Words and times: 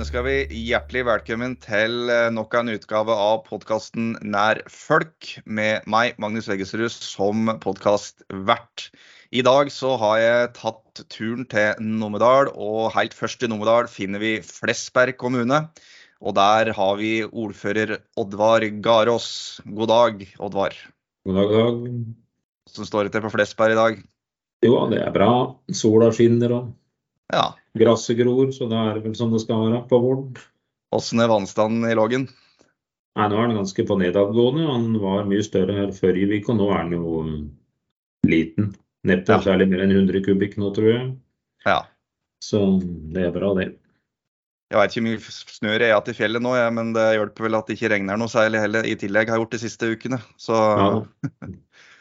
Ønsker 0.00 0.22
vi 0.24 0.34
hjertelig 0.48 1.02
velkommen 1.04 1.58
til 1.60 2.08
eh, 2.08 2.30
nok 2.32 2.54
en 2.56 2.70
utgave 2.72 3.12
av 3.12 3.42
podkasten 3.44 4.14
Nær 4.24 4.62
folk, 4.72 5.26
med 5.44 5.84
meg, 5.92 6.14
Magnus 6.22 6.48
Veggesrud, 6.48 6.88
som 6.88 7.50
podkastvert. 7.60 8.86
I 9.28 9.44
dag 9.44 9.68
så 9.74 9.90
har 10.00 10.16
jeg 10.22 10.48
tatt 10.56 11.02
turen 11.12 11.44
til 11.52 11.84
Numedal, 11.84 12.48
og 12.54 12.94
helt 12.94 13.12
først 13.18 13.44
i 13.44 13.52
Numedal 13.52 13.90
finner 13.92 14.24
vi 14.24 14.32
Flesberg 14.46 15.18
kommune. 15.20 15.66
Og 16.24 16.38
der 16.38 16.72
har 16.80 16.96
vi 16.96 17.12
ordfører 17.28 17.98
Oddvar 18.16 18.64
Garås. 18.80 19.60
God 19.68 19.92
dag, 19.92 20.24
Oddvar. 20.40 20.80
God 21.28 21.42
dag, 21.42 21.52
god 21.52 21.60
dag. 21.60 22.04
Hvordan 22.70 22.94
står 22.94 23.04
det 23.04 23.18
til 23.18 23.28
på 23.28 23.36
Flesberg 23.36 23.76
i 23.76 23.82
dag? 23.84 24.04
Jo, 24.64 24.78
det 24.88 25.04
er 25.04 25.12
bra. 25.12 25.32
Sola 25.76 26.08
skinner 26.08 26.62
og 26.62 26.76
Ja. 27.36 27.50
Gresset 27.78 28.18
gror, 28.18 28.50
så 28.54 28.68
da 28.70 28.84
er 28.90 28.94
det 28.98 29.04
vel 29.08 29.16
som 29.18 29.32
det 29.34 29.42
skal 29.44 29.66
være 29.68 29.82
på 29.90 30.00
våren. 30.02 30.36
Åssen 30.94 31.22
er 31.22 31.30
vannstanden 31.30 31.86
i 31.90 31.94
Lågen? 31.94 32.28
Nei, 33.18 33.26
nå 33.30 33.38
er 33.38 33.48
den 33.50 33.58
ganske 33.60 33.84
på 33.86 33.96
nedadgående. 33.98 34.66
Han 34.70 34.86
var 35.02 35.26
mye 35.28 35.42
større 35.46 35.74
her 35.76 35.92
forrige 35.94 36.40
uke, 36.40 36.52
og 36.54 36.58
nå 36.60 36.70
er 36.74 36.82
den 36.88 36.96
jo 36.98 37.24
liten. 38.26 38.72
Neppe 39.06 39.32
Ja. 39.32 39.40
særlig 39.40 39.68
mer 39.70 39.82
enn 39.84 39.94
100 39.94 40.20
kubikk 40.26 40.56
nå, 40.58 40.72
tror 40.74 40.90
jeg. 40.92 41.16
Ja. 41.66 41.82
Så 42.42 42.80
det 43.12 43.26
er 43.26 43.30
bra, 43.34 43.54
det. 43.54 43.76
Jeg 44.70 44.78
veit 44.78 44.90
ikke 44.94 45.02
hvor 45.02 45.10
mye 45.10 45.18
snø 45.58 45.70
det 45.78 45.86
er 45.88 45.90
igjen 45.90 46.10
i 46.12 46.14
fjellet 46.14 46.42
nå, 46.42 46.52
men 46.72 46.92
det 46.94 47.06
hjelper 47.16 47.42
vel 47.48 47.54
at 47.58 47.66
det 47.66 47.74
ikke 47.76 47.90
regner 47.90 48.16
noe 48.20 48.30
særlig 48.30 48.60
heller. 48.62 48.86
I 48.86 48.94
tillegg 48.94 49.28
har 49.28 49.36
jeg 49.38 49.42
gjort 49.42 49.56
de 49.56 49.62
siste 49.64 49.90
ukene. 49.90 50.18
Så 50.38 50.54
Ja. 50.54 50.90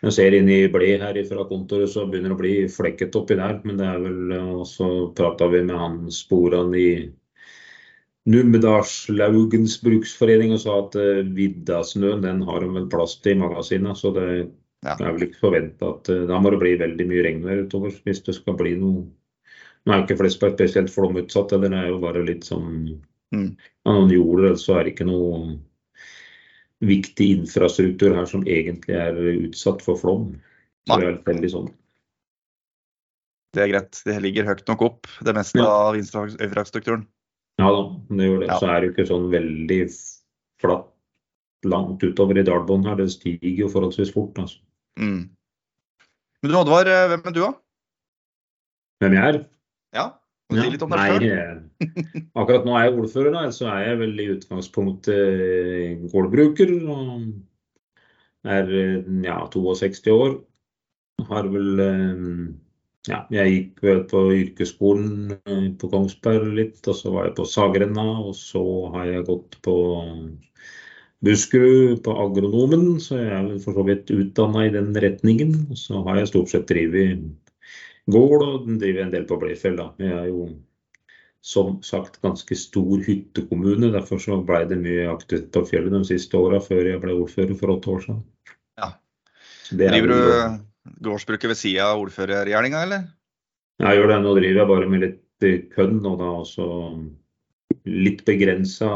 Jeg 0.03 0.15
ser 0.15 0.35
inn 0.37 0.49
i 0.51 0.59
ble 0.71 0.89
her 1.01 1.17
fra 1.27 1.43
kontoret, 1.49 1.89
så 1.91 2.05
begynner 2.07 2.31
det 2.31 2.37
å 2.37 2.41
bli 2.41 2.53
flekket 2.71 3.15
oppi 3.19 3.35
der. 3.39 3.57
Men 3.67 3.79
det 3.79 3.87
er 3.87 3.99
vel 4.05 4.33
Og 4.39 4.65
så 4.67 4.89
prata 5.17 5.49
vi 5.51 5.63
med 5.67 5.75
han 5.79 5.97
sporene 6.15 6.79
i 6.79 6.91
Numedalslaugens 8.29 9.79
bruksforening 9.83 10.51
og 10.53 10.59
sa 10.61 10.73
at 10.83 10.95
uh, 10.99 11.21
Viddasnøen 11.35 12.21
den 12.23 12.41
har 12.47 12.61
de 12.63 12.69
vel 12.75 12.87
plass 12.91 13.15
til 13.23 13.37
i 13.37 13.41
magasinene. 13.43 13.95
Så 13.97 14.13
det 14.15 14.27
Ja. 14.85 14.93
er 14.95 15.11
vel 15.11 15.25
ikke 15.27 15.41
forventa 15.41 15.89
at 15.95 16.09
uh, 16.13 16.25
da 16.29 16.39
må 16.39 16.51
det 16.53 16.59
bli 16.61 16.75
veldig 16.79 17.07
mye 17.09 17.23
regnvær 17.25 17.63
utover 17.65 17.91
hvis 18.05 18.21
det 18.23 18.35
skal 18.39 18.55
bli 18.59 18.75
noe 18.79 19.07
Nå 19.87 19.93
er 19.95 20.01
ikke 20.03 20.17
Flesberg 20.19 20.53
spesielt 20.57 20.91
flomutsatt, 20.91 21.53
eller 21.55 21.71
det 21.71 21.77
er 21.79 21.87
jo 21.89 21.99
bare 22.03 22.23
litt 22.27 22.43
sånn 22.47 22.99
Mm. 23.31 23.49
ja, 23.85 23.91
noen 23.93 24.09
jorder 24.09 24.55
så 24.57 24.79
er 24.79 24.83
det 24.87 24.93
ikke 24.95 25.05
noe 25.05 25.59
viktig 26.81 27.25
infrastruktur 27.39 28.13
her 28.15 28.25
som 28.29 28.43
egentlig 28.47 28.95
er 28.95 29.17
utsatt 29.47 29.81
for 29.83 29.99
flom. 29.99 30.29
Så 30.87 30.99
det 30.99 31.07
er 31.09 31.17
veldig 31.27 31.49
sånn. 31.51 31.69
det 33.53 33.63
er 33.63 33.71
greit. 33.71 33.97
Det 34.05 34.15
ligger 34.21 34.45
høyt 34.45 34.67
nok 34.69 34.81
opp, 34.85 35.07
det 35.25 35.33
meste 35.35 35.57
Ja. 35.59 35.65
av 35.89 35.95
infra- 35.97 36.29
infrastrukturen. 36.39 37.07
Ja 37.59 37.67
da, 37.73 37.81
det 38.15 38.27
gjør 38.29 38.39
det. 38.39 38.47
Ja. 38.47 38.59
Så 38.59 38.67
er 38.69 38.79
det 38.79 38.87
jo 38.87 38.93
ikke 38.93 39.07
sånn 39.09 39.29
veldig 39.31 39.79
flatt 40.61 40.87
langt 41.65 41.99
utover 42.03 42.37
i 42.37 42.43
dalbunnen 42.43 42.85
her. 42.85 42.95
Det 42.95 43.09
stiger 43.11 43.57
jo 43.65 43.67
forholdsvis 43.67 44.13
fort. 44.13 44.37
altså. 44.37 44.59
Mm. 44.99 45.29
Men 46.41 46.51
du 46.51 46.55
Oddvar, 46.57 46.87
eh, 46.87 47.07
hvem 47.09 47.25
er 47.25 47.31
du 47.31 47.41
da? 47.41 47.53
Hvem 49.01 49.13
jeg 49.17 49.33
er? 49.35 49.45
Ja, 49.93 50.05
si 50.57 50.71
litt 50.73 50.85
om 50.85 50.93
deg 50.93 51.03
sjøl? 51.05 51.25
eh, 51.29 52.23
akkurat 52.39 52.65
nå 52.65 52.75
er 52.77 52.87
jeg 52.87 52.95
ordfører, 53.03 53.35
da, 53.35 53.43
så 53.55 53.69
er 53.73 53.83
jeg 53.85 53.99
vel 54.01 54.23
i 54.23 54.29
utgangspunktet 54.35 55.43
eh, 55.45 56.07
gårdbruker. 56.13 56.73
Og 56.89 58.49
er 58.57 58.73
eh, 58.81 59.13
ja, 59.27 59.37
62 59.53 60.09
år. 60.15 60.39
Har 61.29 61.51
vel 61.51 61.83
Ja, 63.09 63.23
jeg 63.31 63.51
gikk 63.53 63.79
vel 63.83 64.01
på 64.11 64.19
yrkesskolen 64.35 65.31
på 65.79 65.87
Kongsberg 65.91 66.51
litt, 66.57 66.81
og 66.83 66.95
så 66.99 67.13
var 67.13 67.29
jeg 67.29 67.37
på 67.37 67.45
Sagrenna, 67.47 68.05
og 68.21 68.35
så 68.37 68.61
har 68.93 69.07
jeg 69.07 69.25
gått 69.27 69.55
på 69.65 69.75
Buskerud, 71.25 71.99
på 72.03 72.13
agronomen, 72.15 72.99
så 73.03 73.17
jeg 73.19 73.31
er 73.35 73.47
vel 73.47 73.59
for 73.63 73.75
så 73.75 73.83
vidt 73.87 74.11
utdanna 74.15 74.67
i 74.67 74.71
den 74.71 74.93
retningen. 74.95 75.55
Og 75.67 75.79
så 75.79 75.99
har 76.05 76.19
jeg 76.21 76.29
stort 76.31 76.51
sett 76.53 76.67
drevet 76.69 77.25
gård, 78.13 78.43
og 78.45 78.65
den 78.67 78.79
driver 78.81 79.05
en 79.05 79.13
del 79.13 79.27
på 79.29 79.37
Blefjell, 79.41 79.79
Vi 79.99 80.09
er 80.09 80.27
jo 80.31 80.49
som 81.41 81.77
sagt 81.85 82.19
ganske 82.21 82.55
stor 82.59 82.99
hyttekommune, 83.05 83.93
derfor 83.93 84.19
så 84.19 84.41
ble 84.43 84.65
det 84.67 84.79
mye 84.81 85.07
aktivitet 85.07 85.53
på 85.55 85.63
fjellet 85.69 85.95
de 85.95 86.01
siste 86.09 86.35
åra, 86.35 86.59
før 86.59 86.89
jeg 86.91 86.99
ble 87.03 87.15
ordfører 87.15 87.55
for 87.59 87.75
åtte 87.75 87.93
år 87.93 88.01
siden. 88.03 88.19
Ja. 88.79 88.89
Er 89.71 89.93
Driver 89.95 90.11
du 90.11 90.99
gårdsbruket 91.05 91.53
ved 91.53 91.59
sida 91.59 91.87
av 91.93 92.03
ordførergjerninga, 92.03 92.83
eller? 92.87 93.07
Jeg 93.79 93.99
gjør 93.99 94.11
det. 94.11 94.19
Nå 94.25 94.35
driver 94.35 94.61
jeg 94.61 94.71
bare 94.73 94.91
med 94.91 95.03
litt 95.05 95.47
eh, 95.47 95.59
kønn, 95.71 95.99
og 96.03 96.19
da 96.19 96.29
også 96.41 96.67
litt 97.89 98.23
begrensa 98.27 98.89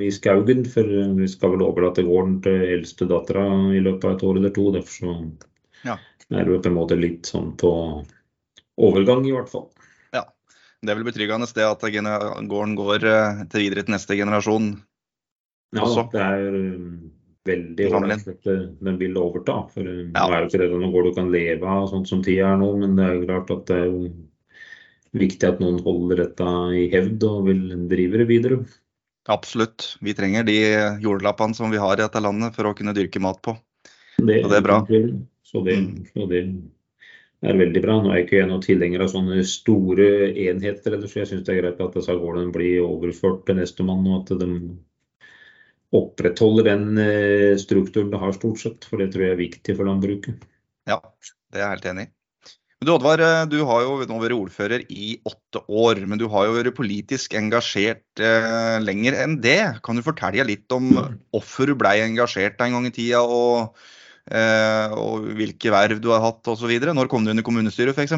i 0.00 0.10
Skaugen. 0.14 0.64
For 0.70 0.94
vi 1.18 1.28
skal 1.30 1.54
vel 1.54 1.66
overlate 1.66 2.06
gården 2.06 2.38
til 2.46 2.64
eldste 2.78 3.08
dattera 3.10 3.44
i 3.74 3.82
løpet 3.84 4.06
av 4.08 4.16
et 4.16 4.24
år 4.30 4.40
eller 4.40 4.54
to. 4.56 4.70
Derfor 4.76 4.96
så 5.00 5.16
Ja. 5.84 5.98
Er 6.34 6.48
det 6.48 6.60
på 6.64 6.70
en 6.70 6.76
måte 6.76 6.98
litt 6.98 7.30
sånn 7.30 7.52
på 7.60 7.72
overgang, 8.80 9.24
i 9.28 9.34
hvert 9.34 9.50
fall. 9.52 9.68
Ja. 10.14 10.24
Det 10.82 10.92
er 10.92 10.98
vel 10.98 11.08
betryggende 11.08 11.48
det 11.54 11.66
at 11.66 11.84
gården 11.84 12.76
går 12.78 13.06
eh, 13.10 13.44
til 13.52 13.66
videre 13.66 13.86
til 13.86 13.96
neste 13.96 14.18
generasjon. 14.18 14.74
Ja, 15.74 15.82
Også. 15.82 16.06
det 16.12 16.22
er 16.22 16.54
um, 16.54 17.10
veldig 17.48 17.88
ålreit 17.90 18.28
at 18.30 18.46
den 18.86 19.00
vil 19.00 19.18
overta. 19.18 19.64
For 19.74 19.82
uh, 19.82 20.04
Ja. 20.14 20.28
nå 20.28 20.36
er 20.36 20.44
jo 20.44 20.50
ikke 20.50 20.62
det 20.62 20.70
noen 20.70 20.94
gård 20.94 21.10
du 21.10 21.16
kan 21.16 21.32
leve 21.34 21.66
av, 21.66 21.88
sånn 21.90 22.06
som 22.06 22.22
tida 22.22 22.52
er 22.52 22.62
nå, 22.62 22.70
men 22.78 22.94
det 22.98 23.08
er 23.08 23.18
jo 23.18 23.26
klart 23.26 23.52
at 23.56 23.66
det 23.70 23.80
er 23.80 23.90
jo 23.90 24.06
viktig 25.14 25.48
at 25.48 25.60
noen 25.62 25.82
holder 25.82 26.24
dette 26.24 26.54
i 26.78 26.88
hevd 26.92 27.26
og 27.28 27.44
vil 27.48 27.68
drive 27.90 28.22
det 28.22 28.30
videre. 28.30 28.62
Absolutt. 29.30 29.94
Vi 30.04 30.12
trenger 30.12 30.44
de 30.44 30.58
jordlappene 31.00 31.56
som 31.56 31.70
vi 31.72 31.80
har 31.80 31.96
i 31.96 32.02
dette 32.02 32.20
landet 32.20 32.56
for 32.56 32.68
å 32.68 32.74
kunne 32.76 32.94
dyrke 32.96 33.22
mat 33.22 33.40
på. 33.42 33.54
Det, 34.18 34.42
Og 34.44 34.50
det 34.50 34.58
er 34.58 34.66
bra. 34.66 34.82
Så 35.54 35.62
det, 35.62 35.76
Mm. 35.78 36.06
så 36.10 36.26
det 36.26 36.40
er 37.44 37.58
veldig 37.60 37.82
bra. 37.84 38.00
Nå 38.02 38.10
er 38.10 38.24
ikke 38.24 38.40
jeg 38.40 38.48
noen 38.50 38.64
tilhenger 38.64 39.04
av 39.04 39.12
sånne 39.12 39.44
store 39.46 40.08
enheter, 40.32 40.96
ellers, 40.96 41.12
så 41.12 41.22
jeg 41.22 41.30
syns 41.30 41.44
det 41.46 41.54
er 41.54 41.60
greit 41.62 41.84
at 41.84 41.94
disse 41.94 42.16
gårdene 42.18 42.50
blir 42.54 42.82
overført 42.82 43.44
til 43.46 43.60
nestemann, 43.60 44.02
og 44.10 44.24
at 44.24 44.34
de 44.42 44.50
opprettholder 45.94 46.66
den 46.72 46.98
eh, 46.98 47.54
strukturen 47.60 48.10
det 48.10 48.18
har 48.18 48.34
stort 48.34 48.58
sett. 48.64 48.88
For 48.88 48.98
det 48.98 49.12
tror 49.14 49.28
jeg 49.28 49.36
er 49.36 49.42
viktig 49.44 49.76
for 49.78 49.86
landbruket. 49.86 50.42
Ja, 50.90 50.98
det 51.54 51.60
er 51.60 51.68
jeg 51.68 51.74
helt 51.76 51.90
enig 51.92 52.08
i. 52.08 52.12
Men 52.80 52.88
du 52.88 52.92
Oddvar, 52.96 53.22
eh, 53.22 53.44
du 53.46 53.60
har 53.68 53.84
jo 53.84 53.94
nå 54.10 54.18
vært 54.24 54.34
ordfører 54.34 54.86
i 54.90 55.14
åtte 55.22 55.62
år, 55.70 56.02
men 56.10 56.18
du 56.18 56.26
har 56.32 56.48
jo 56.48 56.56
vært 56.58 56.74
politisk 56.74 57.38
engasjert 57.38 58.18
eh, 58.18 58.80
lenger 58.82 59.20
enn 59.22 59.38
det. 59.44 59.60
Kan 59.86 60.00
du 60.00 60.02
fortelle 60.02 60.48
litt 60.50 60.74
om 60.74 60.90
hvorfor 61.30 61.70
du 61.70 61.78
ble 61.78 61.94
engasjert 62.02 62.58
en 62.58 62.74
gang 62.74 62.90
i 62.90 62.96
tida, 62.98 63.22
og, 63.22 63.78
og 64.24 65.26
hvilke 65.36 65.72
verv 65.74 65.98
du 66.00 66.08
har 66.14 66.22
hatt 66.24 66.48
osv.? 66.48 66.70
Når 66.70 67.10
kom 67.12 67.26
du 67.26 67.32
inn 67.32 67.42
i 67.42 67.46
kommunestyret 67.46 67.92
f.eks.? 67.92 68.14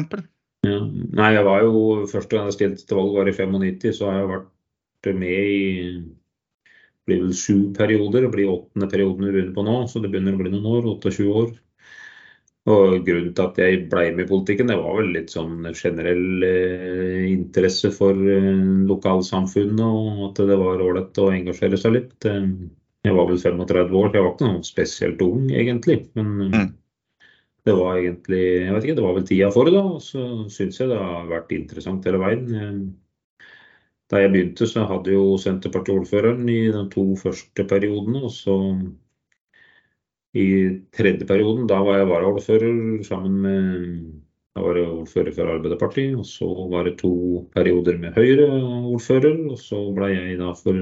Ja. 0.65 0.77
Nei, 0.81 1.31
jeg 1.35 1.43
var 1.45 1.65
jo 1.65 2.05
første 2.09 2.37
gang 2.37 2.47
jeg 2.47 2.55
stilte 2.55 2.87
til 2.87 2.99
valg 2.99 3.17
var 3.19 3.29
i 3.29 3.35
95, 3.35 3.91
så 3.97 4.07
har 4.07 4.21
jeg 4.21 4.31
vært 4.31 5.11
med 5.19 5.51
i 5.51 5.67
blir 7.07 7.23
vel 7.23 7.37
sju 7.37 7.71
perioder. 7.77 8.25
Det 8.25 8.33
blir 8.33 8.51
åttende 8.51 8.89
perioden 8.91 9.27
vi 9.27 9.31
begynner 9.31 9.55
på 9.55 9.65
nå, 9.67 9.77
så 9.87 10.03
det 10.03 10.11
begynner 10.11 10.35
å 10.35 10.41
bli 10.41 10.51
noen 10.53 10.69
år. 10.73 10.89
28 10.97 11.27
år. 11.41 11.53
Og 12.67 13.05
Grunnen 13.07 13.31
til 13.35 13.45
at 13.45 13.59
jeg 13.61 13.85
ble 13.91 14.09
med 14.11 14.25
i 14.25 14.27
politikken, 14.27 14.67
det 14.67 14.75
var 14.81 14.97
vel 14.97 15.13
litt 15.15 15.31
sånn 15.31 15.69
generell 15.71 16.43
eh, 16.43 17.21
interesse 17.31 17.93
for 17.95 18.17
eh, 18.33 18.49
lokalsamfunnet, 18.89 19.85
og 19.87 20.25
at 20.25 20.41
det 20.49 20.57
var 20.59 20.83
ålreit 20.83 21.21
å 21.23 21.29
engasjere 21.31 21.79
seg 21.79 21.95
litt. 21.95 22.27
Eh, 22.27 22.49
jeg 23.07 23.15
var 23.17 23.29
vel 23.31 23.39
35 23.41 23.95
år, 24.01 24.09
så 24.11 24.17
jeg 24.19 24.25
var 24.27 24.35
ikke 24.35 24.51
noe 24.51 24.67
spesielt 24.67 25.21
ung 25.25 25.47
egentlig. 25.51 25.97
Men 26.19 26.29
eh, 26.41 26.53
Mm. 26.57 26.69
det 27.67 27.75
var 27.75 27.97
egentlig 27.99 28.43
jeg 28.65 28.73
vet 28.75 28.83
ikke, 28.87 28.95
det 28.95 29.03
var 29.07 29.17
vel 29.17 29.27
tida 29.27 29.49
for 29.51 29.65
det, 29.67 29.73
da. 29.75 29.83
Og 29.97 30.01
så 30.03 30.27
syns 30.53 30.79
jeg 30.79 30.89
det 30.93 30.99
har 31.01 31.27
vært 31.31 31.51
interessant 31.57 32.05
hele 32.07 32.21
veien. 32.23 32.47
Eh, 32.55 32.79
Da 34.09 34.21
jeg 34.21 34.31
begynte, 34.31 34.63
så 34.71 34.85
hadde 34.87 35.11
jo 35.11 35.35
Senterpartiet 35.35 35.97
ordføreren 35.99 36.47
i 36.47 36.71
de 36.71 36.85
to 36.93 37.03
første 37.19 37.65
periodene. 37.67 38.21
Og 38.23 38.31
så 38.31 38.53
i 40.37 40.45
tredje 40.95 41.25
perioden, 41.27 41.67
da 41.67 41.81
var 41.83 41.97
jeg 41.99 42.07
varaordfører 42.07 43.03
sammen 43.03 43.41
med 43.43 44.23
Da 44.55 44.61
var 44.63 44.79
jeg 44.79 44.87
ordfører 44.89 45.33
for 45.35 45.51
Arbeiderpartiet. 45.53 46.15
Og 46.17 46.25
så 46.25 46.47
var 46.71 46.87
det 46.87 46.95
to 46.97 47.11
perioder 47.53 47.99
med 47.99 48.15
Høyre-ordfører. 48.15 49.51
Og 49.51 49.59
så 49.59 49.81
ble 49.93 50.07
jeg 50.15 50.39
da 50.39 50.53
for 50.57 50.73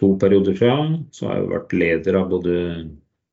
to 0.00 0.12
perioder 0.20 0.54
fra. 0.58 0.76
Så 1.10 1.28
har 1.28 1.40
jeg 1.40 1.50
vært 1.54 1.72
leder 1.72 2.20
av 2.20 2.30
både 2.30 2.54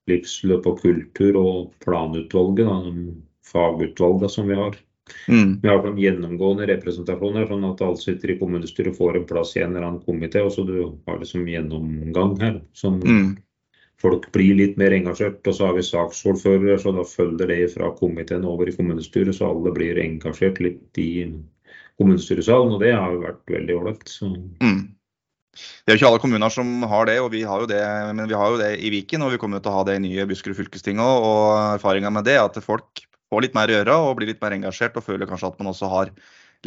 livsløp 0.09 0.65
og 0.67 0.81
kultur 0.83 1.37
og 1.39 1.77
planutvalget, 1.83 2.67
da, 2.67 3.13
fagutvalgene 3.53 4.31
som 4.31 4.49
vi 4.49 4.57
har. 4.59 4.75
Mm. 5.27 5.59
Vi 5.61 5.67
har 5.67 5.81
sånn 5.83 5.99
gjennomgående 5.99 6.67
representasjoner, 6.69 7.47
sånn 7.47 7.65
at 7.67 7.81
alle 7.83 7.99
sitter 7.99 8.31
i 8.31 8.37
kommunestyret 8.39 8.95
får 8.97 9.19
en 9.19 9.25
plass 9.27 9.55
i 9.57 9.63
en 9.63 9.75
eller 9.75 9.87
annen 9.87 10.05
komité. 10.05 10.43
Og 10.43 10.53
så 10.55 10.65
du 10.67 10.77
har 11.07 11.19
liksom 11.19 11.47
gjennomgang 11.47 12.37
her. 12.41 12.61
Som 12.73 13.01
Mm. 13.01 13.37
folk 13.99 14.31
blir 14.31 14.55
litt 14.55 14.77
mer 14.77 14.91
engasjert. 14.91 15.45
Og 15.47 15.53
så 15.55 15.67
har 15.67 15.73
vi 15.73 15.81
saksordførere, 15.81 16.79
så 16.79 16.95
da 16.95 17.03
følger 17.03 17.47
det 17.47 17.73
fra 17.73 17.91
komiteen 17.91 18.45
over 18.45 18.67
i 18.67 18.71
kommunestyret. 18.71 19.35
Så 19.35 19.47
alle 19.49 19.71
blir 19.73 19.95
engasjert 19.95 20.59
litt 20.59 20.97
i 20.97 21.31
kommunestyresalen, 21.99 22.73
og 22.73 22.79
det 22.79 22.93
har 22.93 23.11
jo 23.11 23.21
vært 23.21 23.45
veldig 23.47 23.75
ålreit. 23.79 24.19
Mm. 24.61 24.92
Det 25.53 25.91
er 25.91 25.95
jo 25.95 25.99
ikke 26.01 26.09
alle 26.09 26.21
kommuner 26.23 26.53
som 26.53 26.69
har 26.89 27.07
det, 27.09 27.19
og 27.21 27.31
vi 27.33 27.43
har 27.45 27.61
jo 27.61 27.69
det, 27.69 27.81
men 28.17 28.29
vi 28.29 28.37
har 28.37 28.53
jo 28.53 28.59
det 28.61 28.71
i 28.81 28.89
Viken. 28.93 29.25
Og 29.25 29.35
vi 29.35 29.39
kommer 29.41 29.61
til 29.61 29.71
å 29.71 29.79
ha 29.79 29.87
det 29.87 29.97
i 29.99 30.03
nye 30.05 30.27
Buskerud 30.29 30.57
fylkesting 30.57 31.01
òg. 31.01 31.27
Og 31.29 31.41
erfaringa 31.77 32.13
med 32.13 32.25
det 32.27 32.37
er 32.39 32.45
at 32.47 32.57
folk 32.65 33.03
får 33.33 33.45
litt 33.45 33.57
mer 33.57 33.69
å 33.69 33.77
gjøre 33.77 33.97
og 34.05 34.15
blir 34.19 34.31
litt 34.31 34.41
mer 34.43 34.55
engasjert 34.57 34.97
og 34.97 35.05
føler 35.05 35.29
kanskje 35.29 35.51
at 35.51 35.61
man 35.61 35.71
også 35.73 35.89
har 35.91 36.13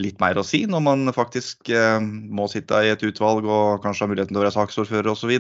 litt 0.02 0.18
mer 0.20 0.36
å 0.36 0.44
si 0.44 0.64
når 0.68 0.82
man 0.84 1.12
faktisk 1.16 1.70
eh, 1.72 2.00
må 2.02 2.48
sitte 2.52 2.82
i 2.84 2.90
et 2.92 3.04
utvalg 3.06 3.46
og 3.48 3.80
kanskje 3.84 4.04
har 4.04 4.10
muligheten 4.12 4.34
til 4.34 4.42
å 4.42 4.44
være 4.44 4.56
saksordfører 4.58 5.12
osv. 5.14 5.32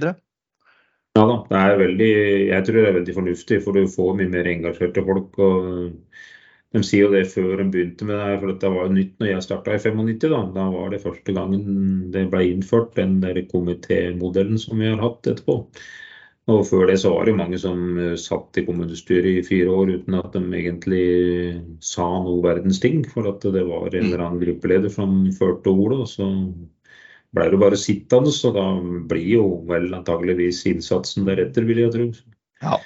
Ja 1.16 1.24
da, 1.24 1.36
det 1.48 1.58
er 1.60 1.78
veldig, 1.80 2.14
jeg 2.50 2.64
tror 2.64 2.78
det 2.78 2.88
er 2.88 2.96
veldig 2.98 3.16
fornuftig, 3.16 3.60
for 3.64 3.76
du 3.76 3.88
får 3.88 4.16
mye 4.18 4.32
mer 4.32 4.48
engasjerte 4.50 5.04
folk. 5.04 5.38
og 5.40 5.60
De 6.76 6.82
sier 6.84 7.06
jo 7.06 7.12
det 7.14 7.24
før 7.32 7.62
de 7.62 7.68
begynte 7.72 8.04
med 8.04 8.18
det 8.18 8.24
her, 8.28 8.40
for 8.40 8.52
dette 8.52 8.70
var 8.72 8.88
jo 8.88 8.96
nytt 8.96 9.14
når 9.20 9.30
jeg 9.30 9.44
starta 9.46 9.76
i 9.76 9.80
95. 9.80 10.16
Da. 10.28 10.40
da 10.56 10.64
var 10.74 10.90
det 10.92 11.04
første 11.04 11.36
gangen 11.36 12.10
det 12.12 12.26
ble 12.32 12.42
innført, 12.50 12.90
den 12.98 13.14
der 13.22 13.38
komitémodellen 13.48 14.60
som 14.60 14.82
vi 14.82 14.90
har 14.90 15.00
hatt 15.00 15.30
etterpå. 15.30 15.62
Og 16.46 16.60
før 16.68 16.84
det 16.86 17.00
så 17.02 17.10
var 17.10 17.26
det 17.26 17.34
mange 17.38 17.58
som 17.58 17.96
eh, 17.98 18.12
satt 18.20 18.60
i 18.60 18.62
kommunestyret 18.66 19.40
i 19.40 19.46
fire 19.46 19.72
år 19.72 19.96
uten 19.96 20.14
at 20.18 20.36
de 20.36 20.42
egentlig 20.54 21.06
sa 21.82 22.06
noe 22.22 22.44
verdens 22.44 22.78
ting. 22.82 23.00
For 23.10 23.26
at 23.32 23.42
det 23.42 23.64
var 23.66 23.88
en 23.88 24.10
eller 24.12 24.22
annen 24.22 24.42
gruppeleder 24.44 24.92
som 24.92 25.24
førte 25.34 25.72
ordet. 25.72 26.04
Og 26.04 26.12
så 26.12 26.28
ble 27.34 27.48
det 27.50 27.62
bare 27.64 27.80
sittende, 27.80 28.30
så 28.30 28.52
da 28.54 28.68
blir 29.10 29.26
jo 29.32 29.48
vel 29.66 29.90
antageligvis 29.96 30.62
innsatsen 30.70 31.26
deretter, 31.26 31.66
vil 31.66 31.82
jeg 31.82 31.94
tro. 31.96 32.06
Ja. 32.62 32.78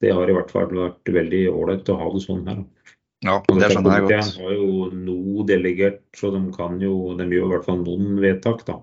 Det 0.00 0.14
har 0.16 0.30
i 0.30 0.38
hvert 0.38 0.52
fall 0.52 0.72
vært 0.72 1.12
veldig 1.12 1.44
ålreit 1.52 1.92
å 1.92 2.00
ha 2.00 2.08
det 2.14 2.24
sånn 2.24 2.48
her. 2.48 2.64
Ja, 3.24 3.38
det 3.48 3.70
skjønner 3.72 3.94
jeg 3.96 4.04
godt. 4.04 4.32
De 4.36 4.42
har 4.42 4.56
jo 4.58 4.88
noe 4.92 5.46
delegert, 5.48 6.02
så 6.16 6.30
de 6.34 6.42
kan 6.56 6.76
jo, 6.82 7.14
de 7.16 7.28
gjør 7.30 7.46
i 7.46 7.54
hvert 7.54 7.68
fall 7.68 7.80
noen 7.84 8.18
vedtak, 8.20 8.66
da. 8.68 8.80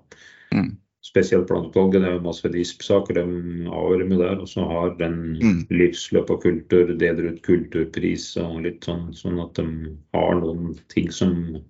Mm 0.55 0.71
spesielt 1.03 1.47
planutvalget. 1.47 2.01
Det 2.01 2.09
er 2.09 2.15
jo 2.17 2.25
masse 2.25 2.49
DISP-saker 2.53 3.19
de 3.19 3.23
avgjør 3.69 4.05
med 4.09 4.21
der. 4.23 4.39
Og 4.41 4.49
så 4.49 4.65
har 4.69 4.95
den 4.99 5.17
mm. 5.37 5.59
livsløp 5.73 6.31
og 6.33 6.43
kultur, 6.45 6.93
deler 6.99 7.33
ut 7.33 7.41
kulturpris 7.45 8.31
og 8.41 8.63
litt 8.65 8.87
sånn, 8.87 9.09
sånn 9.17 9.41
at 9.43 9.59
de 9.59 9.93
har 10.15 10.39
noen 10.41 10.73
ting 10.93 11.11
som 11.13 11.61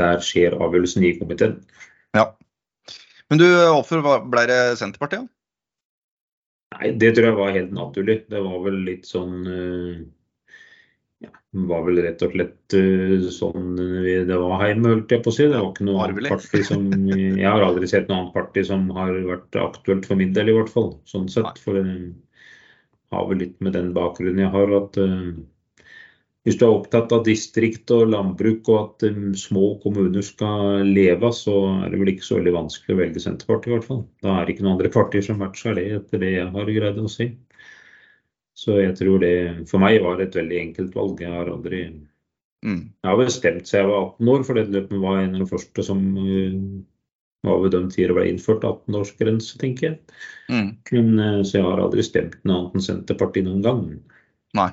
Der 0.00 0.22
skjer 0.24 0.54
avgjørelsen 0.56 1.04
i 1.04 1.16
komiteen. 1.18 1.58
Ja. 2.16 2.30
Men 3.28 3.40
du, 3.42 3.44
hvorfor 3.44 4.00
ble 4.32 4.46
det 4.48 4.78
Senterpartiet? 4.80 5.26
Nei, 6.72 6.94
Det 6.96 7.10
tror 7.12 7.28
jeg 7.28 7.36
var 7.36 7.52
helt 7.52 7.74
naturlig. 7.76 8.22
Det 8.32 8.40
var 8.40 8.62
vel 8.64 8.78
litt 8.86 9.04
sånn 9.04 9.34
uh, 9.44 10.00
ja, 11.22 11.30
var 11.68 11.84
vel 11.86 12.00
rett 12.04 12.24
og 12.26 12.34
slett 12.34 12.76
uh, 12.76 13.28
sånn 13.34 13.76
det 13.78 14.40
var 14.40 14.66
hjemme, 14.66 14.96
holdt 14.96 15.14
jeg 15.14 15.24
på 15.24 15.32
å 15.32 15.36
si. 15.36 15.46
Det 15.46 15.60
var 15.60 15.70
ikke 15.70 15.86
noe 15.88 16.08
annet 16.08 16.28
parti 16.32 16.64
som 16.66 16.90
Jeg 17.12 17.46
har 17.48 17.64
aldri 17.66 17.90
sett 17.90 18.10
noe 18.10 18.20
annet 18.20 18.36
parti 18.36 18.66
som 18.68 18.90
har 18.96 19.14
vært 19.28 19.62
aktuelt 19.62 20.08
for 20.08 20.20
min 20.20 20.34
del, 20.36 20.52
i 20.52 20.58
hvert 20.58 20.72
fall. 20.72 20.92
Sånn 21.08 21.30
sett. 21.32 21.62
For 21.62 21.78
det 21.78 21.86
har 23.12 23.26
vel 23.28 23.42
litt 23.44 23.58
med 23.64 23.76
den 23.76 23.92
bakgrunnen 23.96 24.44
jeg 24.44 24.54
har, 24.54 24.76
at 24.80 25.00
uh, 25.00 25.32
hvis 26.42 26.56
du 26.58 26.64
er 26.66 26.72
opptatt 26.74 27.12
av 27.14 27.22
distrikt 27.26 27.90
og 27.94 28.08
landbruk 28.10 28.66
og 28.72 28.78
at 28.80 29.04
um, 29.12 29.30
små 29.38 29.76
kommuner 29.84 30.24
skal 30.26 30.82
leve, 30.88 31.30
så 31.36 31.54
er 31.84 31.92
det 31.92 32.00
vel 32.00 32.10
ikke 32.16 32.26
så 32.26 32.40
veldig 32.40 32.54
vanskelig 32.56 32.96
å 32.96 32.98
velge 32.98 33.22
Senterpartiet, 33.22 33.70
i 33.70 33.76
hvert 33.76 33.86
fall. 33.86 34.00
Da 34.24 34.34
er 34.34 34.48
det 34.48 34.56
ikke 34.56 34.66
noen 34.66 34.74
andre 34.74 34.90
partier 34.96 35.26
som 35.26 35.38
matcher 35.42 35.78
det, 35.78 35.86
etter 36.00 36.22
det 36.24 36.32
jeg 36.34 36.48
har 36.56 36.72
greid 36.78 36.98
å 36.98 37.10
si. 37.12 37.28
Så 38.58 38.78
jeg 38.82 38.94
tror 38.98 39.22
det 39.22 39.34
for 39.70 39.82
meg 39.82 40.02
var 40.04 40.20
et 40.20 40.34
veldig 40.36 40.58
enkelt 40.60 40.96
valg. 40.96 41.20
Jeg 41.24 41.32
har 41.32 41.50
aldri 41.50 41.82
mm. 42.64 42.82
Jeg 43.02 43.08
har 43.08 43.20
bestemt 43.20 43.68
seg 43.68 43.82
jeg 43.82 43.90
var 43.90 44.10
18 44.12 44.32
år, 44.34 44.46
for 44.48 44.58
det 44.58 44.66
løpet 44.74 45.04
var 45.04 45.20
en 45.22 45.36
av 45.38 45.44
de 45.44 45.50
første 45.50 45.86
som 45.86 46.02
var 47.42 47.58
ved 47.64 47.74
den 47.74 47.88
å 47.90 48.16
ble 48.16 48.28
innført 48.30 48.64
18-årsgrense, 48.66 49.58
tenker 49.58 49.88
jeg. 49.88 49.96
Mm. 50.52 50.68
Men, 50.94 51.10
uh, 51.18 51.40
så 51.42 51.58
jeg 51.58 51.66
har 51.66 51.82
aldri 51.82 52.04
stemt 52.06 52.38
noe 52.46 52.60
annet 52.60 52.78
enn 52.78 52.86
Senterpartiet 52.86 53.48
noen 53.48 53.64
gang. 53.64 53.82
Nei. 54.58 54.70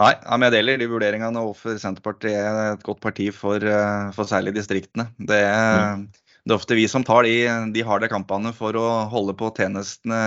Nei, 0.00 0.10
jeg 0.42 0.54
deler 0.56 0.80
de 0.80 0.88
vurderingene 0.90 1.42
hvorfor 1.44 1.76
Senterpartiet 1.78 2.34
er 2.34 2.72
et 2.72 2.86
godt 2.86 3.02
parti 3.04 3.28
for, 3.34 3.60
uh, 3.62 4.08
for 4.16 4.30
særlig 4.30 4.56
distriktene. 4.56 5.10
Det 5.18 5.42
er, 5.44 6.00
mm. 6.00 6.06
det 6.08 6.54
er, 6.54 6.56
ofte 6.56 6.78
vi 6.78 6.88
som 6.90 7.04
tar 7.06 7.28
de, 7.28 7.36
de 7.76 7.84
harde 7.86 8.08
kampene 8.10 8.54
for 8.56 8.80
å 8.80 8.88
holde 9.12 9.36
på 9.38 9.52
tjenestene 9.58 10.22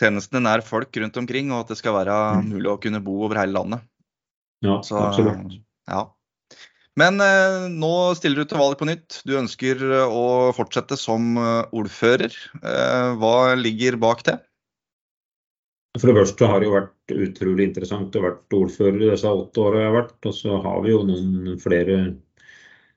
tjenestene 0.00 0.44
nær 0.44 0.64
folk 0.64 0.96
rundt 1.00 1.16
omkring, 1.20 1.52
og 1.52 1.64
at 1.64 1.72
det 1.72 1.80
skal 1.80 1.96
være 1.96 2.16
mm. 2.40 2.50
mulig 2.52 2.72
å 2.72 2.80
kunne 2.82 3.02
bo 3.04 3.20
over 3.26 3.40
hele 3.40 3.56
landet. 3.56 3.86
Ja, 4.64 4.80
Så, 4.84 4.98
absolutt. 5.00 5.58
Ja. 5.88 6.06
Men 6.96 7.20
eh, 7.20 7.66
nå 7.68 7.92
stiller 8.16 8.40
du 8.40 8.48
til 8.48 8.60
valg 8.60 8.78
på 8.80 8.88
nytt. 8.88 9.20
Du 9.28 9.34
ønsker 9.36 9.82
eh, 9.84 10.08
å 10.08 10.52
fortsette 10.56 10.96
som 10.96 11.36
eh, 11.36 11.74
ordfører. 11.76 12.32
Eh, 12.62 13.08
hva 13.20 13.52
ligger 13.60 13.98
bak 14.00 14.24
det? 14.28 14.38
For 15.96 16.08
det 16.10 16.16
første 16.16 16.48
har 16.48 16.60
det 16.60 16.68
jo 16.68 16.76
vært 16.76 17.12
utrolig 17.14 17.68
interessant 17.70 18.16
å 18.16 18.24
være 18.24 18.58
ordfører 18.58 18.98
i 19.00 19.10
disse 19.10 19.28
åtte 19.32 19.62
åra 19.64 19.82
jeg 19.82 19.90
har 19.90 19.98
vært. 19.98 20.16
Og 20.28 20.38
så 20.40 20.56
har 20.64 20.80
vi 20.84 20.94
jo 20.94 21.02
noen 21.08 21.60
flere 21.60 21.98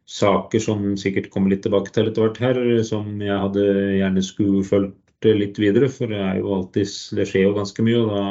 saker 0.09 0.63
som 0.63 0.87
sikkert 0.97 1.29
kommer 1.31 1.53
litt 1.53 1.61
tilbake 1.67 1.91
til 1.93 2.09
etter 2.09 2.25
hvert 2.25 2.39
her, 2.41 2.59
som 2.87 3.19
jeg 3.21 3.43
hadde 3.43 3.67
gjerne 3.99 4.23
skulle 4.25 4.63
fulgt 4.65 4.97
litt 5.25 5.59
videre. 5.59 5.89
For 5.91 6.11
det, 6.11 6.19
er 6.19 6.39
jo 6.41 6.53
alltid, 6.57 6.93
det 7.17 7.27
skjer 7.29 7.49
jo 7.49 7.57
ganske 7.57 7.85
mye. 7.85 8.03
og 8.03 8.13
da 8.13 8.27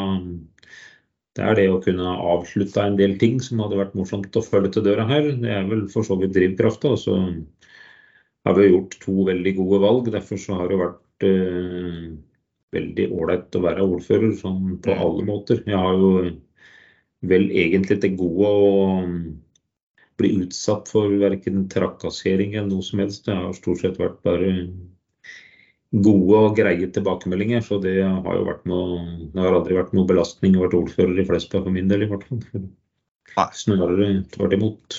det 1.38 1.44
er 1.46 1.54
det 1.54 1.66
å 1.70 1.82
kunne 1.82 2.12
avslutte 2.32 2.82
en 2.82 2.96
del 2.98 3.12
ting 3.20 3.36
som 3.44 3.60
hadde 3.62 3.78
vært 3.78 3.94
morsomt 3.94 4.36
å 4.36 4.42
følge 4.42 4.72
til 4.74 4.88
døra 4.88 5.04
her. 5.06 5.28
Det 5.38 5.52
er 5.54 5.68
vel 5.68 5.84
for 5.92 6.06
så 6.06 6.16
vidt 6.18 6.34
drivkrafta. 6.34 6.96
Og 6.96 6.98
så 6.98 7.14
har 8.48 8.56
vi 8.58 8.66
gjort 8.72 8.96
to 9.04 9.14
veldig 9.28 9.52
gode 9.60 9.78
valg. 9.84 10.10
Derfor 10.10 10.40
så 10.42 10.58
har 10.58 10.72
det 10.72 10.80
vært 10.80 11.28
eh, 11.28 12.08
veldig 12.74 13.06
ålreit 13.14 13.54
å 13.54 13.62
være 13.68 13.86
ordfører 13.86 14.34
sånn 14.40 14.80
på 14.82 14.96
alle 14.98 15.28
måter. 15.28 15.62
Jeg 15.62 15.78
har 15.78 16.02
jo 16.02 16.10
vel 17.30 17.48
egentlig 17.54 18.00
til 18.02 18.18
gode 18.18 18.50
å 18.58 18.74
bli 20.18 20.34
utsatt 20.42 20.90
for 20.90 21.14
verken 21.22 21.68
trakassering 21.70 22.56
eller 22.56 22.72
noe 22.72 22.88
som 22.88 23.04
helst. 23.04 23.28
Det 23.30 23.38
har 23.38 23.54
stort 23.54 23.84
sett 23.84 24.02
vært 24.02 24.18
bare 24.26 24.50
gode 25.92 26.40
og 26.42 26.56
greie 26.58 26.88
tilbakemeldinger. 26.92 27.62
Så 27.64 27.78
det 27.82 28.00
har 28.04 28.34
jo 28.36 28.48
vært 28.48 28.66
noe 28.68 28.98
Det 29.32 29.42
har 29.42 29.56
aldri 29.56 29.78
vært 29.78 29.94
noe 29.96 30.08
belastning 30.08 30.56
å 30.56 30.66
være 30.66 30.82
ordfører 30.82 31.22
i 31.22 31.28
Flesberg 31.28 31.68
for 31.68 31.74
min 31.74 31.88
del, 31.90 32.04
i 32.04 32.10
hvert 32.10 32.26
fall. 32.28 32.66
Snarere 33.54 34.10
tvert 34.34 34.56
imot. 34.56 34.98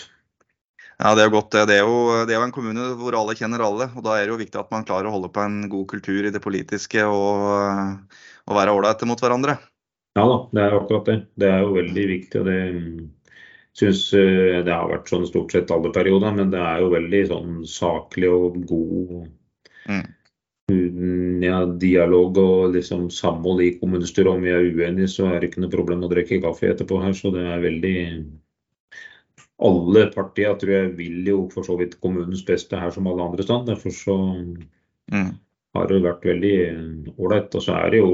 Ja, 1.00 1.14
Det 1.16 1.24
er 1.24 1.32
godt. 1.32 1.56
Det 1.56 1.78
er, 1.78 1.86
jo, 1.88 2.26
det 2.28 2.36
er 2.36 2.42
jo 2.42 2.48
en 2.48 2.56
kommune 2.56 2.90
hvor 3.00 3.16
alle 3.16 3.38
kjenner 3.38 3.64
alle. 3.64 3.90
og 3.96 4.04
Da 4.04 4.18
er 4.18 4.28
det 4.28 4.34
jo 4.34 4.42
viktig 4.42 4.60
at 4.60 4.72
man 4.74 4.88
klarer 4.88 5.10
å 5.10 5.16
holde 5.16 5.32
på 5.32 5.44
en 5.46 5.62
god 5.72 5.88
kultur 5.92 6.28
i 6.28 6.34
det 6.34 6.44
politiske 6.44 7.06
og, 7.06 8.02
og 8.50 8.58
være 8.58 8.74
ålreite 8.76 9.08
mot 9.08 9.22
hverandre. 9.22 9.60
Ja 10.18 10.26
da, 10.28 10.38
det 10.52 10.66
er 10.66 10.76
akkurat 10.76 11.08
det. 11.08 11.18
Det 11.40 11.48
er 11.48 11.64
jo 11.64 11.78
veldig 11.78 12.06
viktig. 12.10 12.42
og 12.42 12.50
det 12.50 12.60
synes 13.80 14.02
eh, 14.18 14.60
det 14.66 14.74
har 14.74 14.90
vært 14.90 15.08
sånn 15.08 15.28
stort 15.30 15.54
sett 15.56 15.72
alle 15.72 15.94
perioder, 15.96 16.34
men 16.36 16.50
det 16.52 16.60
er 16.60 16.82
jo 16.84 16.90
veldig 16.92 17.22
sånn 17.30 17.60
saklig 17.70 18.32
og 18.34 18.58
god 18.68 19.28
mm 19.88 20.08
ja, 20.70 21.60
dialog 21.82 22.38
og 22.42 22.76
liksom 22.76 23.10
samhold 23.14 23.64
i 23.64 23.74
kommunestyret. 23.80 24.32
Om 24.32 24.46
vi 24.46 24.54
er 24.54 24.70
uenige, 24.70 25.10
så 25.12 25.28
er 25.30 25.40
det 25.40 25.52
ikke 25.52 25.64
noe 25.64 25.74
problem 25.74 26.06
å 26.06 26.12
drikke 26.12 26.42
kaffe 26.44 26.70
etterpå 26.72 27.02
her. 27.04 27.16
Så 27.18 27.34
det 27.36 27.46
er 27.46 27.66
veldig 27.66 27.98
Alle 29.60 30.06
partier 30.14 30.54
tror 30.56 30.72
jeg 30.72 30.92
vil 30.96 31.26
jo 31.28 31.40
for 31.52 31.68
så 31.68 31.76
vidt 31.76 31.98
kommunens 32.00 32.46
beste 32.48 32.80
her 32.80 32.94
som 32.96 33.10
alle 33.12 33.26
andre 33.26 33.44
steder. 33.44 33.66
Derfor 33.74 33.92
så 33.92 34.16
mm. 35.12 35.32
har 35.76 35.90
det 35.90 36.04
vært 36.06 36.28
veldig 36.32 36.58
ålreit. 37.18 37.56
Og 37.60 37.66
så 37.66 37.76
er 37.76 37.92
det 37.92 38.00
jo 38.00 38.14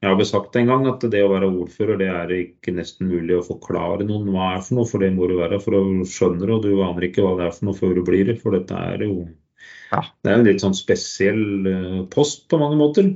Jeg 0.00 0.08
har 0.08 0.16
vel 0.16 0.30
sagt 0.30 0.54
en 0.56 0.70
gang 0.70 0.86
at 0.88 1.02
det 1.12 1.20
å 1.20 1.32
være 1.34 1.50
ordfører, 1.50 1.98
det 2.00 2.06
er 2.08 2.30
ikke 2.36 2.72
nesten 2.72 3.10
mulig 3.10 3.34
å 3.36 3.44
forklare 3.44 4.06
noen 4.08 4.30
hva 4.32 4.54
er 4.54 4.62
for 4.64 4.78
noe. 4.78 4.88
For 4.88 5.02
det 5.02 5.10
må 5.12 5.26
du 5.28 5.36
være 5.42 5.58
for 5.60 5.76
å 5.76 5.84
skjønne 6.08 6.46
det, 6.46 6.54
og 6.54 6.64
du 6.64 6.84
aner 6.86 7.10
ikke 7.10 7.26
hva 7.26 7.34
det 7.36 7.50
er 7.50 7.56
for 7.58 7.68
noe 7.68 7.80
før 7.82 7.98
du 7.98 8.04
blir 8.06 8.30
det. 8.30 8.38
For 8.40 8.56
dette 8.56 8.78
er 8.94 9.04
jo 9.04 9.26
ja. 9.90 10.04
Det 10.22 10.30
er 10.30 10.38
en 10.38 10.46
litt 10.46 10.62
sånn 10.62 10.76
spesiell 10.76 11.46
uh, 11.66 12.02
post 12.12 12.46
på 12.50 12.60
mange 12.60 12.78
måter. 12.80 13.10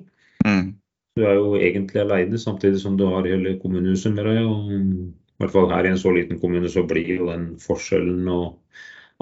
Mm. 0.44 0.74
Du 1.14 1.22
er 1.22 1.38
jo 1.38 1.54
egentlig 1.60 2.02
alene, 2.02 2.40
samtidig 2.40 2.80
som 2.82 2.96
du 2.98 3.06
har 3.06 3.26
hele 3.28 3.54
kommunehuset 3.62 4.14
med 4.16 4.26
deg. 4.26 4.40
og 4.42 4.72
I 4.74 5.44
hvert 5.44 5.54
fall 5.54 5.70
her 5.70 5.86
i 5.86 5.92
en 5.94 6.00
så 6.00 6.10
liten 6.14 6.40
kommune 6.42 6.70
så 6.70 6.82
blir 6.90 7.12
jo 7.20 7.30
den 7.30 7.52
forskjellen 7.62 8.26
og 8.32 8.58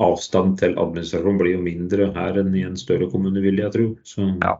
avstand 0.00 0.56
til 0.62 0.78
administrasjon 0.80 1.40
blir 1.40 1.58
jo 1.58 1.64
mindre 1.64 2.08
her 2.16 2.38
enn 2.40 2.54
i 2.56 2.64
en 2.64 2.78
større 2.80 3.10
kommune, 3.12 3.42
vil 3.44 3.60
jeg 3.60 3.74
tro. 3.74 3.88
Så, 4.08 4.24
ja, 4.40 4.56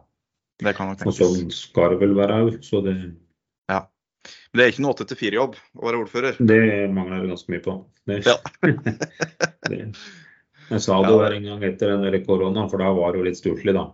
det 0.61 0.75
kan 0.77 0.91
nok 0.91 1.01
tenkes. 1.01 1.21
Og 1.23 1.37
sånn 1.37 1.53
skal 1.55 1.95
det 1.95 2.01
vel 2.03 2.13
være 2.19 2.39
òg. 2.45 2.59
Så 2.65 2.83
det 2.85 2.95
Ja. 3.71 3.81
Men 4.51 4.59
det 4.59 4.65
er 4.65 4.71
ikke 4.71 4.83
noe 4.85 4.93
8-4-jobb 4.93 5.55
å 5.57 5.87
være 5.87 6.03
ordfører? 6.05 6.37
Det 6.39 6.61
mangler 6.93 7.17
jeg 7.23 7.31
ganske 7.33 7.51
mye 7.51 7.63
på. 7.65 7.73
Det, 8.07 8.19
ja. 8.27 8.37
det, 9.71 9.79
jeg 10.69 10.85
sa 10.85 11.01
det 11.03 11.11
jo 11.11 11.19
en 11.25 11.49
gang 11.49 11.67
etter 11.67 11.97
den 11.97 12.23
korona, 12.27 12.67
for 12.71 12.83
da 12.83 12.93
var 12.95 13.13
det 13.13 13.21
jo 13.21 13.27
litt 13.27 13.39
stusslig, 13.39 13.75
da. 13.75 13.89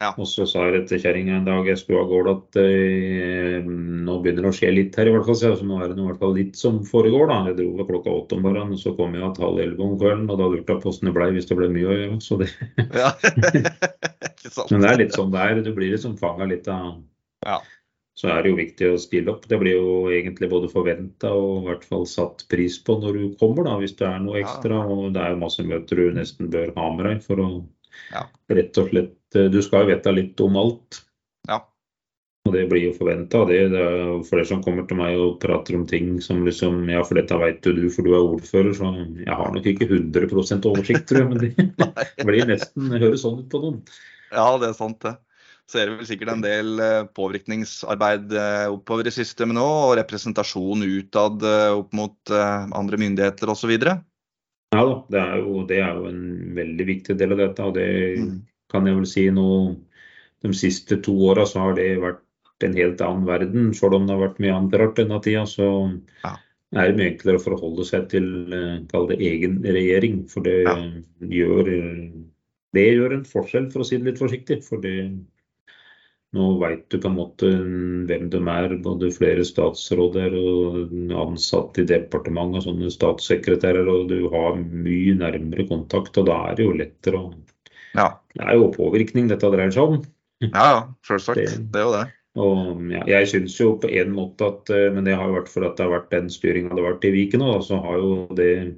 Ja. 0.00 0.14
Og 0.16 0.24
så 0.24 0.46
sa 0.48 0.62
jeg 0.72 0.86
til 0.88 1.00
kjerringa 1.02 1.34
en 1.36 1.44
dag 1.44 1.66
jeg 1.68 1.76
skulle 1.76 2.00
av 2.00 2.08
gårde 2.08 2.32
at 2.32 2.58
eh, 2.62 3.66
nå 3.66 4.14
begynner 4.24 4.46
det 4.46 4.52
å 4.54 4.56
skje 4.56 4.70
litt 4.72 4.94
her, 4.96 5.10
i 5.10 5.12
hvert 5.12 5.26
fall. 5.28 5.36
Så 5.36 5.66
nå 5.68 5.76
er 5.76 5.90
det 5.90 5.98
i 6.00 6.06
hvert 6.06 6.22
fall 6.22 6.32
litt 6.38 6.56
som 6.56 6.78
foregår, 6.88 7.26
da. 7.28 7.42
Jeg 7.50 7.58
dro 7.58 7.66
ved 7.76 7.90
klokka 7.90 8.14
åtte 8.22 8.38
om 8.38 8.46
morgenen, 8.46 8.72
og 8.78 8.80
så 8.80 8.94
kom 8.96 9.12
jeg 9.12 9.20
igjen 9.20 9.44
halv 9.44 9.60
elleve 9.60 9.84
om 9.84 9.98
kvelden. 10.00 10.24
Og 10.32 10.40
da 10.40 10.46
lurte 10.48 10.72
jeg 10.72 10.80
på 10.80 10.88
hvordan 10.88 11.10
det 11.10 11.14
ble 11.18 11.28
hvis 11.36 11.50
det 11.50 11.58
ble 11.60 11.68
mye 11.74 11.90
å 11.90 11.98
gjøre. 11.98 12.16
Så 12.24 12.40
det, 12.40 12.48
Ja. 12.96 13.12
Men 14.72 14.80
det 14.80 14.88
er 14.88 14.98
litt 15.02 15.20
sånn 15.20 15.36
det 15.36 15.44
er. 15.44 15.60
Du 15.68 15.70
blir 15.76 15.92
liksom 15.92 16.16
fanga 16.20 16.48
litt 16.48 16.72
av 16.72 16.96
Ja. 17.44 17.60
Så 18.20 18.28
er 18.28 18.42
det 18.44 18.50
jo 18.52 18.58
viktig 18.58 18.88
å 18.92 18.98
spille 19.00 19.32
opp. 19.32 19.46
Det 19.48 19.56
blir 19.62 19.78
jo 19.78 19.92
egentlig 20.12 20.50
både 20.52 20.68
forventa 20.68 21.30
og 21.32 21.62
i 21.62 21.68
hvert 21.70 21.86
fall 21.88 22.02
satt 22.08 22.44
pris 22.52 22.76
på 22.84 22.98
når 23.00 23.16
du 23.16 23.22
kommer, 23.40 23.64
da, 23.64 23.78
hvis 23.80 23.94
det 23.96 24.04
er 24.10 24.18
noe 24.20 24.42
ekstra. 24.42 24.82
Og 24.92 25.06
det 25.14 25.22
er 25.22 25.32
jo 25.32 25.40
masse 25.40 25.64
møter 25.64 26.02
du 26.02 26.10
nesten 26.18 26.50
bør 26.52 26.74
ha 26.76 26.88
med 26.96 27.06
deg 27.08 27.22
for 27.24 27.40
å 27.40 27.50
Ja. 28.12 28.22
rett 28.48 28.78
og 28.78 28.90
slett 28.90 29.16
Du 29.52 29.60
skal 29.62 29.84
jo 29.84 29.94
vite 29.94 30.12
litt 30.12 30.40
om 30.42 30.56
alt. 30.58 31.00
Ja. 31.48 31.60
Og 32.48 32.52
det 32.56 32.66
blir 32.68 32.88
jo 32.88 32.92
forventa. 32.98 33.44
Det, 33.48 33.58
det 33.72 33.80
er 33.80 33.96
jo 34.10 34.18
for 34.26 34.42
som 34.48 34.62
kommer 34.64 34.86
til 34.90 34.98
meg 35.00 35.16
og 35.22 35.40
prater 35.42 35.78
om 35.78 35.86
ting 35.86 36.20
som 36.24 36.44
liksom 36.44 36.82
Ja, 36.90 37.02
for 37.06 37.20
dette 37.20 37.38
vet 37.40 37.64
jo 37.64 37.72
du, 37.76 37.86
for 37.94 38.04
du 38.04 38.12
er 38.12 38.20
ordfører, 38.36 38.72
så 38.76 38.92
jeg 39.16 39.40
har 39.40 39.52
nok 39.54 39.70
ikke 39.72 39.88
100% 39.88 40.68
oversikt, 40.68 41.08
tror 41.08 41.24
jeg. 41.24 41.28
Men 41.30 41.40
det 41.46 42.26
blir 42.28 42.48
nesten 42.52 42.92
det 42.92 43.00
høres 43.06 43.24
sånn 43.24 43.40
ut 43.44 43.48
på 43.52 43.64
noen. 43.64 43.82
Ja, 44.34 44.46
det 44.60 44.72
er 44.72 44.76
sant, 44.76 45.00
det. 45.06 45.16
Så 45.70 45.78
er 45.78 45.86
det 45.86 45.98
vel 46.00 46.08
sikkert 46.08 46.32
en 46.32 46.40
del 46.42 46.80
eh, 46.82 47.04
påvirkningsarbeid 47.14 48.32
eh, 48.34 48.66
oppover 48.72 49.06
i 49.06 49.12
systemet 49.14 49.54
nå, 49.54 49.66
og 49.86 49.92
representasjon 50.00 50.82
utad 50.82 51.44
eh, 51.46 51.68
opp 51.78 51.92
mot 51.94 52.32
andre 52.34 52.98
myndigheter 52.98 53.52
osv. 53.52 53.70
Ja 53.78 54.82
da, 54.86 54.96
det 55.10 55.20
er, 55.20 55.36
jo, 55.44 55.62
det 55.66 55.78
er 55.82 55.94
jo 55.98 56.08
en 56.10 56.24
veldig 56.58 56.86
viktig 56.88 57.16
del 57.18 57.36
av 57.36 57.44
dette. 57.44 57.68
Og 57.70 57.76
det 57.78 57.86
Mm. 58.20 58.34
kan 58.70 58.86
jeg 58.86 58.98
vel 58.98 59.06
si 59.06 59.24
nå 59.34 59.46
de 60.42 60.52
siste 60.56 60.98
to 61.02 61.14
åra 61.30 61.46
så 61.46 61.64
har 61.68 61.74
det 61.78 61.88
vært 62.02 62.22
en 62.66 62.74
helt 62.76 63.00
annen 63.00 63.26
verden. 63.26 63.70
Selv 63.74 63.94
om 63.98 64.06
det 64.06 64.14
har 64.16 64.26
vært 64.28 64.42
mye 64.42 64.54
annet 64.56 64.78
rart 64.78 64.98
denne 64.98 65.22
tida, 65.22 65.46
så 65.46 65.66
Ja. 66.24 66.36
er 66.74 66.90
det 66.90 66.96
mye 66.98 67.10
enklere 67.14 67.38
å 67.38 67.46
forholde 67.46 67.86
seg 67.86 68.08
til 68.10 68.26
kall 68.90 69.06
det 69.10 69.18
egen 69.18 69.62
regjering. 69.62 70.24
For 70.28 70.42
det 70.42 70.64
Ja. 70.66 70.76
gjør 71.20 71.64
det 72.72 72.86
gjør 72.94 73.12
en 73.14 73.24
forskjell, 73.26 73.70
for 73.72 73.82
å 73.82 73.86
si 73.86 73.96
det 73.98 74.06
litt 74.06 74.18
forsiktig. 74.22 74.62
For 74.62 74.78
det, 74.80 75.10
nå 76.36 76.46
veit 76.60 76.84
du 76.92 76.98
på 77.02 77.08
en 77.10 77.16
måte 77.16 77.48
hvem 78.06 78.28
de 78.30 78.40
er, 78.52 78.76
både 78.84 79.10
flere 79.10 79.42
statsråder 79.46 80.36
og 80.38 80.92
ansatte 81.24 81.82
i 81.82 81.88
departement 81.90 82.54
og 82.56 82.62
sånne 82.68 82.90
statssekretærer, 82.94 83.88
og 83.90 84.08
du 84.12 84.28
har 84.30 84.54
mye 84.60 85.16
nærmere 85.18 85.66
kontakt, 85.68 86.16
og 86.22 86.26
da 86.30 86.38
er 86.50 86.54
det 86.60 86.66
jo 86.68 86.76
lettere 86.78 87.18
å 87.18 87.34
Ja. 87.94 88.12
Det 88.36 88.44
er 88.46 88.54
jo 88.54 88.70
påvirkning 88.70 89.26
dette 89.28 89.50
dreier 89.50 89.72
seg 89.74 89.82
om. 89.82 90.02
ja, 90.40 90.48
ja, 90.54 90.88
selvsagt. 91.04 91.34
Det- 91.36 91.72
Det 91.72 91.80
er 91.80 91.84
jo 91.84 91.92
det. 91.98 92.12
Og 92.36 92.90
ja, 92.92 93.02
jeg 93.06 93.26
syns 93.26 93.58
jo 93.58 93.76
på 93.76 93.90
en 93.90 94.12
måte 94.14 94.40
at 94.46 94.70
eh, 94.70 94.92
Men 94.94 95.02
det 95.02 95.16
har 95.16 95.26
jo 95.26 95.34
vært 95.34 95.48
for 95.48 95.64
at 95.66 95.76
det 95.76 95.84
har 95.84 96.00
vært 96.00 96.10
den 96.10 96.28
styringa 96.30 96.68
det 96.76 96.84
har 96.84 96.92
vært 96.94 97.04
i 97.04 97.10
Viken 97.10 97.42
òg, 97.42 97.58
så 97.66 97.82
har 97.82 97.98
jo 97.98 98.28
det 98.36 98.76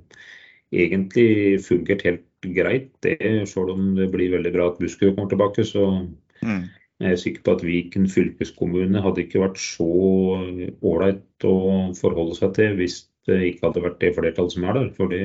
egentlig 0.72 1.60
fungert 1.60 2.02
helt 2.02 2.24
greit, 2.42 2.88
det. 3.02 3.18
Selv 3.46 3.70
om 3.74 3.94
det 3.94 4.10
blir 4.10 4.32
veldig 4.32 4.52
bra 4.54 4.68
at 4.70 4.78
Buskerud 4.80 5.16
kommer 5.16 5.28
tilbake, 5.30 5.64
så 5.68 6.08
Mm. 6.42 6.68
Jeg 7.02 7.16
er 7.16 7.18
sikker 7.18 7.42
på 7.42 7.54
at 7.56 7.64
Viken 7.66 8.04
fylkeskommune 8.10 9.00
hadde 9.02 9.24
ikke 9.24 9.42
vært 9.42 9.58
så 9.58 9.86
ålreit 10.86 11.46
å 11.48 11.56
forholde 11.98 12.36
seg 12.38 12.52
til 12.58 12.76
hvis 12.78 13.00
det 13.26 13.40
ikke 13.48 13.68
hadde 13.68 13.82
vært 13.84 14.00
det 14.02 14.12
flertallet 14.16 14.54
som 14.54 14.66
er 14.66 14.78
der. 14.78 14.90
For 14.96 15.10
det 15.10 15.22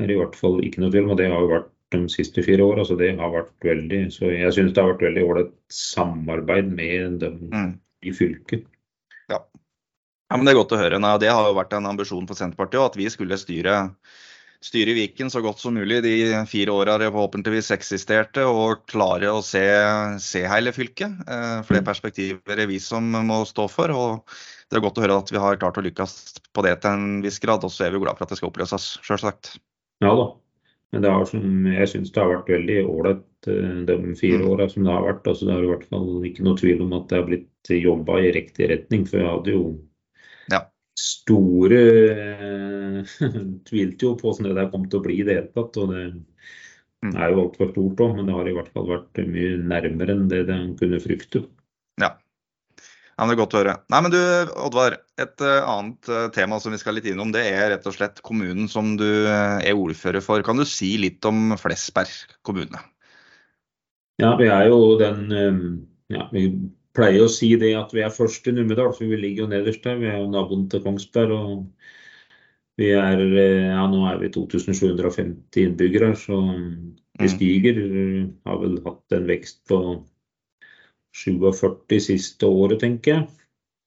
er 0.00 0.12
i 0.12 0.18
hvert 0.18 0.36
fall 0.36 0.60
ikke 0.64 0.82
noe 0.82 0.92
tvil 0.92 1.06
om, 1.06 1.14
og 1.14 1.20
det 1.20 1.30
har 1.32 1.40
jo 1.40 1.52
vært 1.52 1.70
de 1.92 2.02
siste 2.12 2.44
fire 2.44 2.64
åra. 2.64 2.84
Så 2.88 2.96
det 3.00 3.14
har 3.18 3.32
vært 3.32 3.52
veldig 3.64 4.02
Så 4.12 4.30
jeg 4.32 4.52
syns 4.56 4.72
det 4.72 4.84
har 4.84 4.92
vært 4.94 5.06
veldig 5.08 5.24
ålreit 5.28 5.56
samarbeid 5.72 6.72
med 6.72 7.18
dem 7.24 7.38
Mm. 7.52 7.72
i 8.02 8.12
fylket. 8.12 8.68
Ja, 9.28 9.40
men 10.38 10.46
Det 10.46 10.52
er 10.54 10.60
godt 10.62 10.72
å 10.72 10.80
høre. 10.80 10.98
Nei, 10.98 11.18
det 11.20 11.28
har 11.28 11.44
jo 11.48 11.58
vært 11.58 11.74
en 11.76 11.86
ambisjon 11.86 12.26
for 12.26 12.34
Senterpartiet 12.34 12.80
at 12.80 12.96
vi 12.96 13.08
skulle 13.12 13.36
styre, 13.36 13.94
styre 14.62 14.94
Viken 14.96 15.30
så 15.32 15.42
godt 15.44 15.58
som 15.62 15.74
mulig 15.74 16.00
de 16.04 16.14
fire 16.50 16.72
åra 16.74 16.94
det 17.00 17.10
forhåpentligvis 17.14 17.72
eksisterte, 17.74 18.44
og 18.46 18.84
klare 18.90 19.30
å 19.32 19.42
se, 19.44 19.62
se 20.22 20.44
hele 20.48 20.72
fylket. 20.74 21.22
Eh, 21.26 21.58
For 21.66 21.78
det 21.78 21.84
perspektivet 21.88 22.54
er 22.56 22.68
vi 22.70 22.78
som 22.82 23.10
må 23.26 23.42
stå 23.48 23.68
for. 23.70 23.90
og 23.90 24.36
Det 24.70 24.78
er 24.78 24.84
godt 24.86 25.00
å 25.00 25.04
høre 25.04 25.18
at 25.20 25.32
vi 25.34 25.42
har 25.42 25.58
klart 25.60 25.80
å 25.80 25.84
lykkes 25.84 26.14
på 26.54 26.62
det 26.64 26.78
til 26.82 26.94
en 26.94 27.20
viss 27.24 27.38
grad. 27.42 27.64
Og 27.66 27.74
så 27.74 27.86
er 27.88 27.92
vi 27.96 28.00
glad 28.04 28.16
for 28.16 28.24
at 28.24 28.32
det 28.32 28.38
skal 28.40 28.52
oppløses, 28.52 28.94
sjølsagt. 29.04 29.56
Ja 30.02 30.14
da. 30.18 30.30
Men 30.92 31.04
det 31.06 31.10
har 31.12 31.22
som, 31.24 31.44
jeg 31.72 31.88
syns 31.88 32.10
det 32.12 32.20
har 32.20 32.28
vært 32.34 32.50
veldig 32.52 32.80
ålreit 32.84 33.48
eh, 33.48 33.78
de 33.88 33.94
fire 34.18 34.42
Mm. 34.42 34.48
åra 34.52 34.68
som 34.68 34.84
det 34.84 34.92
har 34.92 35.06
vært. 35.06 35.26
Altså, 35.26 35.46
det 35.48 35.54
er 35.54 35.64
i 35.64 35.70
hvert 35.72 35.88
fall 35.88 36.26
ikke 36.28 36.44
noe 36.44 36.58
tvil 36.60 36.82
om 36.84 36.92
at 36.98 37.08
det 37.08 37.18
har 37.18 37.28
blitt 37.30 37.72
jobba 37.82 38.18
i 38.20 38.32
riktig 38.36 38.68
retning. 38.70 39.06
For 39.08 39.18
jeg 39.22 39.30
hadde 39.30 39.54
jo. 39.56 39.64
Store 40.98 41.78
eh, 42.12 43.12
Tvilte 43.68 44.06
jo 44.06 44.16
på 44.18 44.28
hvordan 44.28 44.50
det 44.50 44.58
der 44.58 44.70
kom 44.72 44.84
til 44.88 45.00
å 45.00 45.04
bli 45.06 45.20
i 45.20 45.26
det 45.26 45.38
hele 45.38 45.52
tatt. 45.54 45.78
Og 45.80 45.94
det 45.94 46.04
Mm. 47.02 47.16
er 47.18 47.32
jo 47.32 47.40
altfor 47.42 47.70
stort 47.72 48.00
òg, 48.04 48.12
men 48.14 48.28
det 48.28 48.34
har 48.36 48.46
i 48.46 48.52
hvert 48.54 48.68
fall 48.70 48.84
vært 48.86 49.18
mye 49.26 49.56
nærmere 49.58 50.14
enn 50.14 50.28
det 50.30 50.44
en 50.54 50.76
kunne 50.78 51.00
frykte. 51.02 51.40
Ja. 51.98 52.12
ja, 52.78 53.26
Det 53.26 53.32
er 53.34 53.40
godt 53.40 53.56
å 53.56 53.58
høre. 53.58 53.74
Nei, 53.90 54.00
men 54.04 54.14
du, 54.14 54.20
Oddvar. 54.62 55.00
Et 55.18 55.42
eh, 55.42 55.66
annet 55.66 56.08
eh, 56.08 56.28
tema 56.30 56.60
som 56.62 56.70
vi 56.70 56.78
skal 56.78 56.94
litt 56.94 57.08
innom, 57.10 57.32
det 57.34 57.42
er 57.50 57.72
rett 57.74 57.88
og 57.90 57.96
slett 57.96 58.22
kommunen 58.22 58.70
som 58.70 58.94
du 59.00 59.26
er 59.26 59.74
ordfører 59.74 60.22
for. 60.22 60.46
Kan 60.46 60.62
du 60.62 60.64
si 60.68 60.92
litt 61.02 61.26
om 61.26 61.56
Flesberg 61.58 62.38
kommune? 62.46 62.78
Ja, 64.22 64.36
vi 64.38 64.46
er 64.46 64.68
jo 64.70 64.94
den 65.00 65.26
ja, 66.12 66.28
Vi 66.30 66.46
pleier 66.96 67.24
å 67.24 67.30
si 67.32 67.54
det 67.56 67.72
at 67.78 67.92
vi 67.94 68.02
er 68.04 68.12
først 68.12 68.46
i 68.48 68.54
Numedal, 68.56 68.92
for 68.92 69.08
vi 69.08 69.16
ligger 69.16 69.46
jo 69.46 69.50
nederst 69.52 69.84
der. 69.86 69.98
Vi 70.00 70.10
er 70.10 70.18
jo 70.20 70.30
naboen 70.32 70.68
til 70.70 70.82
Kongsberg. 70.84 71.32
og 71.32 71.66
vi 72.78 72.90
er, 72.96 73.20
eh, 73.20 73.68
ja, 73.68 73.86
Nå 73.86 74.06
er 74.08 74.18
vi 74.18 74.28
2750 74.32 75.66
innbyggere, 75.66 76.14
så 76.16 76.38
vi 77.18 77.26
Mm. 77.26 77.32
stiger. 77.36 78.32
Har 78.46 78.58
vel 78.58 78.80
hatt 78.84 79.12
en 79.12 79.26
vekst 79.26 79.60
på 79.68 80.04
47 81.14 82.00
siste 82.00 82.48
året, 82.48 82.80
tenker 82.80 83.14
jeg. 83.14 83.28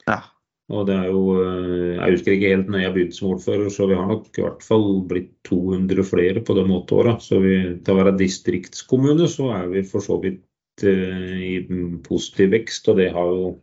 Ja. 0.08 0.22
Og 0.70 0.88
det 0.88 0.96
er 0.96 1.12
jo 1.12 1.24
eh, 1.42 1.96
Jeg 2.06 2.12
husker 2.16 2.34
ikke 2.34 2.56
helt 2.56 2.68
når 2.68 2.82
jeg 2.82 2.94
begynte 2.94 3.18
som 3.18 3.30
ordfører, 3.34 3.70
så 3.70 3.88
vi 3.88 3.96
har 3.96 4.08
nok 4.08 4.30
i 4.38 4.42
hvert 4.42 4.64
fall 4.66 5.02
blitt 5.06 5.32
200 5.46 6.04
flere 6.04 6.42
på 6.42 6.56
de 6.58 6.64
åtte 6.74 6.98
åra. 6.98 7.18
Så 7.22 7.40
vi, 7.42 7.56
til 7.84 7.94
å 7.94 8.00
være 8.04 8.18
distriktskommune, 8.18 9.28
så 9.30 9.52
er 9.64 9.68
vi 9.70 9.84
for 9.84 10.02
så 10.02 10.18
vidt 10.22 10.42
i 10.84 11.62
positiv 12.03 12.51
vekst. 12.51 12.89
Og 12.89 12.98
det 12.98 13.12
har 13.15 13.32
jo 13.32 13.60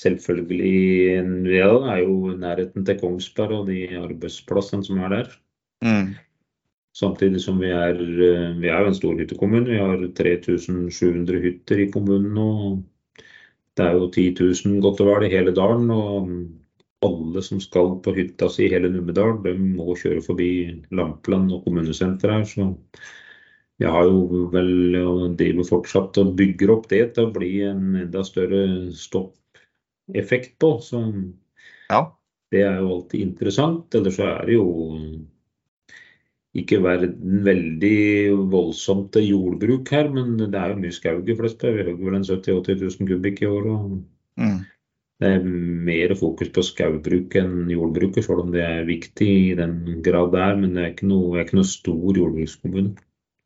selvfølgelig 0.00 1.18
en 1.18 1.46
ja, 1.46 1.70
er 1.94 2.02
jo 2.02 2.34
nærheten 2.38 2.84
til 2.84 2.98
Kongsberg 3.00 3.60
og 3.60 3.66
de 3.70 3.86
arbeidsplassene 3.98 4.84
som 4.84 4.98
er 4.98 5.08
der. 5.08 5.28
Mm. 5.84 6.14
Samtidig 6.94 7.40
som 7.42 7.60
vi 7.60 7.70
er, 7.74 7.94
eh, 7.98 8.60
vi 8.60 8.68
er 8.68 8.80
jo 8.80 8.86
en 8.86 8.94
stor 8.94 9.14
hyttekommune. 9.18 9.70
Vi 9.70 9.78
har 9.78 9.96
3700 9.98 11.40
hytter 11.42 11.78
i 11.78 11.90
kommunen 11.90 12.38
og 12.38 12.82
Det 13.76 13.82
er 13.84 13.92
jo 13.98 14.06
10 14.06 14.36
000 14.38 14.80
godt 14.80 15.00
og 15.00 15.08
vel 15.08 15.24
i 15.26 15.32
hele 15.34 15.50
dalen. 15.54 15.90
Og 15.90 16.28
alle 17.02 17.42
som 17.42 17.60
skal 17.60 17.96
på 18.04 18.14
hytta 18.14 18.48
si 18.48 18.68
i 18.68 18.70
hele 18.70 18.90
Numedal, 18.92 19.40
de 19.42 19.54
må 19.58 19.96
kjøre 19.98 20.22
forbi 20.22 20.50
Lampland 20.94 21.52
og 21.52 21.64
kommunesenteret 21.64 22.36
her. 22.36 22.44
Så 22.44 22.68
jeg 23.82 23.90
har 23.90 24.06
jo 24.06 24.46
vel 24.52 24.96
og 25.00 25.36
driver 25.38 25.66
fortsatt 25.66 26.18
og 26.22 26.34
bygger 26.38 26.72
opp 26.76 26.88
det 26.92 27.02
til 27.16 27.26
å 27.26 27.34
bli 27.34 27.52
en 27.66 27.96
enda 28.04 28.22
større 28.26 28.92
stoppeffekt 28.94 30.58
på. 30.62 30.76
Så 30.80 31.00
Ja. 31.90 32.12
det 32.52 32.62
er 32.62 32.78
jo 32.80 32.92
alltid 32.98 33.20
interessant. 33.20 33.94
Ellers 33.94 34.16
så 34.16 34.28
er 34.30 34.46
det 34.46 34.54
jo 34.54 34.68
ikke 36.54 36.78
verden 36.84 37.42
veldig 37.42 38.30
voldsomt 38.52 39.10
til 39.12 39.26
jordbruk 39.32 39.90
her, 39.90 40.08
men 40.08 40.36
det 40.38 40.54
er 40.54 40.70
jo 40.70 40.82
mye 40.84 40.94
skog 40.94 41.28
i 41.28 41.34
fleste. 41.34 41.72
Vi 41.74 41.82
hogger 41.82 42.04
vel 42.04 42.20
en 42.20 42.28
70 42.28 42.52
000-80 42.52 43.00
000 43.00 43.08
kubikk 43.10 43.42
i 43.42 43.46
og 43.50 44.04
Mm. 44.34 44.64
Det 45.22 45.28
er 45.30 45.44
mer 45.46 46.12
fokus 46.18 46.48
på 46.50 46.62
skogbruk 46.66 47.36
enn 47.38 47.68
jordbruket, 47.70 48.24
selv 48.26 48.40
om 48.42 48.50
det 48.50 48.64
er 48.66 48.88
viktig 48.88 49.28
i 49.52 49.54
den 49.54 50.02
grad 50.02 50.32
det 50.32 50.40
er. 50.42 50.56
Men 50.58 50.74
det 50.74 50.82
er 50.82 50.90
ikke 50.90 51.06
noe, 51.06 51.36
er 51.38 51.44
ikke 51.46 51.58
noe 51.60 51.70
stor 51.70 52.18
jordbrukskommune. 52.18 52.96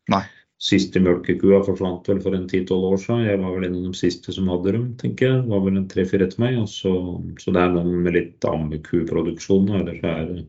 Nei. 0.09 0.25
Siste 0.59 0.99
melkekua 0.99 1.61
forsvant 1.63 2.09
vel 2.11 2.19
for 2.25 2.35
en 2.35 2.49
10-12 2.49 2.87
år 2.89 2.97
siden. 2.99 3.27
Jeg 3.29 3.41
var 3.45 3.53
vel 3.55 3.69
en 3.69 3.77
av 3.79 3.85
de 3.93 3.99
siste 3.99 4.35
som 4.35 4.49
hadde 4.51 4.73
dem, 4.75 4.87
tenker 4.99 5.29
jeg. 5.29 5.43
Det 5.45 5.53
var 5.53 5.61
vel 5.69 5.77
en 5.79 5.89
tre-fire 5.93 6.27
etter 6.27 6.43
meg. 6.43 6.57
Så, 6.73 6.93
så 7.39 7.55
det 7.55 7.63
er 7.63 7.75
noen 7.77 8.03
med 8.03 8.17
litt 8.17 8.49
ammekuproduksjon. 8.49 9.71
Ellers 9.81 10.03
er 10.03 10.25
det 10.33 10.47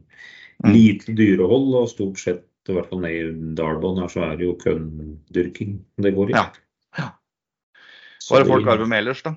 Mm. 0.60 0.74
lite 0.75 1.13
dyrehold, 1.16 1.70
og 1.80 1.86
stort 1.88 2.20
sett, 2.20 2.42
i 2.68 2.74
hvert 2.75 2.89
fall 2.89 3.00
nede 3.00 3.30
i 3.32 3.54
Dalbånd 3.56 4.01
her, 4.01 4.10
så 4.12 4.25
er 4.25 4.34
det 4.36 4.44
jo 4.44 4.58
kønndyrking 4.60 5.78
det 6.04 6.12
går 6.18 6.34
i. 6.34 6.36
Ja. 6.36 6.50
Ja. 7.00 7.06
Hva 8.28 8.36
er 8.36 8.44
det 8.44 8.50
folk 8.51 8.68
arbeider 8.68 8.89
med 8.92 9.00
ellers, 9.00 9.22
da? 9.24 9.32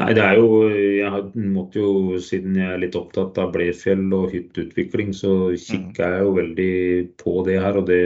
Nei, 0.00 0.12
det 0.16 0.22
er 0.24 0.38
jo 0.38 0.68
Jeg 0.70 1.10
har- 1.10 1.32
måtte 1.34 1.80
jo, 1.80 2.18
siden 2.18 2.54
jeg 2.56 2.72
er 2.72 2.78
litt 2.78 2.96
opptatt 2.96 3.38
av 3.38 3.52
Blefjell 3.52 4.12
og 4.16 4.30
hytteutvikling, 4.32 5.12
så 5.12 5.52
kikker 5.52 6.14
jeg 6.14 6.20
jo 6.24 6.34
veldig 6.36 7.16
på 7.20 7.44
det 7.44 7.60
her. 7.60 7.76
Og 7.76 7.86
det 7.86 8.00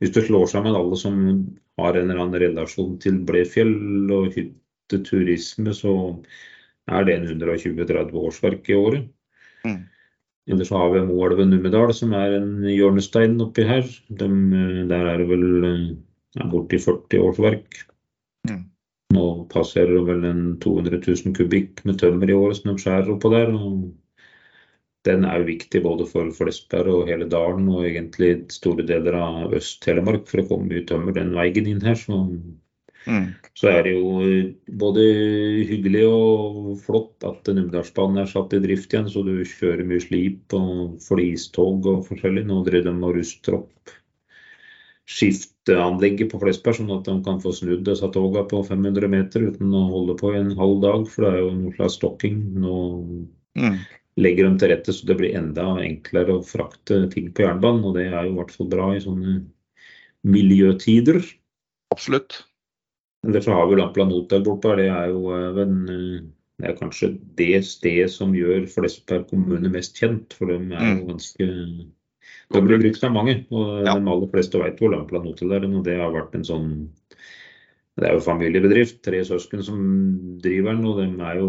Hvis 0.00 0.12
du 0.12 0.20
slår 0.20 0.48
sammen 0.50 0.74
alle 0.74 0.96
som 0.96 1.46
har 1.78 1.94
en 1.96 2.10
eller 2.10 2.22
annen 2.24 2.40
relasjon 2.40 2.98
til 2.98 3.20
Blefjell 3.24 4.10
og 4.10 4.34
hytteturisme, 4.34 5.70
så 5.72 5.94
er 6.88 7.04
det 7.04 7.14
en 7.14 7.26
120-30 7.38 8.12
årsverk 8.12 8.68
i 8.68 8.74
året. 8.74 9.08
Mm. 9.64 9.84
Eller 10.48 10.64
så 10.64 10.76
har 10.76 10.90
vi 10.90 11.06
Moelven 11.06 11.50
Numedal, 11.50 11.92
som 11.94 12.12
er 12.18 12.34
en 12.40 12.62
hjørnestein 12.66 13.38
oppi 13.40 13.62
her. 13.62 13.86
De, 14.10 14.28
der 14.90 15.06
er 15.06 15.18
det 15.22 15.28
vel 15.28 15.46
ja, 16.34 16.46
borti 16.50 16.80
40 16.82 17.22
årsverk. 17.28 17.84
Mm. 18.50 18.64
Nå 19.12 19.26
passerer 19.52 20.04
vel 20.06 20.24
en 20.28 20.42
200 20.62 21.00
000 21.02 21.36
kubikk 21.36 21.82
med 21.88 21.98
tømmer 22.00 22.30
i 22.30 22.36
året 22.36 22.60
som 22.60 22.72
de 22.72 22.80
skjærer 22.80 23.12
oppå 23.14 23.32
der. 23.34 23.52
den 25.08 25.24
er 25.26 25.40
jo 25.40 25.48
viktig 25.48 25.82
både 25.82 26.06
for 26.06 26.30
Flesberg 26.36 26.92
og 26.94 27.08
hele 27.10 27.26
dalen, 27.26 27.68
og 27.68 27.86
egentlig 27.88 28.36
store 28.54 28.86
deler 28.86 29.16
av 29.18 29.54
Øst-Telemark 29.58 30.28
for 30.30 30.42
å 30.42 30.48
komme 30.50 30.70
mye 30.70 30.84
tømmer 30.86 31.16
den 31.16 31.32
veien 31.34 31.66
inn 31.72 31.82
her. 31.82 31.98
Så, 31.98 32.20
mm. 33.08 33.26
så, 33.58 33.72
er 33.72 33.82
det 33.88 33.96
jo 33.96 34.12
både 34.84 35.06
hyggelig 35.72 36.04
og 36.06 36.76
flott 36.84 37.26
at 37.26 37.50
Numedalsbanen 37.50 38.22
er 38.22 38.30
satt 38.30 38.54
i 38.54 38.62
drift 38.62 38.94
igjen, 38.94 39.10
så 39.10 39.26
du 39.26 39.34
kjører 39.42 39.82
mye 39.90 40.06
slip 40.06 40.54
og 40.54 41.02
flistog 41.02 41.90
og 41.90 42.06
forskjellig. 42.06 42.46
Nå 42.46 42.62
driver 42.68 42.92
de 42.92 43.10
og 43.10 43.18
ruster 43.18 43.58
opp 43.58 43.98
skifteanlegget 45.10 46.30
på 46.30 46.38
Flesberg, 46.42 46.78
sånn 46.78 46.92
at 46.94 47.08
de 47.08 47.16
kan 47.26 47.40
få 47.42 47.54
snudd 47.56 47.82
disse 47.88 48.06
togene 48.14 48.44
på 48.50 48.60
500 48.68 49.10
meter 49.10 49.48
uten 49.50 49.74
å 49.74 49.86
holde 49.90 50.14
på 50.20 50.30
i 50.32 50.38
en 50.38 50.54
halv 50.58 50.78
dag, 50.84 51.08
for 51.10 51.26
det 51.26 51.32
er 51.32 51.42
jo 51.42 51.56
noe 51.56 51.74
slags 51.78 51.98
stokking. 51.98 52.38
Nå 52.62 52.76
mm 53.58 53.82
legger 54.20 54.48
de 54.48 54.60
til 54.60 54.72
rette 54.72 54.94
så 54.94 55.08
det 55.08 55.16
blir 55.20 55.36
enda 55.38 55.66
enklere 55.80 56.36
å 56.36 56.44
frakte 56.46 57.04
ting 57.12 57.30
på 57.32 57.46
jernbanen. 57.46 57.84
Og 57.88 57.96
det 57.96 58.08
er 58.10 58.26
jo 58.26 58.34
i 58.34 58.38
hvert 58.40 58.54
fall 58.56 58.70
bra 58.72 58.90
i 58.94 59.02
sånne 59.04 59.38
miljøtider. 60.28 61.22
Absolutt. 61.94 62.42
Eller 63.26 63.44
så 63.44 63.54
har 63.54 63.68
vi 63.70 63.78
Lampland 63.78 64.14
hotell 64.14 64.44
borte. 64.46 64.76
Det 64.80 64.88
er 64.90 65.12
jo 65.12 65.32
eh, 65.36 65.62
en, 65.62 65.80
eh, 65.88 66.20
det 66.60 66.70
er 66.70 66.78
kanskje 66.78 67.14
det 67.38 67.64
stedet 67.68 68.10
som 68.12 68.34
gjør 68.36 68.66
Flesberg 68.70 69.28
kommune 69.30 69.72
mest 69.72 69.98
kjent. 69.98 70.36
For 70.36 70.50
de 70.50 70.58
er 70.58 70.88
jo 70.90 71.02
mm. 71.02 71.08
ganske 71.12 71.48
Det 72.52 72.62
blir 72.64 72.80
brukt 72.82 73.04
av 73.04 73.14
mange. 73.14 73.36
Og 73.50 73.82
ja. 73.82 73.94
de 73.96 74.14
aller 74.14 74.32
fleste 74.32 74.60
vet 74.60 74.80
hvor 74.80 74.92
Lampland 74.94 75.30
hotell 75.30 75.54
er. 75.56 75.68
Og 75.68 75.84
det 75.86 75.98
har 76.00 76.14
vært 76.14 76.36
en 76.38 76.48
sånn 76.48 76.72
det 78.00 78.06
er 78.08 78.14
jo 78.16 78.24
familiebedrift, 78.24 79.02
tre 79.04 79.18
søsken 79.28 79.60
som 79.66 79.80
driver 80.40 80.72
den, 80.72 80.86
og 80.88 81.00
de 81.02 81.24
er 81.28 81.40
jo 81.42 81.48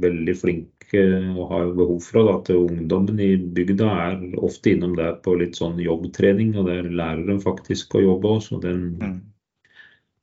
veldig 0.00 0.34
flinke 0.40 1.02
og 1.34 1.50
har 1.50 1.66
jo 1.66 1.74
behov 1.82 1.98
for. 2.06 2.30
At 2.32 2.48
ungdommen 2.54 3.20
i 3.20 3.34
bygda 3.36 3.90
er 4.06 4.22
ofte 4.40 4.72
innom 4.72 4.94
der 4.96 5.18
på 5.24 5.34
litt 5.36 5.58
sånn 5.60 5.76
jobbtrening, 5.82 6.54
og 6.56 6.70
der 6.70 6.88
lærer 6.88 7.26
de 7.28 7.36
faktisk 7.44 7.92
å 7.92 8.06
jobbe 8.06 8.32
òg, 8.38 8.40
så 8.46 8.60
den 8.62 8.86
mm. 9.02 9.18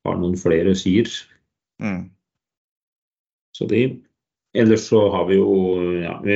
har 0.10 0.18
noen 0.24 0.40
flere 0.42 0.74
sider. 0.80 1.14
Mm. 1.84 2.10
Så 3.54 3.70
de 3.70 3.86
Ellers 4.54 4.84
så 4.86 5.08
har 5.10 5.24
vi 5.26 5.40
jo 5.40 5.54
ja, 5.98 6.20
vi, 6.22 6.36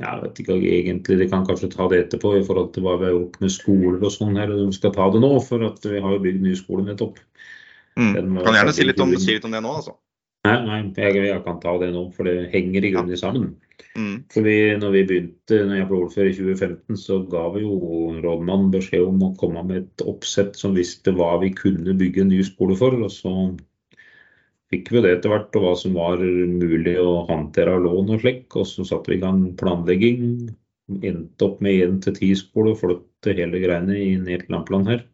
jeg 0.00 0.20
vet 0.22 0.38
ikke 0.42 0.56
egentlig, 0.56 1.18
De 1.20 1.28
kan 1.28 1.46
kanskje 1.46 1.70
ta 1.72 1.86
det 1.92 2.04
etterpå 2.06 2.34
i 2.38 2.44
forhold 2.44 2.70
til 2.74 2.86
hva 2.86 2.96
vi 3.00 3.08
har 3.08 3.16
gjort 3.16 3.40
med 3.42 3.52
skoler 3.52 3.98
og 4.00 4.12
sånn 4.14 4.38
her. 4.40 4.52
Vi 4.56 4.76
skal 4.76 4.94
ta 4.96 5.08
det 5.12 5.20
nå, 5.22 5.32
for 5.44 5.64
at 5.66 5.84
vi 5.84 6.00
har 6.00 6.14
jo 6.16 6.22
bygd 6.24 6.44
ny 6.44 6.54
skole 6.58 6.86
nettopp. 6.86 7.20
Mm. 8.00 8.38
Kan 8.40 8.56
gjerne 8.56 8.72
si 8.76 8.86
litt, 8.86 9.02
om, 9.02 9.12
si 9.20 9.34
litt, 9.36 9.44
om, 9.44 9.52
det 9.52 9.60
nå, 9.64 9.74
altså. 9.82 9.96
Nei, 10.48 10.56
nei 10.64 10.78
jeg, 10.96 11.18
jeg, 11.26 11.40
kan 11.44 11.58
ta 11.60 11.74
det 11.82 11.90
nå, 11.92 12.06
for 12.16 12.28
det 12.28 12.48
henger 12.54 12.86
i 12.86 12.92
grunnen 12.94 13.20
sammen. 13.20 13.50
Mm. 13.98 14.22
Fordi 14.32 14.56
når 14.80 14.94
vi 14.94 15.02
begynte, 15.08 15.58
når 15.66 15.80
jeg 15.82 15.88
ble 15.90 15.98
ordfører 16.06 16.30
i 16.30 16.36
2015, 16.38 17.00
så 17.00 17.18
ga 17.28 17.42
vi 17.52 17.64
jo 17.66 17.74
rådmannen 18.24 18.70
beskjed 18.72 19.04
om 19.04 19.20
å 19.26 19.34
komme 19.40 19.64
med 19.66 19.82
et 19.82 20.04
oppsett 20.08 20.56
som 20.56 20.76
visste 20.78 21.12
hva 21.16 21.34
vi 21.42 21.52
kunne 21.56 21.96
bygge 21.98 22.24
en 22.24 22.32
ny 22.32 22.40
skole 22.46 22.78
for. 22.78 22.96
og 22.96 23.12
så 23.12 23.34
fikk 24.70 24.90
vi 24.94 25.02
det 25.04 25.16
etter 25.16 25.32
hvert, 25.32 25.54
og 25.58 25.66
hva 25.66 25.74
som 25.78 25.98
var 25.98 26.22
mulig 26.22 26.96
å 27.02 27.24
håndtere 27.28 27.74
av 27.74 27.84
lån 27.84 28.14
og 28.14 28.24
slik. 28.24 28.46
Og 28.56 28.68
så 28.70 28.86
satte 28.86 29.12
vi 29.12 29.18
i 29.18 29.22
gang 29.22 29.44
planlegging. 29.60 30.24
Endte 30.90 31.46
opp 31.46 31.60
med 31.62 31.84
én 31.84 32.00
til 32.02 32.16
ti 32.16 32.32
skole 32.38 32.74
og 32.74 32.82
flyttet 32.82 33.38
hele 33.38 33.62
greiene 33.62 33.98
i 33.98 34.10
ned 34.18 34.46
til 34.46 34.56
Lampland 34.56 34.90
her. 34.90 35.06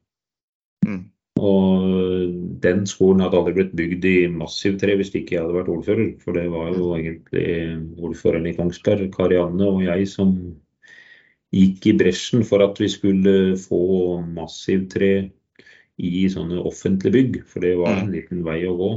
Mm. 0.87 1.05
Og 1.37 2.31
den 2.64 2.87
skolen 2.88 3.21
hadde 3.21 3.37
aldri 3.37 3.57
blitt 3.59 3.75
bygd 3.77 4.07
i 4.09 4.19
massivtre 4.33 4.95
hvis 4.97 5.12
ikke 5.12 5.37
jeg 5.37 5.42
hadde 5.42 5.57
vært 5.59 5.73
ordfører. 5.73 6.12
For 6.23 6.37
det 6.37 6.47
var 6.53 6.71
jo 6.73 6.92
egentlig 6.97 7.49
ordføreren 8.01 8.49
i 8.49 8.55
Kongsberg, 8.57 9.11
Karianne 9.16 9.69
og 9.69 9.83
jeg, 9.85 10.09
som 10.12 10.33
gikk 11.55 11.90
i 11.90 11.97
bresjen 11.97 12.45
for 12.45 12.64
at 12.64 12.81
vi 12.81 12.88
skulle 12.92 13.35
få 13.61 13.83
massivtre 14.37 15.11
i 15.97 16.25
sånne 16.33 16.61
offentlige 16.69 17.16
bygg. 17.19 17.38
For 17.49 17.64
det 17.64 17.77
var 17.81 18.01
en 18.01 18.09
mm. 18.09 18.16
liten 18.16 18.42
vei 18.47 18.62
å 18.69 18.77
gå. 18.81 18.90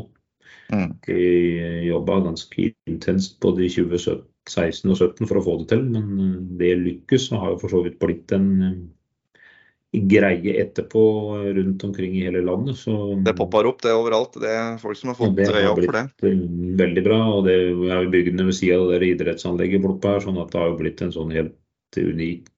Mm. 0.70 0.94
Vi 1.08 1.88
jobba 1.88 2.20
ganske 2.28 2.70
intenst 2.90 3.40
både 3.42 3.66
i 3.66 3.72
2016 3.74 4.92
og 4.92 5.00
2017 5.00 5.30
for 5.30 5.40
å 5.40 5.44
få 5.46 5.58
det 5.62 5.68
til, 5.74 5.84
men 5.96 6.24
eh, 6.26 6.40
det 6.62 6.72
lykkes 6.84 7.32
og 7.34 7.44
har 7.44 7.54
jo 7.56 7.62
for 7.64 7.74
så 7.74 7.84
vidt 7.86 7.98
blitt 8.02 8.34
en 8.38 8.50
eh, 8.68 8.80
greie 9.90 10.54
etterpå 10.62 11.02
rundt 11.58 11.84
omkring 11.88 12.14
i 12.20 12.28
hele 12.28 12.44
landet. 12.46 12.78
Så, 12.78 12.94
det 13.26 13.34
popper 13.38 13.66
opp 13.72 13.82
det 13.82 13.96
overalt. 13.98 14.38
Det 14.42 14.52
er 14.54 14.78
folk 14.82 15.00
som 15.00 15.10
har 15.10 15.18
fått 15.18 15.42
øye 15.42 15.66
opp 15.72 15.82
for 15.82 15.98
det. 15.98 16.06
Det 16.22 16.30
har 16.30 16.38
blitt 16.38 16.78
Veldig 16.84 17.06
bra. 17.08 17.20
og 17.34 17.50
det 17.50 17.58
er 17.58 18.06
jo 18.06 18.14
byggene 18.14 18.46
ved 18.52 18.58
sida 18.60 18.78
av 18.78 18.94
det 18.94 19.10
idrettsanlegget 19.16 19.82
bortpå 19.86 20.14
her, 20.14 20.24
sånn 20.28 20.38
at 20.44 20.54
det 20.54 20.62
har 20.62 20.70
jo 20.70 20.80
blitt 20.84 21.02
en 21.06 21.16
sånn 21.16 21.34
helt 21.34 21.98
unik 21.98 22.52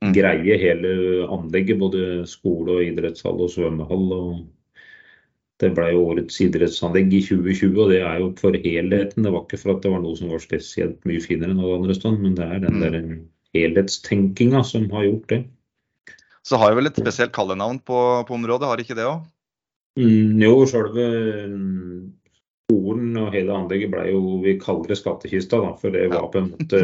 mm. 0.00 0.12
greie, 0.16 0.58
hele 0.64 0.94
anlegget. 1.28 1.80
Både 1.84 2.24
skole 2.30 2.78
og 2.78 2.88
idrettshall 2.88 3.44
og 3.44 3.52
svømmehall. 3.52 4.06
og 4.16 4.44
det 5.62 5.70
ble 5.76 5.90
jo 5.92 6.06
årets 6.10 6.40
idrettsanlegg 6.42 7.12
i 7.14 7.20
2020, 7.22 7.76
og 7.78 7.92
det 7.92 8.00
er 8.02 8.22
jo 8.22 8.30
for 8.40 8.56
helheten. 8.58 9.26
Det 9.26 9.32
var 9.32 9.44
ikke 9.44 9.60
for 9.60 9.74
at 9.76 9.84
det 9.84 9.92
var 9.92 10.02
noe 10.02 10.18
som 10.18 10.32
var 10.34 10.42
spesielt 10.42 11.06
mye 11.06 11.22
finere 11.22 11.54
enn 11.54 11.62
alle 11.62 11.78
andre 11.78 11.94
steder, 11.96 12.18
men 12.24 12.34
det 12.38 12.48
er 12.48 12.64
den 12.64 12.80
mm. 12.80 12.82
der 12.82 12.98
helhetstenkinga 13.54 14.64
som 14.66 14.88
har 14.90 15.06
gjort 15.06 15.30
det. 15.30 15.40
Så 16.44 16.58
har 16.60 16.72
jo 16.72 16.80
vel 16.80 16.90
et 16.90 16.98
spesielt 17.00 17.32
kallenavn 17.32 17.78
på, 17.86 18.00
på 18.26 18.36
området, 18.36 18.68
har 18.68 18.82
ikke 18.82 18.98
det 18.98 19.06
òg? 19.08 19.22
Mm, 19.94 20.42
jo, 20.42 20.66
sjølve 20.66 21.06
skolen 22.64 23.14
og 23.20 23.32
hele 23.34 23.54
anlegget 23.54 23.92
ble 23.92 24.08
jo 24.08 24.38
Vi 24.42 24.56
kaller 24.58 24.90
det 24.90 24.98
skattkista, 24.98 25.60
da, 25.62 25.74
for 25.78 25.94
det 25.94 26.08
var 26.12 26.30
på 26.32 26.42
en 26.42 26.50
måte 26.50 26.80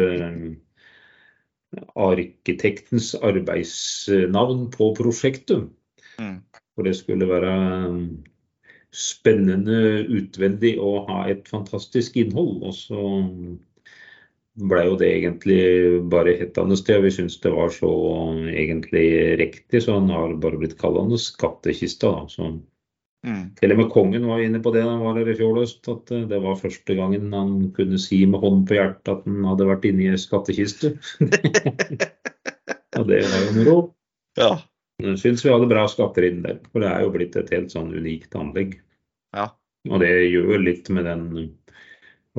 arkitektens 1.99 3.13
arbeidsnavn 3.15 4.65
på 4.73 4.91
prosjektet. 4.97 5.69
Mm. 6.19 6.39
For 6.75 6.87
det 6.87 6.95
skulle 6.99 7.27
være 7.27 7.53
spennende 8.91 10.05
utvendig 10.11 10.75
og 10.79 11.07
ha 11.09 11.25
et 11.31 11.47
fantastisk 11.49 12.17
innhold. 12.19 12.57
Og 12.67 12.75
så 12.75 13.03
ble 14.71 14.81
jo 14.89 14.97
det 14.99 15.11
egentlig 15.15 15.61
bare 16.11 16.35
hettende 16.41 16.75
sted. 16.79 17.01
Vi 17.05 17.13
syns 17.15 17.39
det 17.43 17.53
var 17.55 17.71
så 17.75 17.91
egentlig 18.51 19.07
riktig, 19.39 19.83
så 19.85 19.99
han 19.99 20.11
har 20.11 20.35
bare 20.43 20.59
blitt 20.59 20.77
kallende 20.81 21.19
Skattkista. 21.21 22.11
da, 22.19 22.27
så 22.31 22.51
Mm. 23.21 23.51
Til 23.53 23.71
og 23.73 23.77
med 23.77 23.89
kongen 23.93 24.23
var 24.25 24.39
inne 24.41 24.57
på 24.65 24.71
det 24.73 24.81
da 24.81 24.95
han 24.95 25.03
var 25.05 25.19
her 25.19 25.27
i 25.29 25.35
fjor 25.37 25.59
høst, 25.59 25.85
at 25.91 26.09
eh, 26.09 26.23
det 26.29 26.39
var 26.41 26.57
første 26.57 26.95
gangen 26.97 27.27
han 27.35 27.51
kunne 27.75 27.99
si 28.01 28.23
med 28.25 28.41
hånden 28.41 28.63
på 28.65 28.79
hjertet 28.79 29.11
at 29.13 29.27
han 29.27 29.45
hadde 29.45 29.67
vært 29.69 29.85
inne 29.85 30.07
i 30.07 30.09
ei 30.09 30.21
skattkiste. 30.21 30.95
og 32.97 33.05
det 33.11 33.21
var 33.27 33.45
jo 33.45 33.51
moro. 33.59 33.77
Ja. 34.41 34.55
Syns 35.21 35.45
vi 35.45 35.51
hadde 35.51 35.69
bra 35.71 35.87
skatter 35.89 36.27
inn 36.27 36.43
der. 36.45 36.59
For 36.71 36.83
det 36.83 36.91
er 36.91 37.05
jo 37.05 37.13
blitt 37.15 37.37
et 37.39 37.51
helt 37.53 37.73
sånn 37.73 37.93
unikt 37.93 38.35
anlegg. 38.37 38.77
Ja. 39.35 39.49
Og 39.89 40.03
det 40.03 40.11
gjør 40.11 40.53
jo 40.55 40.61
litt 40.61 40.89
med 40.93 41.07
den 41.09 41.25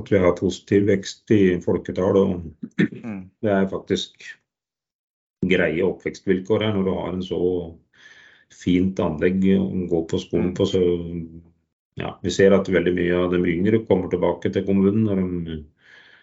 at 0.00 0.08
vi 0.08 0.20
har 0.22 0.36
positiv 0.38 0.86
vekst 0.88 1.32
i 1.34 1.42
folketall. 1.64 2.18
Og 2.20 2.78
mm. 2.80 3.22
det 3.44 3.52
er 3.52 3.72
faktisk 3.72 4.28
greie 5.48 5.82
oppvekstvilkår 5.84 6.66
her 6.66 6.76
når 6.76 6.86
du 6.86 6.92
har 6.94 7.08
en 7.12 7.24
så 7.26 7.40
fint 8.52 9.00
anlegg 9.02 9.42
å 9.56 9.66
gå 9.90 10.04
på 10.10 10.20
skolen 10.22 10.52
på. 10.56 10.68
Så 10.68 10.82
ja, 12.00 12.14
vi 12.22 12.32
ser 12.32 12.54
at 12.56 12.70
veldig 12.72 12.94
mye 12.96 13.18
av 13.24 13.34
de 13.34 13.42
yngre 13.52 13.82
kommer 13.88 14.12
tilbake 14.12 14.52
til 14.52 14.64
kommunen 14.68 15.04
når 15.08 15.20
de 15.20 15.58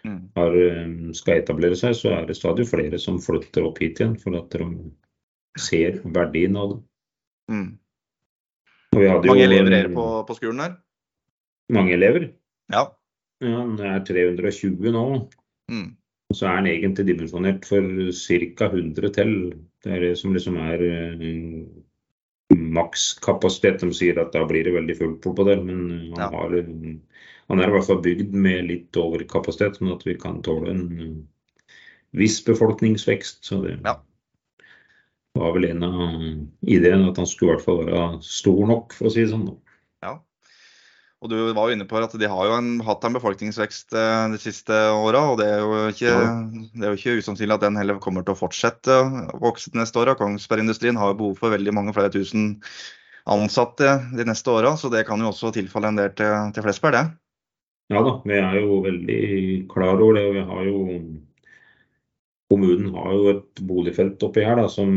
mm. 0.08 0.22
har, 0.40 0.58
eh, 0.64 0.96
skal 1.18 1.44
etablere 1.44 1.78
seg. 1.78 1.98
Så 1.98 2.14
er 2.16 2.26
det 2.30 2.40
stadig 2.40 2.70
flere 2.70 3.02
som 3.02 3.22
flytter 3.22 3.68
opp 3.68 3.82
hit 3.84 4.02
igjen 4.02 4.18
for 4.22 4.40
at 4.40 4.56
de 4.56 4.70
ser 5.62 6.00
verdien 6.06 6.58
av 6.60 6.74
det. 6.74 6.80
Mm. 7.50 7.70
mange 8.94 9.44
elever 9.44 9.74
er 9.74 9.88
det 9.88 9.96
på, 9.96 10.06
på, 10.28 10.38
skolen 10.38 10.64
her? 10.64 10.76
Mange 11.74 11.94
elever? 11.94 12.30
Ja. 12.74 12.86
ja 13.44 13.64
det 13.78 13.90
er 13.94 14.04
320 14.10 14.94
nå. 14.94 15.06
Mm. 15.72 15.88
Og 16.30 16.38
så 16.38 16.50
er 16.50 16.60
den 16.60 16.72
egentlig 16.72 17.08
dimensjonert 17.08 17.66
for 17.66 17.86
ca. 18.14 18.70
100 18.70 19.14
til. 19.18 19.32
Det 19.84 19.94
er 19.96 20.04
det 20.06 20.16
som 20.20 20.34
liksom 20.36 20.60
er 20.62 20.84
uh, 20.86 21.64
makskapasitet. 22.54 23.82
De 23.82 23.98
sier 23.98 24.20
at 24.22 24.34
da 24.36 24.44
blir 24.50 24.68
det 24.68 24.76
veldig 24.76 24.98
fullt 25.00 25.26
på 25.26 25.48
der, 25.48 25.64
men 25.66 26.12
han, 26.14 26.22
ja. 26.22 26.30
har, 26.34 26.54
han 27.50 27.62
er 27.62 27.72
i 27.72 27.76
hvert 27.76 27.90
fall 27.90 28.04
bygd 28.06 28.38
med 28.46 28.70
litt 28.70 29.02
overkapasitet, 29.02 29.80
sånn 29.80 29.94
at 29.96 30.06
vi 30.06 30.18
kan 30.22 30.42
tåle 30.46 30.74
en 30.74 30.86
viss 32.18 32.40
befolkningsvekst. 32.46 33.42
Så 33.46 33.62
det, 33.66 33.80
ja. 33.86 33.98
Var 35.38 35.54
vel 35.56 35.70
en 35.70 35.86
av 35.86 36.14
ideene 36.66 37.10
at 37.12 37.20
han 37.22 37.28
skulle 37.30 37.54
i 37.54 37.58
hvert 37.58 37.66
fall 37.68 37.84
være 37.86 38.06
stor 38.26 38.64
nok, 38.70 38.96
for 38.98 39.10
å 39.10 39.14
si 39.14 39.24
det 39.24 39.32
sånn. 39.32 39.48
Ja. 40.06 40.18
Og 41.20 41.32
du 41.32 41.38
var 41.56 41.68
jo 41.68 41.76
inne 41.76 41.88
på 41.88 42.00
at 42.00 42.16
de 42.16 42.30
har 42.32 42.48
jo 42.48 42.56
en, 42.56 42.70
hatt 42.88 43.04
en 43.04 43.18
befolkningsvekst 43.18 43.96
eh, 43.98 44.26
de 44.34 44.40
siste 44.42 44.76
åra. 44.96 45.26
Og 45.34 45.40
det 45.42 45.50
er, 45.52 45.64
jo 45.64 45.82
ikke, 45.92 46.14
det 46.74 46.86
er 46.86 46.94
jo 46.94 47.00
ikke 47.02 47.18
usannsynlig 47.20 47.58
at 47.58 47.66
den 47.66 47.80
heller 47.80 48.00
kommer 48.04 48.24
til 48.24 48.38
å 48.38 48.40
fortsette 48.40 49.02
å 49.36 49.42
vokse 49.44 49.74
de 49.74 49.82
neste 49.82 50.00
åra. 50.00 50.16
Kongsbergindustrien 50.20 51.00
har 51.00 51.12
jo 51.12 51.20
behov 51.24 51.42
for 51.42 51.56
veldig 51.56 51.76
mange 51.76 51.96
flere 51.98 52.14
tusen 52.14 52.56
ansatte 53.30 53.98
de 54.16 54.26
neste 54.26 54.50
åra, 54.50 54.74
så 54.80 54.90
det 54.90 55.04
kan 55.06 55.22
jo 55.22 55.30
også 55.30 55.52
tilfalle 55.54 55.92
en 55.92 56.00
del 56.00 56.14
til, 56.18 56.54
til 56.56 56.66
Flesberg, 56.66 56.96
det. 56.96 57.04
Ja 57.90 58.02
da, 58.06 58.16
vi 58.22 58.38
er 58.38 58.56
jo 58.62 58.80
veldig 58.86 59.22
klar 59.70 59.98
over 59.98 60.18
det. 60.18 60.26
og 60.30 60.36
vi 60.38 60.44
har 60.46 60.66
jo 60.68 60.80
Kommunen 62.50 62.94
har 62.96 63.14
jo 63.14 63.30
et 63.36 63.62
boligfelt 63.70 64.24
oppi 64.26 64.44
her 64.46 64.58
da, 64.58 64.66
som 64.72 64.92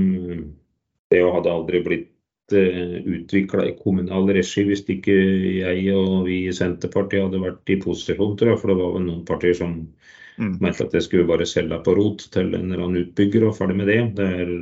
det 1.12 1.20
hadde 1.20 1.52
aldri 1.52 1.82
blitt 1.84 2.54
uh, 2.54 2.58
eh, 2.58 2.96
utvikla 3.18 3.66
i 3.68 3.74
kommunal 3.76 4.30
regi 4.32 4.64
hvis 4.68 4.84
ikke 4.88 5.16
jeg 5.58 5.84
og 5.96 6.24
vi 6.28 6.46
i 6.48 6.56
Senterpartiet 6.56 7.26
hadde 7.26 7.42
vært 7.42 7.72
i 7.74 7.78
posisjon, 7.82 8.36
tror 8.38 8.54
jeg. 8.54 8.60
For 8.62 8.72
det 8.72 8.78
var 8.80 8.94
vel 8.96 9.06
noen 9.08 9.24
partier 9.28 9.58
som 9.58 9.74
mm. 10.38 10.54
mente 10.64 10.86
at 10.86 10.96
det 10.96 11.04
skulle 11.04 11.28
bare 11.28 11.48
selge 11.48 11.80
på 11.84 11.96
rot 11.98 12.24
til 12.32 12.54
en 12.56 12.70
eller 12.70 12.86
annen 12.86 13.04
utbygger 13.04 13.48
og 13.48 13.56
ferdig 13.58 13.78
med 13.82 13.92
det. 13.92 14.00
Det 14.18 14.30
er 14.44 14.54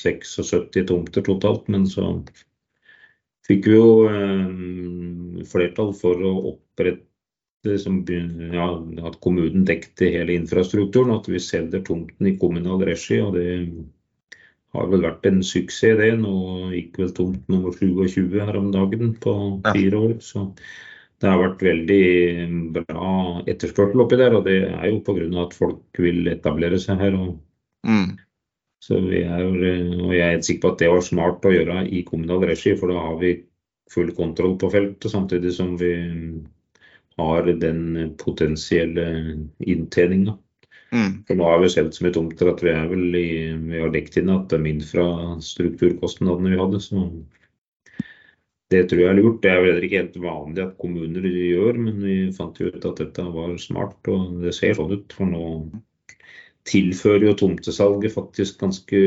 76 0.00 0.88
tomter 0.88 1.26
totalt, 1.28 1.68
men 1.72 1.84
så 1.90 2.14
fikk 3.48 3.68
vi 3.68 3.76
jo 3.76 3.92
uh, 4.08 5.44
flertall 5.52 5.92
for 6.00 6.24
å 6.24 6.34
opprette 6.54 7.04
ja, 7.66 8.66
at 9.08 9.20
kommunen 9.20 9.64
dekte 9.66 10.10
hele 10.14 10.36
infrastrukturen, 10.38 11.16
at 11.16 11.28
vi 11.28 11.40
selger 11.42 11.82
tomten 11.84 12.26
i 12.26 12.36
kommunal 12.38 12.84
regi. 12.86 13.20
og 13.20 13.34
Det 13.34 13.46
har 14.74 14.86
vel 14.88 15.02
vært 15.02 15.26
en 15.26 15.42
suksess, 15.42 15.98
det. 15.98 16.12
Nå 16.20 16.70
gikk 16.74 16.98
vel 16.98 17.14
tomt 17.16 17.48
nummer 17.48 17.72
27 17.72 18.38
her 18.38 18.56
om 18.56 18.70
dagen 18.72 19.14
på 19.14 19.34
fire 19.72 19.96
år. 19.96 20.14
så 20.20 20.52
det 21.18 21.26
har 21.26 21.40
vært 21.40 21.62
veldig 21.66 22.04
bra 22.76 23.12
etterspørsel 23.50 24.04
oppi 24.04 24.18
der, 24.20 24.36
og 24.38 24.44
det 24.46 24.58
er 24.70 24.86
jo 24.86 25.00
pga. 25.02 25.26
at 25.42 25.54
folk 25.56 25.98
vil 25.98 26.28
etablere 26.30 26.78
seg 26.78 27.00
her. 27.02 27.16
Og, 27.18 27.40
mm. 27.82 28.12
så 28.78 29.00
vi 29.02 29.24
er, 29.24 29.42
og 29.42 30.14
jeg 30.14 30.22
er 30.22 30.36
helt 30.36 30.46
sikker 30.46 30.62
på 30.62 30.72
at 30.72 30.84
det 30.84 30.92
var 30.92 31.02
smart 31.02 31.48
å 31.48 31.54
gjøre 31.54 31.88
i 31.90 32.04
kommunal 32.06 32.46
regi, 32.46 32.76
for 32.78 32.94
da 32.94 33.02
har 33.02 33.18
vi 33.18 33.34
full 33.90 34.12
kontroll 34.14 34.54
på 34.60 34.70
feltet, 34.70 35.10
samtidig 35.10 35.56
som 35.56 35.74
vi 35.80 35.90
har 37.18 37.48
den 37.62 38.14
potensielle 38.20 39.06
inntjeninga. 39.58 40.36
Mm. 40.92 41.24
For 41.28 41.36
nå 41.36 41.44
har 41.44 41.58
vi 41.60 41.68
solgt 41.72 41.98
så 41.98 42.04
mye 42.06 42.14
tomter 42.16 42.48
at 42.48 42.62
vi 42.64 42.70
er 42.72 42.86
vel 42.88 43.16
i, 43.18 43.30
vi 43.52 43.82
har 43.82 43.90
dekt 43.92 44.16
inn 44.20 44.30
at 44.32 44.48
de 44.52 44.60
infrastrukturkostnadene 44.70 46.54
vi 46.54 46.60
hadde. 46.60 46.80
Så 46.84 47.02
det 48.72 48.86
tror 48.88 49.02
jeg 49.02 49.10
er 49.10 49.18
lurt. 49.18 49.42
Det 49.44 49.52
er 49.52 49.60
vel 49.64 49.84
ikke 49.84 50.00
helt 50.02 50.16
vanlig 50.22 50.64
at 50.64 50.78
kommuner 50.80 51.28
gjør, 51.28 51.82
men 51.84 52.00
vi 52.04 52.16
fant 52.36 52.58
jo 52.60 52.72
ut 52.72 52.88
at 52.88 53.02
dette 53.04 53.26
var 53.34 53.54
smart. 53.60 54.00
Og 54.12 54.40
det 54.44 54.54
ser 54.56 54.78
sånn 54.78 54.94
ut. 54.96 55.12
For 55.16 55.28
nå 55.28 55.44
tilfører 56.68 57.30
jo 57.30 57.36
tomtesalget 57.40 58.12
faktisk 58.12 58.58
ganske 58.60 58.98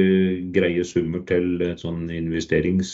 greie 0.53 0.85
summer 0.87 1.21
til 1.29 1.61
et 1.65 1.81
sånn 1.83 2.07
investerings 2.13 2.93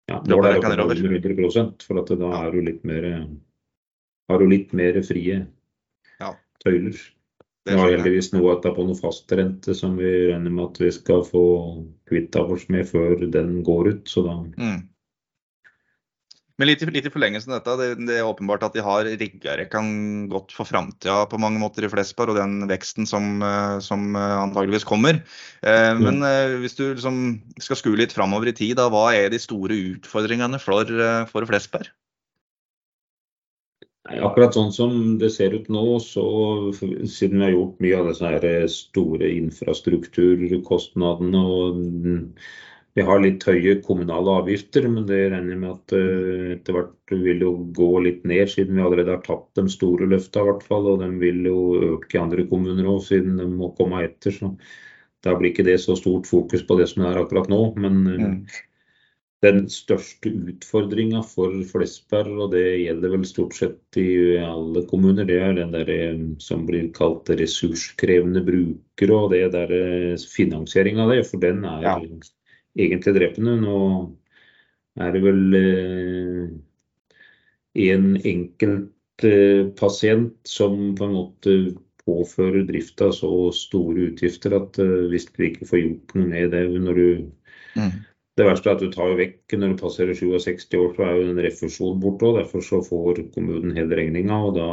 ja, 0.09 0.17
nå 0.25 0.39
er 0.41 0.57
det 0.57 0.81
over 0.81 0.97
100 0.97 1.85
for 1.85 2.01
at 2.01 2.11
da 2.17 2.33
er 2.41 2.51
du 2.55 2.59
litt 2.65 2.83
mer, 2.87 3.07
har 4.29 4.41
du 4.41 4.49
litt 4.49 4.75
mer 4.77 4.97
frie 5.05 5.43
ja. 6.19 6.33
tøyler. 6.65 6.97
Det 7.67 7.75
er 7.75 7.91
heldigvis 7.93 8.31
noe 8.33 8.55
på 8.63 8.85
noe 8.87 8.97
fastrente 8.97 9.75
som 9.77 9.97
vi 9.99 10.09
regner 10.31 10.49
med 10.49 10.71
at 10.71 10.79
vi 10.81 10.89
skal 10.95 11.21
få 11.27 11.43
kvitta 12.09 12.41
oss 12.49 12.65
med 12.73 12.87
før 12.89 13.27
den 13.29 13.59
går 13.67 13.91
ut. 13.91 14.07
Så 14.09 14.23
da 14.25 14.37
mm. 14.47 14.79
Men 16.59 16.67
litt, 16.67 16.81
litt 16.91 17.05
i 17.07 17.11
forlengelsen 17.13 17.53
av 17.55 17.61
dette, 17.61 17.73
det, 17.79 18.07
det, 18.09 18.17
er 18.19 18.27
åpenbart 18.27 18.65
at 18.67 18.73
de 18.75 18.83
har 18.83 19.07
riggere 19.07 19.63
kan 19.71 20.27
godt 20.31 20.51
for 20.51 20.67
framtida 20.67 21.21
på 21.31 21.39
mange 21.39 21.61
måter 21.61 21.87
i 21.87 21.91
Flesberg, 21.91 22.33
og 22.33 22.39
den 22.41 22.67
veksten 22.67 23.07
som, 23.07 23.39
eh, 23.39 23.77
som 23.85 24.11
eh, 24.11 24.35
antageligvis 24.43 24.87
kommer. 24.87 25.21
Eh, 25.63 25.93
men 25.95 26.19
eh, 26.27 26.57
hvis 26.59 26.75
du 26.75 26.83
liksom 26.89 27.39
skal 27.63 27.79
skue 27.79 28.01
litt 28.01 28.15
framover 28.15 28.51
i 28.51 28.57
tid, 28.59 28.75
da, 28.81 28.89
hva 28.91 29.15
er 29.15 29.31
de 29.31 29.39
store 29.39 29.75
utfordringene 29.95 30.59
for, 30.59 30.83
eh, 30.83 31.23
for 31.31 31.47
Flesberg? 31.47 31.87
Akkurat 34.09 34.55
sånn 34.55 34.71
som 34.73 35.17
det 35.21 35.29
ser 35.35 35.53
ut 35.53 35.67
nå, 35.71 35.99
så 36.01 36.23
siden 36.73 37.39
vi 37.39 37.45
har 37.45 37.51
gjort 37.53 37.81
mye 37.83 37.97
av 37.99 38.07
disse 38.09 38.67
store 38.73 39.29
infrastrukturkostnadene 39.35 41.41
og 41.45 41.77
vi 42.97 43.05
har 43.05 43.21
litt 43.21 43.45
høye 43.45 43.77
kommunale 43.85 44.33
avgifter, 44.41 44.87
men 44.89 45.05
det 45.09 45.19
regner 45.29 45.53
jeg 45.53 45.61
med 45.61 45.71
at 45.75 45.95
uh, 45.95 46.45
etter 46.55 46.77
hvert 46.77 47.13
vil 47.13 47.43
jo 47.45 47.51
gå 47.77 47.89
litt 48.05 48.23
ned, 48.27 48.49
siden 48.49 48.79
vi 48.79 48.85
allerede 48.85 49.13
har 49.13 49.25
tatt 49.25 49.59
de 49.59 49.65
store 49.71 50.09
løfta, 50.09 50.41
i 50.41 50.49
hvert 50.49 50.65
fall. 50.65 50.87
Og 50.93 51.03
de 51.03 51.09
vil 51.21 51.43
jo 51.47 51.59
øke 51.93 52.17
i 52.17 52.21
andre 52.21 52.47
kommuner 52.49 52.89
òg, 52.89 53.03
siden 53.05 53.37
de 53.41 53.49
må 53.51 53.73
komme 53.77 54.01
etter. 54.07 54.33
Så 54.33 54.55
da 55.25 55.35
blir 55.35 55.53
ikke 55.53 55.67
det 55.67 55.77
så 55.83 55.97
stort 55.99 56.29
fokus 56.29 56.65
på 56.65 56.79
det 56.79 56.89
som 56.89 57.05
det 57.05 57.11
er 57.11 57.21
akkurat 57.21 57.51
nå. 57.51 57.59
Men 57.77 58.01
uh, 58.07 58.25
mm. 58.25 58.57
den 59.45 59.61
største 59.69 60.33
utfordringa 60.49 61.21
for 61.29 61.53
Flesberg, 61.69 62.33
og 62.47 62.57
det 62.57 62.65
gjelder 62.87 63.13
vel 63.13 63.29
stort 63.29 63.53
sett 63.59 64.01
i 64.01 64.09
alle 64.41 64.83
kommuner, 64.89 65.29
det 65.29 65.37
er 65.45 65.53
den 65.61 65.77
der 65.77 65.93
eh, 65.93 66.25
som 66.41 66.65
blir 66.65 66.89
kalt 66.97 67.29
ressurskrevende 67.29 68.41
brukere, 68.49 69.21
og 69.21 69.31
det 69.37 69.45
der 69.53 69.77
finansiering 70.33 70.99
av 71.05 71.13
det. 71.13 71.21
For 71.29 71.45
den 71.45 71.61
er 71.69 71.85
ja 71.85 71.95
egentlig 72.77 73.15
drepende. 73.15 73.55
Nå 73.63 73.79
er 74.99 75.13
det 75.15 75.21
vel 75.23 75.43
en 77.73 78.17
enkelt 78.17 79.23
eh, 79.23 79.67
pasient 79.79 80.35
som 80.47 80.95
på 80.95 81.05
en 81.05 81.15
måte 81.15 81.55
påfører 82.05 82.65
drifta 82.67 83.11
så 83.13 83.31
store 83.55 84.09
utgifter 84.11 84.55
at 84.57 84.79
eh, 84.81 85.09
hvis 85.11 85.29
du 85.31 85.43
ikke 85.47 85.67
får 85.69 85.83
gjort 85.83 86.15
noe 86.17 86.29
med 86.31 86.55
det 86.55 86.67
når 86.75 87.01
du 87.01 87.09
mm. 87.79 87.97
Det 88.39 88.45
verste 88.47 88.69
er 88.71 88.77
at 88.77 88.79
du 88.85 88.91
tar 88.93 89.17
vekk 89.19 89.53
når 89.59 89.73
du 89.73 89.81
passerer 89.81 90.15
67 90.15 90.61
år, 90.79 90.93
så 90.95 91.03
er 91.03 91.17
jo 91.17 91.23
en 91.27 91.41
refusjon 91.43 91.97
borte. 91.99 92.23
og 92.23 92.37
Derfor 92.37 92.63
så 92.63 92.77
får 92.85 93.17
kommunen 93.33 93.73
hele 93.75 93.97
regninga, 93.99 94.37
og 94.47 94.53
da 94.55 94.67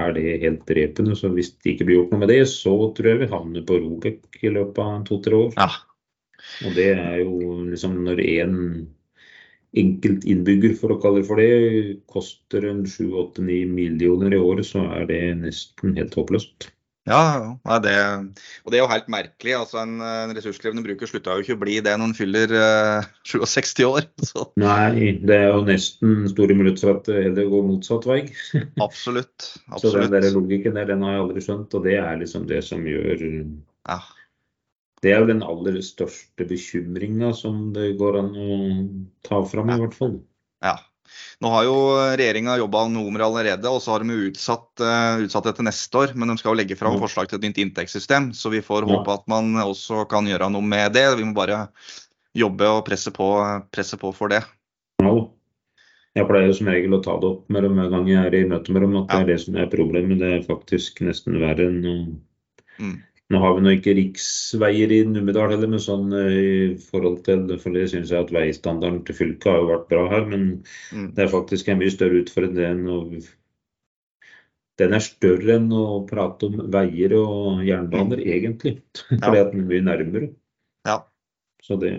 er 0.00 0.16
det 0.16 0.32
helt 0.42 0.64
drepende. 0.66 1.14
Så 1.14 1.30
hvis 1.30 1.52
det 1.62 1.76
ikke 1.76 1.86
blir 1.86 2.00
gjort 2.00 2.10
noe 2.10 2.24
med 2.24 2.32
det, 2.34 2.40
så 2.50 2.72
tror 2.96 3.12
jeg 3.12 3.20
vi 3.20 3.28
havner 3.30 3.62
på 3.68 3.78
Robek 3.84 4.40
i 4.42 4.50
løpet 4.50 4.82
av 4.82 5.06
to-tre 5.06 5.38
år. 5.44 5.54
Ja, 5.54 5.68
og 6.62 6.76
det 6.76 6.90
er 6.94 7.16
jo 7.22 7.64
liksom 7.70 7.98
når 8.06 8.22
én 8.24 8.54
enkelt 9.74 10.22
innbygger, 10.30 10.76
for 10.78 10.94
å 10.94 11.00
kalle 11.02 11.22
det 11.22 11.28
for 11.28 11.42
det, 11.42 11.96
koster 12.10 12.68
en 12.70 12.84
7-8-9 12.86 13.64
millioner 13.74 14.36
i 14.36 14.38
året, 14.38 14.68
så 14.68 14.84
er 15.00 15.08
det 15.10 15.20
nesten 15.40 15.96
helt 15.98 16.14
håpløst. 16.14 16.70
Ja, 17.04 17.58
det, 17.84 17.94
og 18.64 18.72
det 18.72 18.78
er 18.78 18.80
jo 18.80 18.88
helt 18.88 19.10
merkelig. 19.12 19.52
altså 19.58 19.82
En, 19.82 19.98
en 20.00 20.32
ressurskrevende 20.32 20.86
bruker 20.86 21.10
slutta 21.10 21.34
jo 21.36 21.44
ikke 21.44 21.56
å 21.58 21.60
bli 21.60 21.74
det 21.84 21.92
når 21.98 22.06
han 22.06 22.16
fyller 22.16 22.54
uh, 22.56 23.10
67 23.28 23.84
år. 23.84 24.06
Så. 24.30 24.46
Nei, 24.60 25.12
det 25.20 25.36
er 25.36 25.50
jo 25.52 25.66
nesten 25.68 26.24
store 26.32 26.56
muligheter 26.56 26.86
for 26.86 27.02
at 27.02 27.10
det 27.10 27.26
heller 27.26 27.52
går 27.52 27.68
motsatt 27.68 28.08
vei. 28.08 28.22
absolutt. 28.80 29.50
absolutt. 29.74 29.84
Så 29.84 29.92
den 29.98 30.16
der 30.16 30.30
logikken 30.32 30.80
der, 30.80 30.88
den 30.94 31.04
har 31.04 31.18
jeg 31.18 31.26
aldri 31.26 31.44
skjønt, 31.44 31.76
og 31.76 31.84
det 31.84 31.98
er 32.00 32.20
liksom 32.22 32.48
det 32.48 32.64
som 32.64 32.88
gjør 32.88 33.26
ja. 33.28 34.00
Det 35.04 35.12
er 35.12 35.20
jo 35.20 35.28
den 35.28 35.44
aller 35.44 35.76
største 35.84 36.46
bekymringa 36.48 37.34
som 37.36 37.68
det 37.74 37.92
går 38.00 38.16
an 38.22 38.30
å 38.32 38.58
ta 39.26 39.42
fram, 39.44 39.72
i 39.74 39.80
hvert 39.82 39.96
fall. 39.98 40.14
Ja. 40.64 40.78
Nå 41.44 41.50
har 41.52 41.66
jo 41.66 41.74
regjeringa 42.16 42.56
jobba 42.56 42.86
noe 42.88 43.12
med 43.12 43.20
det 43.20 43.26
allerede, 43.26 43.68
og 43.68 43.82
så 43.84 43.92
har 43.92 44.04
de 44.04 44.16
utsatt, 44.30 44.70
uh, 44.80 45.20
utsatt 45.26 45.50
det 45.50 45.54
til 45.58 45.68
neste 45.68 46.00
år. 46.00 46.14
Men 46.16 46.32
de 46.32 46.38
skal 46.40 46.54
jo 46.54 46.58
legge 46.62 46.78
fram 46.80 46.96
forslag 47.02 47.28
til 47.28 47.40
et 47.40 47.46
nytt 47.50 47.60
inntektssystem, 47.66 48.32
så 48.32 48.52
vi 48.54 48.64
får 48.64 48.88
håpe 48.88 49.12
at 49.12 49.28
man 49.30 49.52
også 49.60 50.06
kan 50.10 50.28
gjøre 50.30 50.48
noe 50.54 50.64
med 50.64 50.96
det. 50.96 51.04
Vi 51.20 51.28
må 51.28 51.36
bare 51.36 51.66
jobbe 52.34 52.70
og 52.78 52.84
presse 52.88 53.12
på, 53.14 53.28
presse 53.74 54.00
på 54.00 54.10
for 54.16 54.32
det. 54.32 54.40
Ja. 55.04 55.14
Jeg 56.14 56.30
pleier 56.30 56.52
som 56.54 56.68
regel 56.70 56.94
å 56.94 57.02
ta 57.02 57.16
det 57.18 57.26
opp 57.26 57.48
med 57.50 57.64
dem 57.66 57.74
hver 57.76 57.88
gang 57.90 58.06
jeg 58.06 58.22
er 58.22 58.36
i 58.38 58.44
møte 58.46 58.74
med 58.74 58.84
dem, 58.86 58.92
at 59.00 59.08
det 59.10 59.16
er 59.18 59.30
det 59.32 59.40
som 59.42 59.56
er 59.58 59.70
problemet. 59.70 60.20
Det 60.20 60.28
er 60.30 60.44
faktisk 60.46 61.02
nesten 61.02 61.40
verre 61.42 61.66
enn 61.66 61.80
å 61.90 61.94
mm. 62.78 62.94
Nå 63.34 63.40
har 63.42 63.54
vi 63.56 63.62
nå 63.64 63.72
ikke 63.74 63.96
riksveier 63.98 64.92
i 64.94 65.00
Numedal 65.10 65.50
heller, 65.50 65.70
men 65.72 65.82
sånn 65.82 66.12
i 66.14 66.74
forhold 66.78 67.24
til 67.26 67.48
For 67.58 67.74
det 67.74 67.88
syns 67.90 68.12
jeg 68.14 68.28
at 68.28 68.34
veistandarden 68.34 69.00
til 69.08 69.18
fylket 69.18 69.48
har 69.50 69.58
jo 69.58 69.70
vært 69.72 69.88
bra 69.90 70.04
her, 70.12 70.28
men 70.30 70.44
mm. 70.94 71.08
det 71.16 71.24
er 71.24 71.32
faktisk 71.32 71.72
en 71.72 71.80
mye 71.80 71.94
større 71.94 72.20
utfordring 72.22 72.60
enn 72.68 72.84
å 72.94 73.00
den 74.80 74.94
er 74.96 75.02
større 75.04 75.54
enn 75.54 75.68
å 75.70 76.02
prate 76.08 76.48
om 76.48 76.64
veier 76.74 77.12
og 77.14 77.60
jernbaner, 77.62 78.18
mm. 78.18 78.30
egentlig. 78.36 78.72
Fordi 79.06 79.38
at 79.38 79.52
den 79.52 79.68
mye 79.68 79.84
nærmere. 79.86 80.30
Ja. 80.88 80.96
Så 81.62 81.78
det 81.80 81.92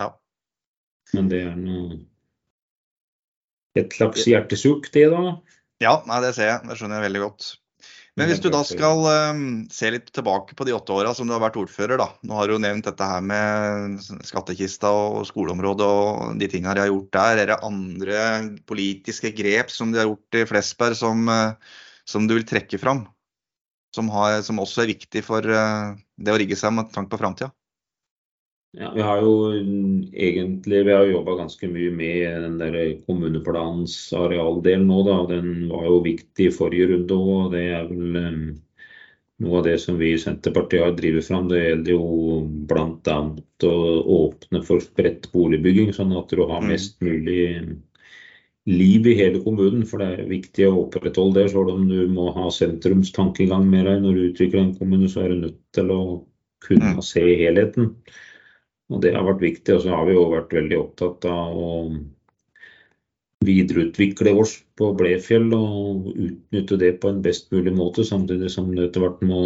ja. 0.00 0.08
Men 1.14 1.30
det 1.30 1.44
er 1.46 1.54
noe 1.58 2.00
Et 3.78 3.94
slags 3.94 4.26
hjertesukk, 4.30 4.90
det, 4.94 5.08
da? 5.10 5.36
Ja, 5.82 5.96
nei, 6.06 6.20
det 6.22 6.34
ser 6.36 6.50
jeg. 6.50 6.66
Det 6.66 6.76
skjønner 6.78 7.00
jeg 7.00 7.08
veldig 7.08 7.22
godt. 7.24 7.46
Men 8.14 8.28
hvis 8.30 8.38
du 8.38 8.46
da 8.52 8.60
skal 8.62 9.00
um, 9.34 9.46
se 9.74 9.88
litt 9.90 10.12
tilbake 10.14 10.54
på 10.54 10.66
de 10.68 10.74
åtte 10.76 10.94
åra 10.94 11.10
som 11.18 11.26
du 11.26 11.34
har 11.34 11.42
vært 11.42 11.56
ordfører, 11.58 11.98
da. 11.98 12.06
Nå 12.22 12.36
har 12.38 12.46
du 12.46 12.54
jo 12.54 12.60
nevnt 12.62 12.86
dette 12.86 13.08
her 13.10 13.24
med 13.26 13.96
skattkista 14.22 14.92
og 14.94 15.24
skoleområdet 15.26 15.88
og 15.88 16.36
de 16.38 16.48
tinga 16.52 16.76
de 16.76 16.84
har 16.84 16.92
gjort 16.92 17.10
der. 17.16 17.42
Er 17.42 17.50
det 17.50 17.58
andre 17.66 18.20
politiske 18.70 19.34
grep 19.34 19.74
som 19.74 19.90
de 19.90 19.98
har 19.98 20.06
gjort 20.06 20.38
i 20.38 20.44
Flesberg 20.46 20.98
som, 21.00 21.26
uh, 21.26 21.82
som 22.06 22.30
du 22.30 22.36
vil 22.36 22.46
trekke 22.46 22.78
fram? 22.78 23.02
Som, 23.94 24.06
har, 24.14 24.38
som 24.46 24.62
også 24.62 24.84
er 24.84 24.92
viktig 24.94 25.24
for 25.26 25.42
uh, 25.50 25.98
det 26.14 26.34
å 26.34 26.38
rigge 26.38 26.58
seg 26.58 26.70
med 26.78 26.94
tanke 26.94 27.16
på 27.16 27.22
framtida? 27.24 27.50
Ja, 28.76 28.90
vi 28.94 29.02
har 29.06 29.20
jo 29.22 29.34
egentlig 29.54 30.80
vi 30.86 30.92
har 30.92 31.06
jobba 31.06 31.36
ganske 31.38 31.68
mye 31.70 31.92
med 31.94 32.42
den 32.42 32.56
der 32.58 32.78
kommuneplanens 33.06 33.94
arealdel 34.18 34.82
nå. 34.82 35.02
da, 35.06 35.18
Den 35.30 35.68
var 35.70 35.86
jo 35.86 36.00
viktig 36.02 36.48
i 36.48 36.54
forrige 36.54 36.88
runde 36.90 37.14
òg. 37.14 37.30
og 37.44 37.52
Det 37.54 37.62
er 37.70 37.86
vel 37.86 38.18
um, 38.18 38.42
noe 39.44 39.60
av 39.60 39.68
det 39.68 39.76
som 39.82 39.98
vi 40.00 40.10
i 40.14 40.18
Senterpartiet 40.18 40.82
har 40.82 40.96
drevet 40.98 41.26
fram. 41.28 41.46
Det 41.52 41.62
gjelder 41.62 41.94
jo 41.94 42.08
bl.a. 42.70 43.18
å 43.70 43.74
åpne 44.18 44.64
for 44.66 44.82
spredt 44.82 45.30
boligbygging, 45.34 45.94
sånn 45.94 46.16
at 46.18 46.34
du 46.34 46.42
har 46.42 46.64
mm. 46.64 46.70
mest 46.74 46.98
mulig 47.04 47.46
liv 48.66 49.06
i 49.06 49.16
hele 49.22 49.42
kommunen. 49.46 49.86
For 49.86 50.02
det 50.02 50.10
er 50.16 50.34
viktig 50.34 50.66
å 50.66 50.84
opprettholde 50.88 51.44
det. 51.44 51.54
Selv 51.54 51.76
om 51.76 51.86
du 51.86 52.10
må 52.10 52.32
ha 52.34 52.50
sentrumstankegang 52.50 53.70
med 53.70 53.86
deg 53.86 54.02
når 54.02 54.18
du 54.18 54.28
utvikler 54.32 54.66
en 54.66 54.76
kommune, 54.82 55.06
så 55.10 55.22
er 55.22 55.34
du 55.34 55.46
nødt 55.46 55.60
til 55.78 55.94
å 55.94 56.04
kunne 56.64 56.96
mm. 56.98 57.02
se 57.06 57.22
helheten. 57.22 57.92
Og 58.92 59.00
det 59.04 59.14
har 59.16 59.24
vært 59.26 59.44
viktig. 59.44 59.76
Og 59.76 59.84
så 59.84 59.94
har 59.94 60.04
vi 60.08 60.16
jo 60.16 60.26
vært 60.32 60.52
veldig 60.54 60.80
opptatt 60.80 61.26
av 61.30 61.56
å 61.56 61.72
videreutvikle 63.44 64.32
oss 64.40 64.56
på 64.78 64.90
Blefjell 64.96 65.50
og 65.56 66.10
utnytte 66.12 66.78
det 66.80 66.94
på 67.02 67.10
en 67.12 67.20
best 67.24 67.50
mulig 67.52 67.74
måte, 67.76 68.04
samtidig 68.08 68.50
som 68.52 68.70
det 68.72 68.88
etter 68.88 69.04
hvert 69.04 69.24
må 69.26 69.42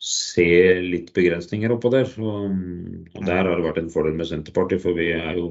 se 0.00 0.48
litt 0.80 1.10
begrensninger 1.16 1.72
oppå 1.74 1.92
der. 1.92 2.08
Og 2.16 3.24
der 3.26 3.42
har 3.44 3.52
det 3.52 3.66
vært 3.66 3.82
en 3.82 3.92
fordel 3.92 4.16
med 4.16 4.30
Senterpartiet, 4.30 4.82
for 4.84 4.96
vi 4.96 5.10
er 5.16 5.36
jo 5.36 5.50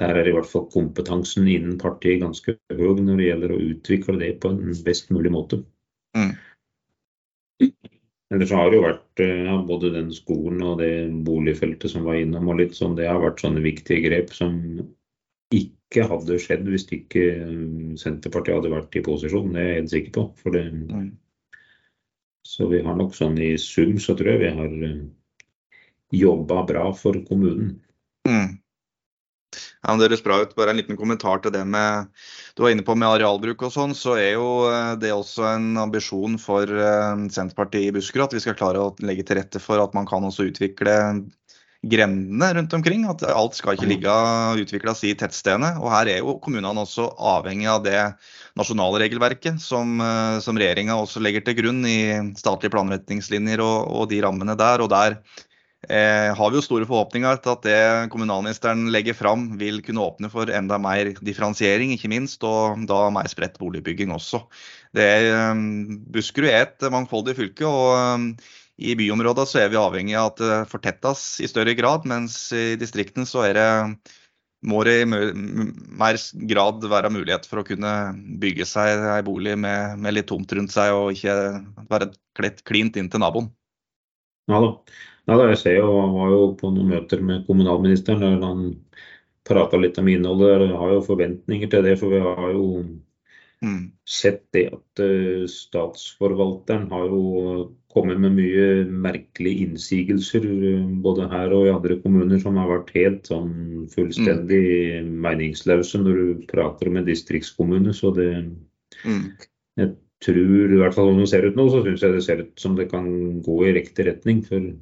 der 0.00 0.16
er 0.16 0.28
i 0.28 0.32
hvert 0.32 0.48
fall 0.48 0.70
kompetansen 0.72 1.48
innen 1.52 1.76
partiet 1.80 2.22
ganske 2.22 2.54
høy 2.72 3.02
når 3.02 3.18
det 3.18 3.26
gjelder 3.26 3.52
å 3.52 3.62
utvikle 3.74 4.16
det 4.22 4.30
på 4.40 4.52
en 4.54 4.72
best 4.86 5.12
mulig 5.12 5.32
måte. 5.34 5.60
Mm. 6.16 6.32
Ellers 8.32 8.52
har 8.54 8.70
det 8.70 8.78
jo 8.78 8.84
vært 8.86 9.20
eh, 9.20 9.44
ja, 9.44 9.58
både 9.68 9.92
den 9.92 10.08
skolen 10.14 10.62
og 10.64 10.78
det 10.80 10.92
boligfeltet 11.26 11.92
som 11.92 12.06
var 12.08 12.16
innom, 12.16 12.48
og 12.48 12.62
litt 12.62 12.76
sånn, 12.78 12.96
det 12.96 13.10
har 13.10 13.20
vært 13.20 13.42
sånne 13.44 13.60
viktige 13.64 14.06
grep 14.06 14.32
som 14.32 14.54
ikke 15.52 16.06
hadde 16.08 16.38
skjedd 16.40 16.70
hvis 16.72 16.86
ikke 16.96 17.26
eh, 17.34 17.50
Senterpartiet 18.00 18.56
hadde 18.56 18.72
vært 18.72 18.96
i 18.96 19.04
posisjon. 19.04 19.52
Det 19.52 19.60
er 19.60 19.68
jeg 19.68 19.80
helt 19.80 19.92
sikker 19.92 20.14
på. 20.16 20.24
For 20.40 20.56
det, 20.56 20.64
mm. 20.72 21.10
Så 22.48 22.70
vi 22.72 22.80
har 22.86 22.96
nok 22.98 23.12
sånn 23.16 23.36
i 23.38 23.52
sum 23.60 23.98
så 24.02 24.16
tror 24.16 24.32
jeg 24.32 24.42
vi 24.46 24.54
har 24.56 24.72
eh, 24.88 25.04
jobba 26.16 26.64
bra 26.68 26.88
for 26.96 27.20
kommunen. 27.28 27.76
Mm. 28.28 28.61
Ja, 29.82 29.96
Det 29.96 30.08
høres 30.08 30.24
bra 30.24 30.40
ut. 30.42 30.54
Bare 30.56 30.72
en 30.72 30.80
liten 30.80 30.98
kommentar 30.98 31.42
til 31.42 31.54
det 31.54 31.64
med 31.66 32.08
du 32.56 32.62
var 32.64 32.74
inne 32.74 32.84
på 32.84 32.94
med 32.98 33.08
arealbruk 33.08 33.62
og 33.64 33.72
sånn, 33.72 33.94
så 33.96 34.16
er 34.20 34.34
jo 34.34 34.48
eh, 34.68 34.94
det 35.00 35.12
også 35.14 35.46
en 35.54 35.70
ambisjon 35.80 36.36
for 36.40 36.68
eh, 36.68 37.28
Senterpartiet 37.32 37.88
i 37.88 37.94
Buskerud 37.96 38.26
at 38.28 38.36
vi 38.36 38.42
skal 38.44 38.58
klare 38.58 38.82
å 38.82 38.90
legge 39.00 39.24
til 39.24 39.40
rette 39.40 39.62
for 39.62 39.80
at 39.80 39.94
man 39.96 40.08
kan 40.08 40.24
også 40.28 40.50
utvikle 40.50 40.96
grendene 41.82 42.52
rundt 42.54 42.74
omkring. 42.76 43.06
At 43.10 43.24
alt 43.26 43.56
skal 43.58 43.76
ikke 43.76 43.88
ligge 43.90 44.16
utvikles 44.62 45.02
i 45.08 45.14
tettstedene. 45.18 45.74
Og 45.82 45.90
her 45.94 46.10
er 46.12 46.20
jo 46.20 46.36
kommunene 46.44 46.84
også 46.84 47.08
avhengig 47.18 47.70
av 47.72 47.82
det 47.86 48.02
nasjonale 48.58 49.00
regelverket 49.04 49.62
som, 49.62 49.96
eh, 50.00 50.38
som 50.44 50.58
regjeringa 50.58 50.98
også 51.00 51.22
legger 51.24 51.46
til 51.46 51.58
grunn 51.62 51.82
i 51.88 52.02
statlige 52.38 52.74
planretningslinjer 52.74 53.64
og, 53.64 53.88
og 53.88 54.12
de 54.12 54.20
rammene 54.24 54.58
der. 54.58 54.84
Og 54.84 54.92
der 54.92 55.18
eh, 55.88 56.30
har 56.36 56.50
vi 56.50 56.58
jo 56.58 56.64
store 56.64 56.86
forhåpninger 56.88 57.40
til 57.42 57.52
at 57.54 57.66
det 57.66 57.82
kommunalministeren 58.12 58.86
legger 58.94 59.16
fram, 59.18 59.48
vil 59.60 59.82
kunne 59.84 60.04
åpne 60.04 60.30
for 60.32 60.50
enda 60.50 60.78
mer 60.82 61.12
differensiering, 61.24 61.94
ikke 61.96 62.10
minst, 62.12 62.44
og 62.46 62.86
da 62.90 63.04
mer 63.14 63.30
spredt 63.30 63.58
boligbygging 63.62 64.14
også. 64.14 64.42
Er, 64.94 65.28
eh, 65.32 65.62
Buskerud 66.14 66.50
er 66.50 66.66
et 66.66 66.88
mangfoldig 66.92 67.36
fylke, 67.38 67.66
og 67.66 67.92
eh, 67.98 68.50
i 68.82 68.96
byområdene 68.98 69.46
så 69.48 69.62
er 69.62 69.70
vi 69.70 69.80
avhengig 69.80 70.16
av 70.18 70.32
at 70.32 70.42
det 70.42 70.58
fortettes 70.72 71.26
i 71.44 71.50
større 71.50 71.76
grad, 71.78 72.06
mens 72.08 72.36
i 72.56 72.74
distriktene 72.80 73.28
så 73.28 73.46
er 73.50 73.58
det 73.58 73.70
må 74.62 74.84
det 74.86 75.00
i 75.02 75.06
mer 75.10 76.18
grad 76.50 76.84
være 76.86 77.10
mulighet 77.10 77.48
for 77.50 77.60
å 77.60 77.66
kunne 77.66 77.92
bygge 78.42 78.66
seg 78.68 79.02
ei 79.10 79.22
bolig 79.26 79.56
med, 79.58 79.98
med, 79.98 80.14
litt 80.14 80.28
tomt 80.30 80.54
rundt 80.54 80.74
seg, 80.74 80.94
og 80.94 81.16
ikke 81.16 81.34
være 81.90 82.12
klint 82.68 82.98
inn 82.98 83.10
til 83.10 83.22
naboen. 83.24 83.50
Ja 84.50 84.62
da. 84.62 84.70
Ja, 85.30 85.38
jeg 85.52 85.58
ser 85.60 85.76
jo, 85.78 85.92
var 86.16 86.32
jo 86.32 86.46
på 86.58 86.72
noen 86.74 86.90
møter 86.96 87.20
med 87.22 87.44
kommunalministeren 87.46 88.22
der 88.24 88.40
han 88.42 88.64
prata 89.46 89.78
litt 89.78 89.98
om 90.00 90.10
innholdet. 90.10 90.66
Jeg 90.66 90.80
har 90.80 90.96
jo 90.96 91.06
forventninger 91.06 91.70
til 91.70 91.86
det, 91.86 91.94
for 92.00 92.10
vi 92.10 92.18
har 92.22 92.48
jo 92.50 92.66
mm. 93.62 93.84
sett 94.08 94.42
det 94.56 94.66
at 94.74 95.02
uh, 95.02 95.46
statsforvalteren 95.50 96.88
har 96.90 97.06
jo 97.06 97.22
kommet 97.92 98.18
med 98.22 98.34
mye 98.38 98.66
merkelige 99.06 99.68
innsigelser, 99.68 100.46
uh, 100.46 100.84
både 101.06 101.30
her 101.30 101.54
og 101.54 101.68
i 101.68 101.74
andre 101.74 102.00
kommuner, 102.02 102.42
som 102.42 102.58
har 102.58 102.70
vært 102.72 102.94
helt 102.98 103.30
sånn 103.30 103.88
fullstendig 103.94 104.62
mm. 105.06 105.16
meningsløse 105.26 106.02
når 106.02 106.22
du 106.22 106.46
prater 106.50 106.90
om 106.90 106.98
en 106.98 107.10
distriktskommune. 107.10 107.94
Så 107.94 108.14
det 108.18 108.30
mm. 109.06 109.26
Jeg 109.78 109.94
tror, 110.22 110.70
i 110.70 110.78
hvert 110.78 110.94
fall 110.94 111.08
om 111.10 111.18
det 111.22 111.30
ser 111.30 111.46
ut 111.46 111.56
nå, 111.58 111.64
så 111.70 111.80
syns 111.82 112.02
jeg 112.04 112.14
det 112.14 112.22
ser 112.26 112.42
ut 112.44 112.60
som 112.60 112.74
det 112.78 112.90
kan 112.90 113.06
gå 113.42 113.62
i 113.66 113.72
riktig 113.78 114.04
retning. 114.10 114.42
for 114.46 114.72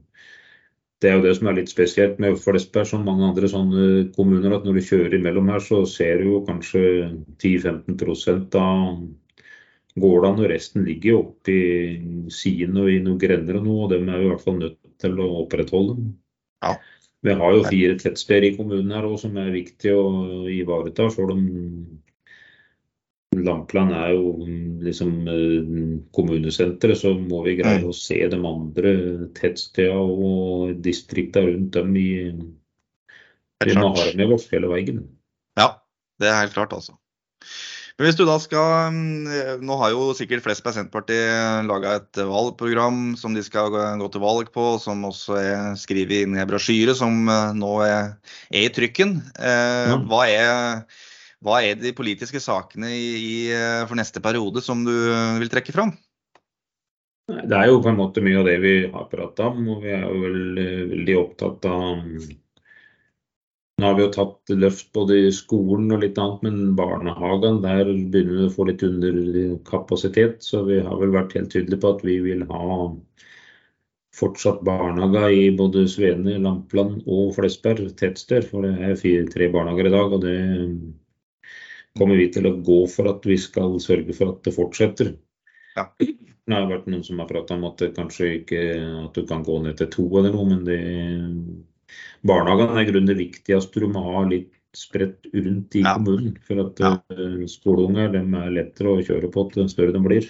det 1.00 1.08
er 1.08 1.16
jo 1.16 1.24
det 1.24 1.32
som 1.38 1.48
er 1.48 1.56
litt 1.56 1.70
spesielt 1.72 2.18
med 2.20 2.36
Flesberg, 2.40 2.88
som 2.90 3.06
mange 3.06 3.24
andre 3.24 3.48
sånne 3.48 3.84
kommuner, 4.16 4.52
at 4.56 4.66
når 4.66 4.76
du 4.76 4.84
kjører 4.84 5.16
imellom 5.16 5.48
her, 5.48 5.62
så 5.64 5.80
ser 5.88 6.20
du 6.20 6.26
jo 6.28 6.42
kanskje 6.44 6.82
10-15 7.40 8.58
av 8.60 9.00
gårdene, 10.00 10.44
og 10.44 10.50
resten 10.52 10.84
ligger 10.84 11.14
jo 11.14 11.22
oppi 11.22 11.60
sidene 12.32 12.84
og 12.84 12.92
i 12.92 13.00
noen 13.04 13.20
grender 13.22 13.58
og 13.58 13.64
noe, 13.66 13.86
og 13.86 13.94
dem 13.94 14.10
er 14.10 14.20
vi 14.20 14.28
i 14.28 14.32
hvert 14.34 14.44
fall 14.44 14.60
nødt 14.60 14.76
til 15.00 15.16
å 15.24 15.30
opprettholde. 15.40 15.96
Ja. 16.66 16.76
Vi 17.24 17.32
har 17.36 17.56
jo 17.56 17.64
fire 17.68 17.96
tettsteder 18.00 18.46
i 18.48 18.54
kommunen 18.56 18.92
her 18.96 19.08
også, 19.08 19.28
som 19.28 19.40
er 19.40 19.50
viktig 19.52 19.92
å 19.92 20.04
ivareta, 20.52 21.08
selv 21.12 21.34
om 21.34 21.42
Lampland 23.38 23.94
er 23.94 24.14
jo 24.16 24.32
liksom 24.82 25.10
eh, 25.30 25.74
kommunesenteret, 26.16 26.98
så 26.98 27.12
må 27.14 27.44
vi 27.44 27.58
greie 27.60 27.84
å 27.86 27.94
se 27.94 28.18
de 28.26 28.38
andre 28.42 28.94
tettstedene 29.38 30.24
og 30.26 30.80
distriktene 30.82 31.52
rundt 31.52 31.76
dem 31.76 31.92
i 31.94 32.10
Vi 33.62 33.76
må 33.78 33.92
ha 33.94 34.06
med 34.18 34.34
oss 34.34 34.48
hele 34.50 34.70
veien. 34.72 35.04
Ja, 35.60 35.76
det 36.18 36.26
er 36.26 36.40
helt 36.42 36.56
klart, 36.56 36.74
altså. 36.74 36.96
Men 38.00 38.08
hvis 38.08 38.16
du 38.16 38.22
da 38.24 38.38
skal 38.40 38.94
mm, 38.96 39.60
Nå 39.60 39.76
har 39.76 39.90
jo 39.92 40.06
sikkert 40.16 40.40
flest 40.40 40.64
på 40.64 40.72
Senterpartiet 40.72 41.66
laga 41.68 41.98
et 41.98 42.20
valgprogram 42.30 43.12
som 43.20 43.36
de 43.36 43.44
skal 43.44 43.68
gå 44.00 44.08
til 44.10 44.24
valg 44.24 44.50
på, 44.54 44.72
som 44.82 45.04
også 45.06 45.36
er 45.36 45.78
skrevet 45.78 46.24
inn 46.24 46.38
i 46.40 46.48
brosjyre 46.48 46.96
som 46.98 47.30
eh, 47.30 47.54
nå 47.54 47.76
er, 47.86 48.10
i 48.50 48.66
trykken. 48.74 49.20
Eh, 49.38 49.94
hva 50.10 50.24
er 50.26 50.82
hva 51.44 51.62
er 51.64 51.78
de 51.80 51.94
politiske 51.96 52.40
sakene 52.42 52.90
i, 52.92 53.48
eh, 53.52 53.82
for 53.88 53.96
neste 53.96 54.20
periode 54.20 54.60
som 54.64 54.84
du 54.84 54.92
vil 55.40 55.52
trekke 55.52 55.72
fram? 55.72 55.94
Det 57.30 57.56
er 57.56 57.70
jo 57.70 57.80
på 57.82 57.90
en 57.90 57.98
måte 57.98 58.22
mye 58.24 58.40
av 58.40 58.46
det 58.48 58.58
vi 58.62 58.74
har 58.90 59.08
prata 59.10 59.48
om. 59.50 59.68
og 59.68 59.82
Vi 59.84 59.90
er 59.94 60.06
jo 60.06 60.22
veldig, 60.26 60.70
veldig 60.94 61.18
opptatt 61.24 61.68
av 61.70 62.06
Nå 63.80 63.86
har 63.88 63.94
vi 63.96 64.02
jo 64.02 64.12
tatt 64.12 64.50
løft 64.60 64.90
både 64.92 65.16
i 65.16 65.28
skolen 65.32 65.86
og 65.94 66.02
litt 66.02 66.18
annet, 66.20 66.42
men 66.44 66.74
barnehagen 66.76 67.62
der 67.62 67.88
begynner 67.88 68.42
vi 68.42 68.48
å 68.50 68.52
få 68.52 68.66
litt 68.68 68.82
underkapasitet. 68.84 70.42
Så 70.44 70.66
vi 70.66 70.82
har 70.84 70.98
vel 71.00 71.14
vært 71.14 71.32
helt 71.38 71.48
tydelige 71.54 71.80
på 71.80 71.94
at 71.94 72.04
vi 72.04 72.18
vil 72.20 72.44
ha 72.50 72.90
fortsatt 74.20 74.60
barnehager 74.68 75.32
i 75.32 75.46
både 75.56 75.86
Svene, 75.88 76.36
Lampland 76.44 77.06
og 77.08 77.32
Flesberg 77.38 77.94
tettsted. 77.96 78.50
For 78.50 78.68
det 78.68 78.74
er 78.84 79.00
fire, 79.00 79.24
tre 79.32 79.48
barnehager 79.54 79.88
i 79.88 79.94
dag, 79.96 80.12
og 80.12 80.26
det 80.26 80.36
kommer 82.00 82.18
vi 82.20 82.30
til 82.32 82.48
å 82.48 82.56
gå 82.64 82.80
for 82.90 83.10
at 83.12 83.26
vi 83.28 83.36
skal 83.40 83.76
sørge 83.82 84.16
for 84.16 84.32
at 84.34 84.42
det 84.46 84.54
fortsetter. 84.56 85.12
Ja. 85.76 85.86
Det 86.00 86.56
har 86.56 86.66
vært 86.70 86.88
noen 86.90 87.04
som 87.06 87.20
har 87.22 87.28
prata 87.30 87.54
om 87.54 87.66
at 87.68 87.78
det 87.82 87.92
kanskje 87.94 88.30
ikke 88.40 88.62
at 89.04 89.14
du 89.14 89.26
kan 89.28 89.44
gå 89.46 89.60
ned 89.62 89.76
til 89.78 89.90
to 89.92 90.06
eller 90.18 90.32
noe, 90.34 90.48
men 90.50 90.64
det, 90.66 90.80
barnehagen 92.26 92.72
er 92.74 92.82
i 92.82 92.88
grunnen 92.90 93.12
det 93.12 93.20
viktigste. 93.20 93.82
Du 93.84 93.86
må 93.92 94.02
ha 94.08 94.24
litt 94.28 94.50
spredt 94.76 95.26
rundt 95.34 95.74
i 95.78 95.82
Ja. 95.84 95.94
kommunen. 95.94 96.36
For 96.46 96.60
at 96.66 96.78
Ja. 96.80 96.92
eh, 97.10 97.46
skoleunger 97.46 98.14
er 98.14 98.50
lettere 98.50 98.96
å 98.96 99.02
kjøre 99.02 99.30
på 99.30 99.52
til 99.52 99.68
større 99.68 99.92
de 99.92 100.00
blir. 100.00 100.26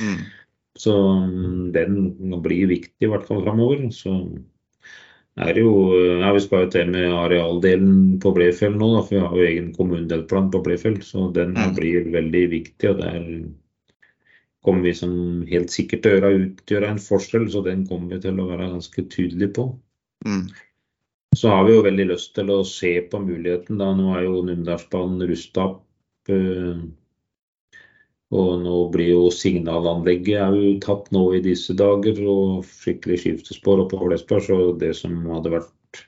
Mm. 0.00 0.24
Så 0.76 0.90
mm, 1.30 1.70
den 1.72 2.42
blir 2.42 2.66
viktig 2.66 3.06
i 3.06 3.06
hvert 3.06 3.26
fall 3.26 3.44
framover. 3.44 3.86
Så 3.94 4.10
er 5.36 5.58
jo 5.58 5.70
ja, 6.20 6.32
Vi 6.32 6.40
skal 6.40 6.64
jo 6.64 6.70
til 6.70 6.90
med 6.94 7.10
arealdelen 7.10 8.18
på 8.22 8.32
Blefjell 8.36 8.76
nå, 8.78 8.88
da, 8.94 9.02
for 9.02 9.14
vi 9.16 9.22
har 9.24 9.34
jo 9.34 9.46
egen 9.48 9.72
kommunedelplan 9.74 10.50
på 10.52 10.62
Blefjell. 10.62 11.00
Så 11.02 11.32
den 11.34 11.54
Mm. 11.54 11.74
blir 11.74 12.10
veldig 12.12 12.44
viktig. 12.50 12.90
og 12.90 12.98
der 12.98 13.44
kommer 14.64 14.82
vi 14.82 14.92
som 14.94 15.42
helt 15.50 15.70
sikkert 15.70 16.02
til 16.02 16.12
å 16.12 16.20
gjøre, 16.20 16.46
utgjøre 16.48 16.88
en 16.88 16.98
forskjell, 16.98 17.50
så 17.50 17.62
den 17.64 17.86
kommer 17.86 18.14
vi 18.14 18.20
til 18.20 18.38
å 18.40 18.46
være 18.48 18.70
ganske 18.72 19.02
tydelige 19.10 19.52
på. 19.52 19.66
Mm. 20.24 20.48
Så 21.36 21.48
har 21.50 21.64
vi 21.66 21.74
jo 21.74 21.82
veldig 21.82 22.06
lyst 22.08 22.34
til 22.34 22.46
å 22.54 22.64
se 22.64 23.00
på 23.10 23.18
muligheten. 23.20 23.76
da, 23.78 23.92
Nå 23.94 24.14
er 24.16 24.22
jo 24.24 24.42
Numedalsbanen 24.42 25.26
rusta 25.28 25.64
opp. 25.68 25.80
eh, 26.28 26.78
Og 28.34 28.64
nå 28.64 28.78
blir 28.94 29.12
jo 29.12 29.28
signalanlegget 29.30 30.40
er 30.42 30.56
jo 30.58 30.74
tatt 30.82 31.10
nå 31.14 31.28
i 31.36 31.42
disse 31.44 31.76
dager, 31.78 32.18
og 32.26 32.66
skikkelig 32.66 33.20
skiftespor 33.22 33.84
oppe 33.84 33.98
på 33.98 34.08
Flesberg. 34.08 34.46
Så 34.48 34.58
det 34.80 34.94
som 34.98 35.20
hadde 35.30 35.52
vært 35.54 36.02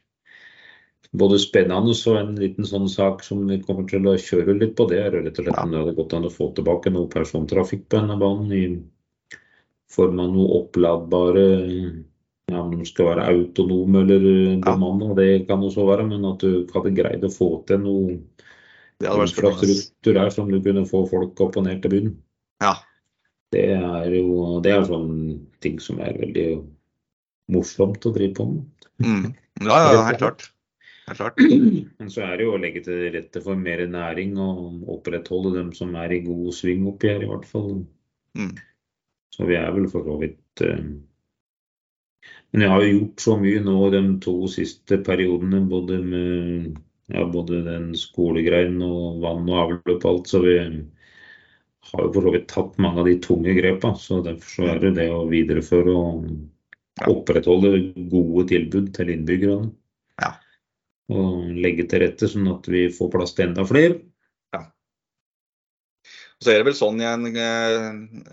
både 1.16 1.38
spennende 1.40 1.94
og 1.94 2.18
en 2.18 2.34
liten 2.40 2.66
sånn 2.68 2.88
sak 2.90 3.22
som 3.24 3.46
vi 3.48 3.60
kommer 3.62 3.86
til 3.88 4.08
å 4.10 4.16
kjøre 4.18 4.56
litt 4.58 4.74
på, 4.78 4.88
det 4.90 4.98
er 5.04 5.14
rett 5.14 5.38
og 5.38 5.46
slett 5.46 5.62
om 5.62 5.72
det 5.72 5.80
hadde 5.82 5.96
gått 5.96 6.16
an 6.16 6.28
å 6.28 6.34
få 6.34 6.50
tilbake 6.56 6.92
noe 6.92 7.10
persontrafikk 7.12 7.86
på 7.86 8.00
denne 8.00 8.18
banen 8.20 8.52
i 8.52 8.66
form 9.92 10.20
av 10.20 10.34
noe 10.34 10.60
oppladbare 10.60 11.46
ja, 12.50 12.60
om 12.60 12.74
de 12.74 12.86
skal 12.88 13.12
være 13.12 13.26
autonome 13.32 14.02
eller 14.02 14.26
bemanna, 14.64 15.14
det 15.18 15.46
kan 15.48 15.62
også 15.62 15.86
være, 15.88 16.08
men 16.10 16.26
at 16.28 16.42
du 16.42 16.66
hadde 16.74 16.94
greid 16.94 17.24
å 17.26 17.32
få 17.32 17.50
til 17.70 17.82
noe 17.82 18.18
Det 19.00 19.10
hadde 19.10 19.22
vært 19.22 19.34
spennende. 19.34 20.30
som 20.32 20.50
du 20.50 20.60
kunne 20.64 20.86
få 20.88 21.02
folk 21.10 21.40
opp 21.44 21.58
og 21.60 21.66
ned 21.66 21.82
til 21.84 21.92
byen. 21.92 22.12
Ja. 22.64 22.74
Det 23.52 23.64
er 23.76 24.10
jo 24.16 24.58
det 24.64 24.72
er 24.72 24.86
sånne 24.88 25.36
ting 25.62 25.78
som 25.82 26.00
er 26.02 26.16
veldig 26.18 26.48
morsomt 27.52 28.06
å 28.08 28.12
drive 28.14 28.34
på 28.36 28.46
med. 28.50 28.86
Mm. 29.04 29.34
Ja, 29.66 29.80
ja, 29.92 30.04
helt 30.08 30.22
klart. 30.22 30.46
Helt 31.06 31.20
klart. 31.20 31.42
Men 32.00 32.10
så 32.10 32.24
er 32.26 32.38
det 32.38 32.46
jo 32.48 32.54
å 32.56 32.62
legge 32.62 32.82
til 32.86 33.04
rette 33.14 33.42
for 33.44 33.58
mer 33.58 33.84
næring 33.90 34.34
og 34.42 34.88
opprettholde 34.96 35.54
dem 35.58 35.74
som 35.76 35.94
er 36.00 36.16
i 36.16 36.24
god 36.24 36.48
sving 36.56 36.86
oppi 36.90 37.12
her, 37.12 37.22
i 37.22 37.30
hvert 37.30 37.46
fall. 37.48 37.84
Mm. 38.38 38.56
Så 39.36 39.46
vi 39.46 39.58
er 39.60 39.70
vel 39.76 39.86
for 39.92 40.06
så 40.06 40.16
vidt 40.20 40.64
eh, 40.64 40.82
Men 42.52 42.64
jeg 42.64 42.72
har 42.72 42.82
jo 42.82 42.92
gjort 42.94 43.22
så 43.22 43.36
mye 43.40 43.62
nå 43.62 43.76
de 43.92 44.02
to 44.24 44.36
siste 44.50 44.98
periodene, 45.04 45.60
både 45.68 46.00
med 46.02 46.76
ja, 47.12 47.22
både 47.30 47.62
den 47.66 47.90
skolegreien 47.98 48.80
og 48.82 49.20
vann 49.22 49.46
og 49.50 49.58
avløp 49.62 50.04
og 50.04 50.10
alt, 50.10 50.30
så 50.30 50.42
vi 50.42 50.56
har 51.86 52.02
jo 52.02 52.12
for 52.14 52.26
så 52.26 52.32
vidt 52.34 52.48
tatt 52.50 52.78
mange 52.82 53.02
av 53.02 53.08
de 53.10 53.16
tunge 53.22 53.54
grepa. 53.56 53.92
Så 54.00 54.20
derfor 54.26 54.50
så 54.56 54.68
er 54.72 54.82
det 54.82 54.96
det 54.98 55.06
å 55.14 55.26
videreføre 55.30 55.94
og 55.94 56.26
opprettholde 57.06 57.72
gode 58.10 58.46
tilbud 58.50 58.90
til 58.96 59.12
innbyggerne. 59.14 59.70
Ja. 60.22 60.32
Og 61.12 61.52
legge 61.54 61.86
til 61.86 62.02
rette 62.02 62.28
sånn 62.30 62.48
at 62.50 62.66
vi 62.70 62.88
får 62.92 63.12
plass 63.14 63.36
til 63.36 63.50
enda 63.50 63.66
flere. 63.68 64.00
Så 66.44 66.50
er 66.52 66.58
det 66.60 66.66
vel 66.66 66.74
sånn 66.76 66.98
i 67.00 67.06
en, 67.08 67.22
eh, 67.32 67.84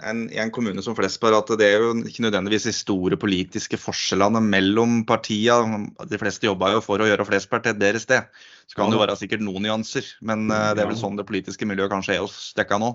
en, 0.10 0.24
i 0.28 0.40
en 0.44 0.52
kommune 0.52 0.82
som 0.84 0.96
Flesberg 0.98 1.38
at 1.38 1.54
det 1.62 1.70
er 1.70 1.86
jo 1.86 1.94
ikke 2.04 2.26
nødvendigvis 2.26 2.66
de 2.68 2.74
store 2.76 3.16
politiske 3.16 3.80
forskjellene 3.80 4.42
mellom 4.44 5.06
partiene. 5.08 5.86
De 6.12 6.20
fleste 6.20 6.50
jobber 6.50 6.76
jo 6.76 6.82
for 6.84 7.00
å 7.00 7.08
gjøre 7.08 7.24
Flesberg 7.30 7.64
til 7.64 7.72
et 7.72 7.80
bedre 7.80 8.02
sted. 8.04 8.28
Så 8.68 8.76
kan 8.76 8.92
det 8.92 8.98
jo 9.00 9.04
være 9.06 9.16
sikkert 9.22 9.46
noen 9.46 9.64
nyanser, 9.64 10.10
men 10.22 10.52
eh, 10.52 10.74
det 10.76 10.84
er 10.84 10.92
vel 10.92 11.00
sånn 11.00 11.16
det 11.16 11.28
politiske 11.30 11.68
miljøet 11.70 11.94
kanskje 11.96 12.18
er 12.18 12.26
hos 12.26 12.52
dekka 12.60 12.82
nå. 12.84 12.92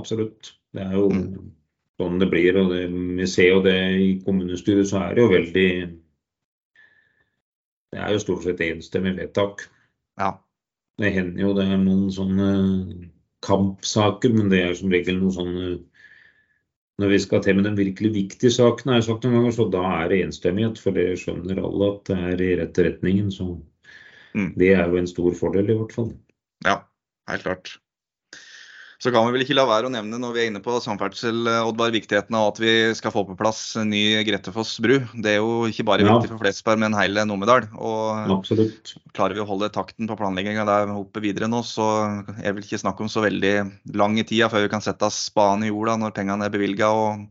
Absolutt. 0.00 0.54
Det 0.72 0.80
er 0.86 0.96
jo 0.96 1.10
Mm. 1.12 1.52
sånn 2.00 2.18
det 2.18 2.30
blir. 2.32 2.56
og 2.56 2.70
det, 2.72 2.88
Vi 3.20 3.26
ser 3.28 3.48
jo 3.52 3.60
det 3.62 3.76
i 4.00 4.10
kommunestyret, 4.24 4.88
så 4.88 5.02
er 5.10 5.14
det 5.14 5.26
jo 5.26 5.28
veldig 5.28 5.68
Det 7.92 8.00
er 8.00 8.12
jo 8.14 8.18
stort 8.24 8.44
sett 8.46 8.60
enstemmig 8.64 9.18
vedtak. 9.18 9.66
Ja. 10.16 10.38
Det 10.96 11.12
hender 11.12 11.42
jo 11.42 11.52
det 11.52 11.66
er 11.68 11.76
noen 11.76 12.08
sånne 12.08 13.10
kampsaker, 13.42 14.32
men 14.34 14.48
det 14.52 14.60
er 14.62 14.76
som 14.78 14.92
regel 14.92 15.18
noe 15.20 15.34
sånn 15.34 15.56
Når 17.00 17.08
vi 17.08 17.18
skal 17.18 17.40
til 17.42 17.56
med 17.56 17.64
den 17.64 17.76
virkelig 17.78 18.10
viktige 18.14 18.52
saken, 18.52 18.90
har 18.92 19.00
jeg 19.00 19.06
sagt 19.08 19.24
noen 19.24 19.38
ganger, 19.40 19.54
så 19.56 19.64
da 19.72 19.82
er 20.04 20.10
det 20.12 20.18
enstemmighet. 20.26 20.78
For 20.78 20.94
det 20.94 21.18
skjønner 21.18 21.58
alle 21.58 21.88
at 21.94 22.10
det 22.10 22.18
er 22.28 22.42
i 22.44 22.50
rette 22.60 22.84
retningen. 22.84 23.30
Så 23.32 23.56
Mm. 24.34 24.54
det 24.56 24.72
er 24.72 24.88
jo 24.88 24.96
en 24.96 25.06
stor 25.06 25.34
fordel, 25.36 25.70
i 25.70 25.76
hvert 25.76 25.92
fall. 25.92 26.12
Ja, 26.64 26.82
helt 27.28 27.42
klart. 27.42 27.78
Så 29.02 29.10
kan 29.10 29.24
vi 29.26 29.32
vel 29.34 29.42
ikke 29.42 29.56
la 29.58 29.64
være 29.66 29.88
å 29.88 29.90
nevne 29.90 30.14
når 30.22 30.34
vi 30.36 30.40
er 30.44 30.48
inne 30.52 30.60
på 30.62 30.76
samferdsel, 30.78 31.40
eh, 31.50 31.64
Oddvar, 31.66 31.90
viktigheten 31.90 32.36
av 32.38 32.52
at 32.52 32.60
vi 32.62 32.70
skal 32.94 33.10
få 33.10 33.24
på 33.26 33.34
plass 33.34 33.74
en 33.80 33.90
ny 33.90 34.22
Gretefoss 34.28 34.76
bru. 34.78 35.00
Det 35.18 35.32
er 35.32 35.38
jo 35.40 35.64
ikke 35.66 35.82
bare 35.88 36.06
Ja. 36.06 36.12
viktig 36.20 36.30
for 36.30 36.38
Flesberg, 36.38 36.78
men 36.78 36.94
hele 36.94 37.24
Numedal. 37.26 37.66
Og 37.74 38.30
Absolutt. 38.30 38.94
klarer 39.12 39.34
vi 39.34 39.42
å 39.42 39.48
holde 39.48 39.72
takten 39.74 40.06
på 40.06 40.14
planlegginga 40.14 40.64
der 40.64 40.94
oppe 40.94 41.18
videre 41.20 41.50
nå, 41.50 41.64
så 41.66 42.22
er 42.38 42.54
det 42.54 42.54
vel 42.54 42.62
ikke 42.62 42.78
snakk 42.78 43.00
om 43.00 43.08
så 43.10 43.26
veldig 43.26 43.72
lang 43.92 44.18
i 44.18 44.22
tida 44.22 44.48
før 44.48 44.62
vi 44.62 44.68
kan 44.68 44.80
sette 44.80 45.10
spaden 45.10 45.64
i 45.64 45.72
jorda 45.74 45.98
når 45.98 46.14
pengene 46.14 46.44
er 46.46 46.54
bevilga, 46.54 47.26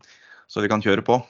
så 0.52 0.60
vi 0.62 0.68
kan 0.68 0.82
kjøre 0.82 1.06
på. 1.08 1.24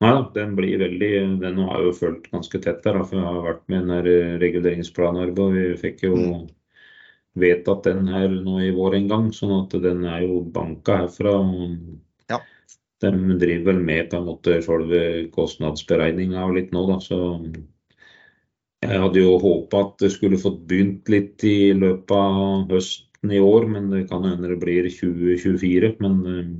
Nei 0.00 0.10
da, 0.16 0.22
den 0.32 0.56
blir 0.56 0.78
veldig 0.80 1.40
Den 1.42 1.58
har 1.58 1.76
jeg 1.76 1.84
jo 1.84 1.92
følt 1.92 2.30
ganske 2.32 2.62
tett 2.62 2.82
der, 2.82 3.04
for 3.04 3.12
jeg 3.12 3.26
har 3.28 3.44
vært 3.44 3.68
med 3.68 4.06
i 4.08 4.38
reguleringsplanen 4.40 5.36
og 5.36 5.52
Vi 5.52 5.76
fikk 5.76 6.00
jo 6.08 6.16
Mm. 6.16 6.48
Vedtatt 7.38 7.84
den 7.86 8.08
her 8.10 8.32
nå 8.42 8.60
i 8.64 8.70
vår 8.74 8.96
en 8.98 9.10
gang, 9.10 9.26
sånn 9.34 9.52
at 9.60 9.74
den 9.82 10.04
er 10.08 10.24
jo 10.26 10.40
banka 10.54 11.02
herfra. 11.04 11.34
Ja. 12.32 12.40
De 13.02 13.12
driver 13.40 13.72
vel 13.72 13.84
med 13.84 14.10
på 14.10 14.18
en 14.18 14.26
måte 14.28 14.58
selve 14.64 15.02
kostnadsberegninga 15.34 16.42
og 16.46 16.56
litt 16.58 16.74
nå, 16.74 16.86
da. 16.90 16.98
Så 17.04 17.20
jeg 18.80 19.00
hadde 19.04 19.22
jo 19.22 19.38
håpa 19.40 19.84
at 19.84 19.96
det 20.02 20.12
skulle 20.14 20.40
fått 20.40 20.62
begynt 20.68 21.08
litt 21.12 21.44
i 21.44 21.72
løpet 21.76 22.14
av 22.16 22.70
høsten 22.72 23.34
i 23.36 23.40
år, 23.44 23.66
men 23.68 23.90
det 23.92 24.06
kan 24.10 24.24
hende 24.24 24.50
det 24.50 24.60
blir 24.62 24.88
2024. 24.88 25.94
Men 26.00 26.22
eh, 26.26 26.54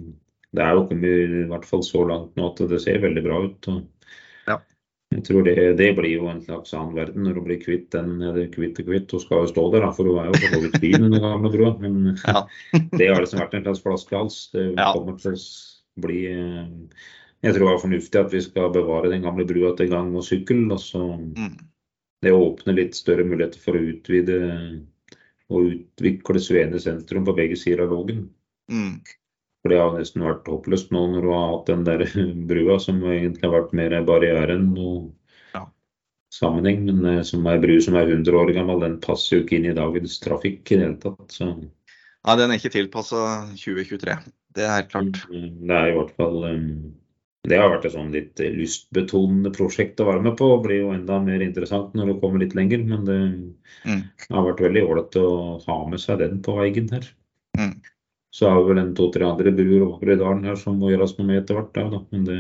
det 0.57 0.67
er 0.67 0.77
jo 0.77 0.87
kommet 0.91 1.39
i 1.41 1.47
hvert 1.51 1.67
fall 1.69 1.83
så 1.87 2.05
langt 2.09 2.37
nå 2.37 2.51
at 2.51 2.63
det 2.71 2.83
ser 2.85 3.03
veldig 3.03 3.25
bra 3.27 3.41
ut. 3.49 3.73
og. 3.73 3.87
Jeg 5.11 5.25
tror 5.27 5.43
det, 5.43 5.55
det 5.81 5.89
blir 5.99 6.13
jo 6.13 6.29
en 6.31 6.43
slags 6.45 6.71
annen 6.77 6.95
verden 6.95 7.25
når 7.27 7.35
du 7.35 7.41
blir 7.49 7.59
kvitt 7.59 7.89
den 7.91 8.21
eller 8.23 8.47
kvitt 8.53 8.79
og 8.79 8.87
kvitt. 8.87 9.11
Hun 9.11 9.23
skal 9.25 9.41
jo 9.43 9.49
stå 9.51 9.65
der, 9.73 9.83
da, 9.83 9.89
for 9.97 10.07
hun 10.07 10.21
er 10.23 10.29
jo 10.31 10.39
for 10.39 10.53
så 10.55 10.61
vidt 10.63 10.77
fin, 10.85 11.03
den 11.03 11.17
gamle 11.25 11.51
brua. 11.51 11.73
Men 11.83 11.97
Ja. 12.29 12.45
det 13.01 13.09
har 13.11 13.19
liksom 13.19 13.43
vært 13.43 13.57
en 13.59 13.65
slags 13.67 13.83
flaskehals. 13.83 14.37
Det 14.55 14.69
kommer 14.79 15.19
til 15.19 15.35
å 15.35 16.05
bli 16.07 16.21
eh, 16.31 16.71
Jeg 17.43 17.57
tror 17.57 17.67
det 17.67 17.75
er 17.75 17.83
fornuftig 17.87 18.21
at 18.21 18.33
vi 18.37 18.45
skal 18.45 18.71
bevare 18.75 19.11
den 19.11 19.27
gamle 19.27 19.49
brua 19.49 19.75
til 19.77 19.91
gang 19.91 20.15
og 20.15 20.27
sykkel. 20.29 20.63
og 20.71 20.79
så 20.79 21.03
Mm. 21.19 21.59
det 22.23 22.33
åpner 22.37 22.77
litt 22.77 22.95
større 22.95 23.25
muligheter 23.25 23.59
for 23.59 23.75
å 23.75 23.83
utvide 23.91 24.39
og 25.51 25.73
utvikle 25.75 26.39
Svene 26.39 26.79
sentrum 26.79 27.25
på 27.27 27.35
begge 27.35 27.57
sider 27.59 27.83
av 27.83 27.91
Vågen. 27.97 28.29
Mm. 28.71 29.01
For 29.61 29.73
det 29.73 29.79
har 29.81 29.93
nesten 29.99 30.23
vært 30.25 30.47
håpløst 30.49 30.93
nå 30.95 31.03
når 31.13 31.25
du 31.27 31.31
har 31.35 31.49
hatt 31.53 31.67
den 31.69 31.83
der 31.85 32.05
brua 32.51 32.79
som 32.81 33.03
egentlig 33.05 33.45
har 33.45 33.57
vært 33.59 33.75
mer 33.77 33.97
barriere 34.09 34.57
enn 34.57 34.71
noe 34.75 35.11
Ja. 35.55 35.67
sammenheng. 36.33 36.87
Men 36.89 37.05
eh, 37.19 37.23
som 37.29 37.45
er 37.51 37.61
bru 37.61 37.77
som 37.85 37.99
er 38.01 38.09
100 38.09 38.39
år 38.41 38.55
gammel, 38.57 38.81
den 38.81 38.97
passer 39.05 39.37
jo 39.39 39.43
ikke 39.45 39.59
inn 39.61 39.69
i 39.73 39.77
dagens 39.77 40.17
trafikk 40.25 40.65
i 40.73 40.79
det 40.81 40.87
hele 40.87 41.01
tatt. 41.03 41.29
Så 41.37 41.51
Nei, 41.51 42.35
den 42.37 42.51
er 42.53 42.59
ikke 42.61 42.73
tilpassa 42.75 43.21
2023. 43.57 44.17
Det 44.57 44.65
er 44.67 44.75
helt 44.79 44.91
klart. 44.93 45.21
mm, 45.31 45.53
det 45.69 45.77
er 45.77 45.93
i 45.93 45.95
hvert 45.97 46.17
fall 46.19 46.43
eh, 46.49 46.65
Det 47.49 47.57
har 47.57 47.71
vært 47.73 47.87
et 47.89 47.95
sånn 47.95 48.11
litt 48.13 48.41
lystbetonende 48.57 49.53
prosjekt 49.57 50.01
å 50.03 50.09
være 50.11 50.25
med 50.27 50.35
på. 50.37 50.49
Det 50.59 50.65
blir 50.67 50.83
jo 50.83 50.91
enda 50.93 51.17
mer 51.25 51.41
interessant 51.45 51.95
når 51.97 52.11
du 52.15 52.19
kommer 52.21 52.43
litt 52.43 52.57
lenger. 52.59 52.83
Men 52.85 53.05
det 53.09 53.21
Mm. 53.89 54.03
har 54.29 54.43
vært 54.45 54.61
veldig 54.61 54.83
ålreit 54.85 55.17
å 55.17 55.29
ha 55.65 55.77
med 55.89 56.01
seg 56.03 56.19
den 56.21 56.43
på 56.45 56.53
veien 56.59 56.91
her. 56.93 57.07
Mm. 57.57 57.73
Så 58.31 58.47
er 58.47 58.59
det 58.59 58.69
vel 58.69 58.79
en 58.79 58.93
to-tre 58.95 59.27
andre 59.27 59.51
bruer 59.55 59.83
over 59.89 60.13
i 60.13 60.19
dalen 60.21 60.45
her 60.47 60.59
som 60.59 60.79
må 60.79 60.93
gjøres 60.93 61.17
noe 61.19 61.27
med 61.27 61.43
etter 61.43 61.59
hvert. 61.59 61.73
Da, 61.75 62.05
men 62.13 62.29
det 62.29 62.39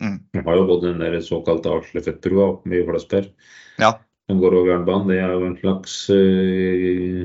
Mm. 0.00 0.18
vi 0.32 0.40
har 0.40 0.56
jo 0.56 0.66
både 0.68 0.92
den 0.92 1.02
der 1.02 1.20
såkalte 1.20 1.68
Aslefettbrua 1.76 2.44
oppe 2.54 2.72
i 2.72 2.84
Flasberg. 2.86 3.32
Ja. 3.80 3.98
som 4.30 4.38
går 4.40 4.54
over 4.54 4.68
jernbanen. 4.70 5.08
Det 5.10 5.18
er 5.18 5.32
jo 5.34 5.46
en 5.48 5.56
slags 5.58 5.94
øh, 6.14 7.24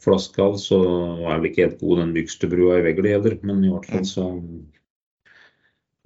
flaskehals. 0.00 0.68
Og 0.72 1.24
er 1.26 1.40
vel 1.40 1.50
ikke 1.50 1.64
helt 1.66 1.80
god 1.80 1.98
den 1.98 2.14
mykste 2.14 2.48
brua 2.48 2.78
i 2.78 2.84
Vegli 2.86 3.10
heller, 3.10 3.34
men 3.42 3.64
i 3.64 3.72
hvert 3.72 3.88
fall 3.90 4.06
så 4.06 4.28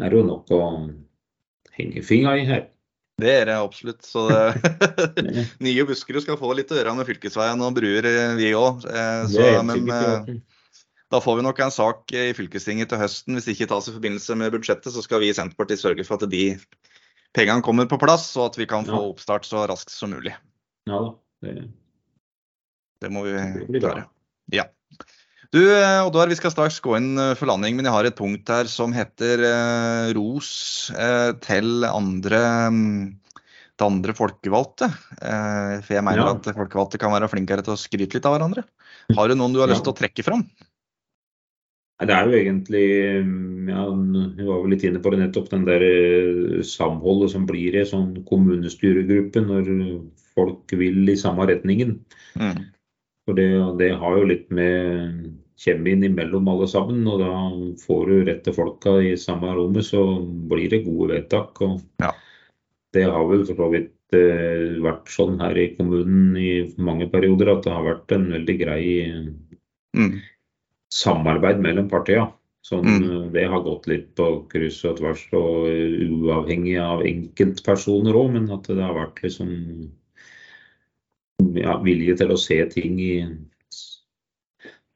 er 0.01 0.09
det 0.09 0.19
jo 0.19 0.25
nok 0.27 0.51
å 0.57 0.63
henge 1.77 2.03
fingra 2.07 2.39
i 2.41 2.47
her. 2.49 2.65
Det 3.19 3.33
er 3.35 3.49
det 3.49 3.57
absolutt. 3.59 4.05
Så 4.07 4.27
det, 4.31 5.49
nye 5.67 5.87
Buskerud 5.89 6.23
skal 6.23 6.39
få 6.41 6.53
litt 6.55 6.71
å 6.71 6.79
gjøre 6.79 6.95
med 6.99 7.09
fylkesveien 7.09 7.65
og 7.67 7.75
bruer, 7.79 8.07
eh, 8.07 8.37
vi 8.39 8.53
òg. 8.57 8.87
Så, 9.33 9.49
men 9.67 9.91
eh. 9.95 10.39
Da 11.09 11.23
får 11.25 11.39
vi 11.39 11.45
nok 11.47 11.61
en 11.65 11.73
sak 11.73 12.13
i 12.13 12.29
fylkestinget 12.37 12.91
til 12.93 13.01
høsten. 13.01 13.37
Hvis 13.37 13.47
det 13.49 13.55
ikke 13.57 13.71
tas 13.71 13.89
i 13.89 13.95
forbindelse 13.95 14.35
med 14.37 14.53
budsjettet, 14.53 14.93
så 14.93 15.01
skal 15.05 15.23
vi 15.23 15.31
i 15.33 15.37
Senterpartiet 15.37 15.81
sørge 15.81 16.05
for 16.05 16.21
at 16.21 16.29
de 16.29 16.43
pengene 17.37 17.65
kommer 17.65 17.89
på 17.89 17.99
plass, 18.01 18.29
og 18.37 18.51
at 18.51 18.59
vi 18.61 18.67
kan 18.69 18.85
få 18.89 19.01
oppstart 19.15 19.49
så 19.49 19.65
raskt 19.71 19.95
som 19.95 20.13
mulig. 20.13 20.35
Ja 20.89 21.01
da. 21.07 21.15
Det, 21.45 21.55
det 23.05 23.13
må 23.15 23.25
vi 23.25 23.79
klare. 23.79 24.05
Ja. 24.53 24.67
Du, 25.55 25.63
Oddvar, 26.05 26.29
vi 26.29 26.37
skal 26.37 26.53
straks 26.53 26.77
gå 26.85 26.99
inn 26.99 27.15
for 27.39 27.49
landing, 27.49 27.79
men 27.79 27.87
jeg 27.89 27.95
har 27.95 28.05
et 28.05 28.19
punkt 28.19 28.51
her 28.53 28.69
som 28.69 28.93
heter 28.93 29.41
eh, 29.49 30.11
ros 30.19 30.51
eh, 30.93 31.31
til 31.41 31.87
andre 31.89 32.43
til 33.79 33.87
andre 33.87 34.15
folkevalgte. 34.17 34.91
Eh, 35.23 35.75
for 35.87 35.95
jeg 35.95 36.05
mener 36.05 36.27
Ja. 36.27 36.35
at 36.35 36.51
folkevalgte 36.53 36.99
kan 37.01 37.15
være 37.15 37.31
flinkere 37.31 37.63
til 37.65 37.77
å 37.77 37.81
skryte 37.81 38.19
litt 38.19 38.27
av 38.27 38.37
hverandre. 38.37 38.65
Har 39.15 39.29
du 39.29 39.39
noen 39.39 39.55
du 39.55 39.61
har 39.63 39.71
lyst 39.71 39.87
til 39.87 39.95
å 39.95 40.01
trekke 40.01 40.27
fram? 40.27 40.45
Det 41.99 42.15
er 42.15 42.29
jo 42.31 42.39
egentlig 42.39 42.87
ja, 43.67 43.85
Vi 43.91 44.45
var 44.47 44.61
vel 44.63 44.71
litt 44.71 44.85
inne 44.87 45.01
på 45.03 45.11
det 45.11 45.19
nettopp, 45.19 45.49
den 45.51 45.65
der 45.67 45.83
eh, 45.83 46.63
samholdet 46.63 47.33
som 47.33 47.47
blir 47.47 47.75
i 47.75 47.87
sånn 47.87 48.25
kommunestyregruppe 48.29 49.43
når 49.43 49.71
folk 50.37 50.71
vil 50.79 51.09
i 51.09 51.17
samme 51.19 51.49
retningen. 51.51 51.99
Mm. 52.39 52.69
For 53.29 53.37
det, 53.37 53.49
det 53.77 53.91
har 54.01 54.15
jo 54.17 54.25
litt 54.31 54.47
med 54.57 55.27
kjemien 55.61 56.07
imellom 56.07 56.47
alle 56.49 56.65
sammen, 56.71 57.03
og 57.11 57.19
da 57.21 57.33
får 57.83 58.07
du 58.09 58.15
rette 58.25 58.55
folka 58.57 58.95
i 59.05 59.11
samme 59.21 59.51
rommet, 59.53 59.85
så 59.85 60.01
blir 60.49 60.71
det 60.73 60.87
gode 60.87 61.11
vedtak. 61.13 61.61
og 61.61 61.83
Ja. 62.01 62.09
Det 62.97 63.05
har 63.05 63.27
vel 63.29 63.45
for 63.45 63.59
så 63.59 63.69
vidt 63.75 63.93
eh, 64.17 64.79
vært 64.81 65.13
sånn 65.13 65.37
her 65.43 65.59
i 65.61 65.67
kommunen 65.77 66.39
i 66.41 66.73
mange 66.81 67.11
perioder 67.13 67.51
at 67.53 67.67
det 67.67 67.75
har 67.75 67.85
vært 67.85 68.17
en 68.17 68.31
veldig 68.33 68.57
grei 68.63 68.87
Mm. 69.95 70.21
samarbeid 70.91 71.61
mellom 71.61 71.89
partiene. 71.91 72.33
Sånn, 72.65 72.85
Mm. 72.87 73.05
eh, 73.27 73.31
Det 73.33 73.45
har 73.49 73.61
gått 73.61 73.87
litt 73.89 74.15
på 74.15 74.49
kryss 74.49 74.85
og 74.89 74.97
tvers 74.99 75.29
og 75.35 75.69
eh, 75.69 76.09
uavhengig 76.09 76.79
av 76.81 77.05
enkeltpersoner 77.05 78.15
òg, 78.15 78.33
men 78.33 78.51
at 78.51 78.63
det 78.63 78.81
har 78.81 78.95
vært 78.95 79.21
liksom 79.23 79.91
ja, 81.39 81.77
vilje 81.85 82.17
til 82.19 82.33
å 82.35 82.41
se 82.41 82.59
ting 82.73 82.99
i 83.03 83.13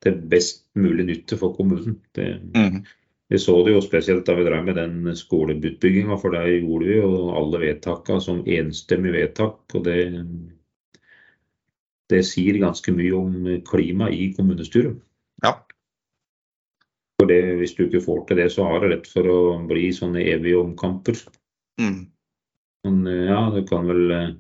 til 0.02 0.18
best 0.32 0.64
mulig 0.74 1.06
nytte 1.06 1.38
for 1.38 1.54
kommunen. 1.54 2.00
Det, 2.14 2.40
Mm. 2.54 2.82
vi 3.30 3.38
så 3.38 3.64
det 3.64 3.72
jo 3.72 3.80
spesielt 3.80 4.26
da 4.26 4.34
vi 4.34 4.44
drev 4.44 4.64
med 4.64 4.74
den 4.76 5.14
skoleutbygginga, 5.16 6.18
for 6.18 6.30
der 6.30 6.46
gjorde 6.46 6.86
vi 6.86 6.96
jo 6.96 7.30
alle 7.30 7.60
vedtakene 7.60 8.20
som 8.20 8.44
enstemmig 8.44 9.12
vedtak. 9.12 9.60
og 9.74 9.84
det, 9.84 10.26
det 12.10 12.24
sier 12.26 12.58
ganske 12.58 12.92
mye 12.92 13.14
om 13.14 13.62
klima 13.64 14.10
i 14.10 14.34
kommunestyret. 14.36 14.98
Ja. 15.44 15.62
For 17.20 17.26
det, 17.26 17.58
Hvis 17.58 17.74
du 17.74 17.86
ikke 17.86 18.04
får 18.04 18.26
til 18.26 18.36
det, 18.36 18.50
så 18.52 18.64
har 18.64 18.80
det 18.80 18.90
lett 18.90 19.06
for 19.06 19.22
å 19.22 19.66
bli 19.68 19.92
sånne 19.92 20.26
evige 20.26 20.58
omkamper. 20.58 21.14
Mm. 21.80 22.10
Men 22.84 23.06
eh, 23.06 23.26
ja, 23.30 23.50
du 23.54 23.62
kan 23.64 23.86
vel 23.86 24.10
eh, 24.10 24.30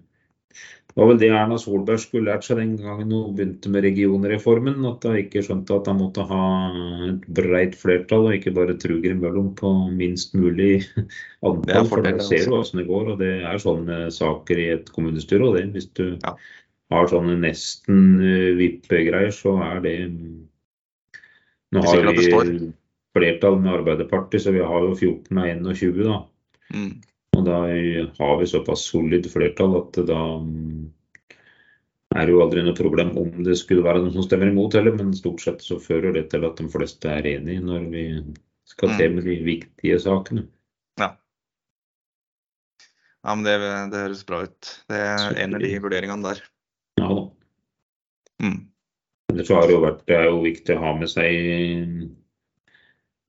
Det 0.92 1.00
var 1.00 1.08
vel 1.08 1.20
det 1.22 1.28
Erna 1.32 1.56
Solberg 1.56 2.00
skulle 2.02 2.28
lært 2.28 2.44
seg 2.44 2.58
den 2.60 2.74
gangen 2.76 3.12
hun 3.16 3.36
begynte 3.36 3.70
med 3.72 3.84
regionreformen. 3.86 4.82
At 4.90 5.06
hun 5.08 5.16
ikke 5.22 5.40
skjønte 5.46 5.78
at 5.78 5.86
hun 5.88 6.02
måtte 6.02 6.26
ha 6.28 6.42
et 7.08 7.22
breit 7.32 7.78
flertall, 7.80 8.26
og 8.28 8.36
ikke 8.36 8.52
bare 8.58 8.76
truger 8.76 9.14
imellom 9.14 9.54
på 9.56 9.70
minst 9.96 10.36
mulig 10.36 10.82
antall. 11.48 11.88
For 11.88 12.04
da 12.04 12.12
ser 12.20 12.44
du 12.44 12.58
åssen 12.58 12.82
det 12.82 12.88
går, 12.90 13.14
og 13.14 13.22
det 13.24 13.32
er 13.40 13.62
sånne 13.62 14.02
saker 14.12 14.60
i 14.60 14.68
et 14.74 14.92
kommunestyre. 14.92 15.48
Og 15.48 15.56
det, 15.56 15.64
hvis 15.78 15.88
du 15.96 16.04
Ja. 16.26 16.36
har 16.92 17.08
sånne 17.08 17.38
nesten 17.40 18.20
eh, 18.20 18.50
vippegreier, 18.58 19.32
så 19.32 19.56
er 19.64 19.80
det 19.80 19.96
Nå 21.72 21.80
har 21.88 22.04
vi 22.12 22.28
flertall 23.16 23.56
med 23.64 23.72
Arbeiderpartiet, 23.78 24.44
så 24.44 24.52
vi 24.52 24.60
har 24.60 24.84
jo 24.84 24.92
14 24.92 25.38
av 25.40 25.72
21, 25.72 26.04
da. 26.04 26.18
Mm. 26.72 26.92
Og 27.36 27.44
da 27.46 27.58
har 27.64 28.34
vi 28.40 28.48
såpass 28.48 28.84
solid 28.90 29.28
flertall 29.32 29.78
at 29.78 29.98
da 30.08 30.20
mm, 30.42 30.82
er 32.12 32.28
det 32.28 32.34
jo 32.34 32.42
aldri 32.44 32.64
noe 32.64 32.76
problem 32.76 33.14
om 33.20 33.44
det 33.46 33.56
skulle 33.60 33.84
være 33.84 34.02
noen 34.02 34.14
som 34.16 34.26
stemmer 34.26 34.50
imot 34.50 34.76
heller, 34.76 34.94
men 34.98 35.14
stort 35.16 35.40
sett 35.44 35.64
så 35.64 35.78
fører 35.80 36.12
det 36.16 36.26
til 36.32 36.44
at 36.48 36.60
de 36.60 36.68
fleste 36.72 37.08
er 37.08 37.28
enige 37.34 37.64
når 37.64 37.86
vi 37.92 38.04
skal 38.68 38.92
med 38.98 39.24
de 39.24 39.38
viktige 39.44 39.98
sakene. 40.00 40.44
Ja. 41.00 41.12
ja, 43.24 43.34
men 43.34 43.46
det, 43.46 43.56
det 43.92 44.04
høres 44.04 44.26
bra 44.28 44.42
ut. 44.44 44.74
Det 44.92 45.00
er 45.00 45.40
en 45.44 45.56
av 45.56 45.64
de 45.64 45.72
vurderingene 45.80 46.28
der. 46.28 46.44
Ja 47.00 47.08
da. 47.16 47.24
Mm. 48.42 48.60
Ellers 49.32 49.52
har 49.54 49.64
det 49.64 49.76
jo 49.76 49.84
vært 49.86 50.02
det 50.10 50.16
er 50.18 50.28
jo 50.28 50.42
viktig 50.44 50.76
å 50.76 50.82
ha 50.82 50.92
med 50.98 51.08
seg 51.08 51.32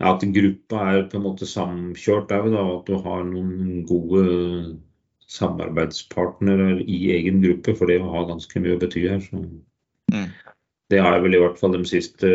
ja, 0.04 0.12
at 0.12 0.24
gruppa 0.36 0.82
er 0.92 1.06
på 1.08 1.20
en 1.20 1.24
måte 1.24 1.48
samkjørt 1.48 2.32
òg. 2.36 2.50
At 2.60 2.90
du 2.90 2.98
har 3.06 3.24
noen 3.28 3.84
gode 3.88 4.24
samarbeidspartnere 5.32 6.82
i 6.84 6.98
egen 7.16 7.40
gruppe, 7.44 7.76
for 7.78 7.90
det 7.90 8.02
har 8.04 8.28
ganske 8.30 8.64
mye 8.64 8.76
å 8.76 8.82
bety 8.82 9.06
her. 9.08 9.24
Mm. 10.12 10.28
Det 10.92 11.00
har 11.02 11.16
jeg 11.16 11.24
vel 11.24 11.38
i 11.38 11.42
hvert 11.42 11.58
fall 11.58 11.74
de 11.74 11.82
siste 11.90 12.30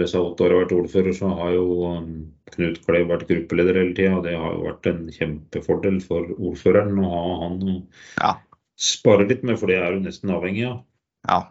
disse 0.00 0.18
åtte 0.18 0.46
årene 0.46 0.62
vært 0.64 0.72
ordfører, 0.74 1.14
så 1.14 1.28
har 1.38 1.52
jo 1.54 1.66
um, 1.92 2.08
Knut 2.54 2.80
Klev 2.86 3.10
vært 3.12 3.28
gruppeleder 3.28 3.78
hele 3.78 3.94
tida. 3.94 4.22
Det 4.24 4.32
har 4.34 4.56
jo 4.56 4.64
vært 4.66 4.88
en 4.90 5.02
kjempefordel 5.12 6.00
for 6.02 6.32
ordføreren 6.34 6.98
å 6.98 7.10
ha 7.12 7.24
han 7.44 7.58
å 7.62 7.76
Ja. 8.22 8.32
spare 8.80 9.28
litt 9.28 9.44
med, 9.44 9.60
for 9.60 9.70
det 9.70 9.76
er 9.78 9.92
jo 9.92 10.06
nesten 10.06 10.32
avhengig 10.34 10.70
av. 10.70 10.80
ja. 11.28 11.42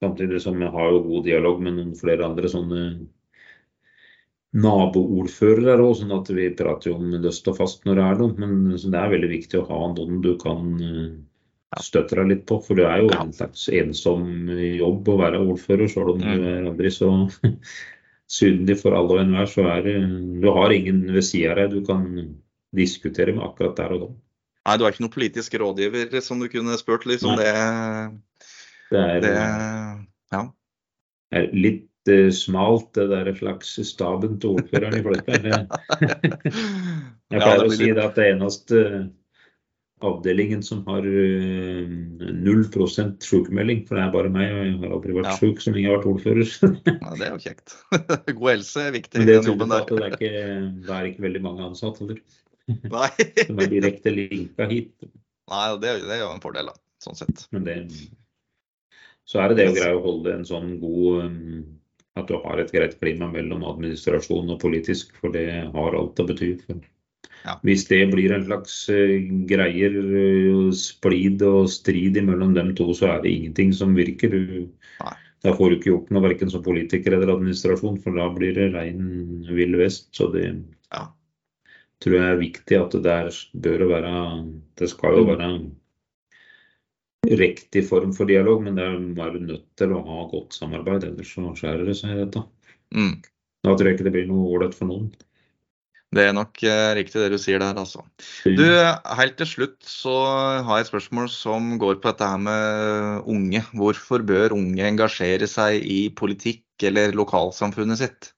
Samtidig 0.00 0.38
som 0.40 0.56
jeg 0.56 0.72
har 0.72 0.86
jo 0.94 1.02
god 1.04 1.24
dialog 1.26 1.58
med 1.60 1.74
noen 1.76 1.96
flere 1.98 2.24
andre 2.24 2.48
sånne 2.48 2.84
naboordførere 4.56 5.76
òg, 5.78 5.92
sånn 6.00 6.14
at 6.16 6.30
vi 6.34 6.48
prater 6.58 6.90
jo 6.90 6.96
om 6.98 7.12
løst 7.22 7.46
og 7.50 7.58
fast 7.60 7.84
når 7.86 7.98
det 8.00 8.06
er 8.06 8.16
noe. 8.20 8.34
Men 8.40 8.54
det 8.74 8.98
er 8.98 9.12
veldig 9.14 9.30
viktig 9.30 9.60
å 9.60 9.66
ha 9.68 9.80
noen 9.94 10.20
du 10.24 10.32
kan 10.40 10.72
eh, 10.82 11.12
støtte 11.80 12.18
deg 12.18 12.32
litt 12.32 12.44
på. 12.50 12.58
For 12.66 12.74
det 12.80 12.86
er 12.88 13.04
jo 13.04 13.12
en 13.14 13.32
slags 13.36 13.68
ensom 13.70 14.24
jobb 14.50 15.10
å 15.12 15.18
være 15.20 15.42
ordfører, 15.44 15.90
selv 15.92 16.14
om 16.16 16.18
du 16.22 16.26
Mm. 16.26 16.44
er 16.50 16.70
aldri 16.72 16.90
så 16.94 17.10
synlig 18.40 18.80
for 18.82 18.94
alle 18.98 19.16
og 19.18 19.22
enhver. 19.24 19.46
Så 19.50 19.66
er 19.70 19.82
det 19.86 19.96
Du 20.42 20.48
har 20.54 20.70
ingen 20.74 21.04
ved 21.14 21.24
sida 21.26 21.52
av 21.54 21.62
deg 21.62 21.70
du 21.78 21.86
kan 21.86 22.04
diskutere 22.76 23.34
med 23.34 23.44
akkurat 23.46 23.76
der 23.78 23.94
og 23.96 24.00
da. 24.06 24.10
Nei, 24.68 24.76
du 24.76 24.84
er 24.84 24.92
ikke 24.92 25.02
noen 25.06 25.14
politisk 25.14 25.54
rådgiver 25.58 26.20
som 26.22 26.38
du 26.42 26.48
kunne 26.52 26.76
spurt, 26.78 27.06
liksom. 27.08 27.32
Nei. 27.38 27.46
Det, 27.46 28.20
Det 28.90 28.98
er, 28.98 29.20
det 29.22 29.30
Ja. 30.34 30.42
er 31.32 31.46
litt 31.54 31.84
eh, 31.84 31.89
smalt, 32.32 32.92
det 32.96 33.08
der 33.10 33.28
slags 33.36 33.74
staben 33.88 34.38
til 34.40 34.56
ordføreren 34.56 34.94
i. 34.96 35.02
Det- 35.02 35.68
Jeg 37.30 37.40
pleier 37.44 37.64
å 37.64 37.70
si 37.70 37.90
det 37.94 38.02
at 38.04 38.16
det 38.18 38.30
eneste 38.32 39.10
avdelingen 40.00 40.62
som 40.64 40.80
har 40.88 41.04
eh, 41.04 41.86
null 42.40 42.62
prosent 42.72 43.20
sykemelding, 43.22 43.82
for 43.86 43.98
det 43.98 44.04
er 44.06 44.12
bare 44.14 44.30
meg, 44.32 44.48
og 44.50 44.62
jeg 44.64 44.76
har 44.80 44.94
aldri 44.96 45.16
vært 45.18 45.28
Ja. 45.28 45.34
syk 45.36 45.60
så 45.60 45.70
lenge 45.74 45.84
jeg 45.84 45.90
har 45.92 45.98
vært 46.00 46.12
ordfører. 46.14 46.46
Ja, 47.04 47.10
det 47.20 47.26
er 47.26 47.34
jo 47.34 47.42
kjekt. 47.44 47.74
God 48.40 48.48
helse 48.54 48.80
er 48.86 48.94
viktig 48.96 49.18
Men 49.20 49.26
det, 49.28 49.36
jobben 49.44 49.68
der. 49.74 49.82
at 49.84 49.92
det, 49.92 50.00
er 50.00 50.14
ikke, 50.16 50.32
det 50.88 50.94
er 50.96 51.10
ikke 51.10 51.26
veldig 51.26 51.42
mange 51.44 51.66
ansatte 51.68 52.06
eller, 52.06 52.22
som 53.44 53.60
er 53.60 53.70
direkte 53.74 54.14
linka 54.14 54.66
hit. 54.70 54.94
Nei 55.50 55.66
det, 55.82 55.92
det 56.06 56.16
er 56.16 56.22
jo 56.24 56.32
en 56.32 56.42
fordel, 56.42 56.70
da. 56.72 56.76
Sånn 57.04 57.16
sett. 57.18 57.44
Men 57.52 57.64
det, 57.68 57.76
så 59.28 59.40
er 59.44 59.52
det 59.52 59.56
det 59.60 59.68
å 59.70 59.76
greie 59.76 59.96
å 59.98 60.02
holde 60.04 60.32
en 60.38 60.46
sånn 60.48 60.74
god 60.80 61.28
At 62.20 62.30
du 62.30 62.38
har 62.44 62.60
et 62.62 62.72
greit 62.74 62.96
klima 63.00 63.28
mellom 63.32 63.64
administrasjon 63.66 64.52
og 64.52 64.60
politisk, 64.62 65.14
for 65.20 65.32
det 65.34 65.46
har 65.74 65.96
alt 65.98 66.20
å 66.20 66.26
bety. 66.28 66.54
Ja. 67.44 67.54
Hvis 67.64 67.86
det 67.88 68.02
blir 68.12 68.32
en 68.36 68.44
slags 68.44 68.74
eh, 68.92 69.24
greier, 69.48 69.94
eh, 69.96 70.66
splid 70.76 71.42
og 71.46 71.70
strid 71.72 72.18
mellom 72.26 72.52
dem 72.56 72.74
to, 72.76 72.90
så 72.96 73.14
er 73.14 73.22
det 73.24 73.32
ingenting 73.32 73.72
som 73.76 73.96
virker. 73.96 74.34
Du, 74.34 74.68
da 75.40 75.54
får 75.56 75.70
du 75.72 75.78
ikke 75.78 75.92
gjort 75.94 76.10
noe 76.12 76.26
verken 76.26 76.52
som 76.52 76.64
politiker 76.64 77.16
eller 77.16 77.32
administrasjon, 77.32 77.96
for 78.04 78.18
da 78.18 78.28
blir 78.34 78.52
det 78.58 78.70
rein 78.74 79.00
vill 79.48 79.78
vest. 79.80 80.10
Så 80.16 80.28
det 80.34 80.50
Ja. 80.92 81.06
tror 82.00 82.16
jeg 82.16 82.28
er 82.32 82.44
viktig 82.44 82.76
at 82.80 82.92
det 82.96 83.02
der 83.04 83.30
bør 83.54 83.86
være 83.88 84.12
Det 84.76 84.88
skal 84.88 85.16
jo 85.16 85.24
være 85.28 85.48
riktig 87.26 87.84
form 87.88 88.12
for 88.16 88.28
dialog, 88.30 88.62
men 88.64 88.78
det 88.78 88.86
er 88.86 89.00
bare 89.16 89.40
nødt 89.42 89.66
til 89.78 89.92
å 89.94 90.04
ha 90.06 90.22
godt 90.30 90.56
samarbeid, 90.56 91.04
ellers 91.10 91.34
så 91.36 91.52
skjærer 91.56 91.88
det 91.88 91.96
seg 91.98 92.14
i 92.14 92.22
dette. 92.22 92.44
Mm. 92.96 93.18
Da 93.66 93.74
tror 93.74 93.90
jeg 93.90 93.98
ikke 93.98 94.06
det 94.08 94.14
blir 94.14 94.30
noe 94.30 94.48
ålreit 94.54 94.76
for 94.76 94.88
noen. 94.88 95.10
Det 96.10 96.24
er 96.26 96.32
nok 96.34 96.58
eh, 96.66 96.88
riktig 96.98 97.20
det 97.22 97.28
du 97.30 97.38
sier 97.38 97.60
der, 97.62 97.76
altså. 97.78 98.02
Du, 98.42 98.64
helt 98.64 99.36
til 99.38 99.46
slutt 99.46 99.76
så 99.86 100.14
har 100.66 100.80
jeg 100.80 100.88
et 100.88 100.90
spørsmål 100.90 101.28
som 101.30 101.76
går 101.78 102.00
på 102.00 102.10
dette 102.10 102.30
her 102.32 102.40
med 102.42 103.28
unge. 103.30 103.62
Hvorfor 103.78 104.24
bør 104.26 104.56
unge 104.56 104.88
engasjere 104.88 105.46
seg 105.50 105.86
i 105.86 106.00
politikk 106.10 106.88
eller 106.88 107.14
lokalsamfunnet 107.14 108.00
sitt? 108.00 108.32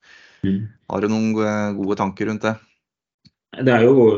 Mm. 0.45 0.67
Har 0.91 1.01
du 1.01 1.09
noen 1.09 1.33
gode, 1.39 1.57
gode 1.79 1.99
tanker 2.03 2.29
rundt 2.29 2.45
det? 2.45 2.59
Det 3.63 3.73
er 3.73 3.83
jo 3.85 4.09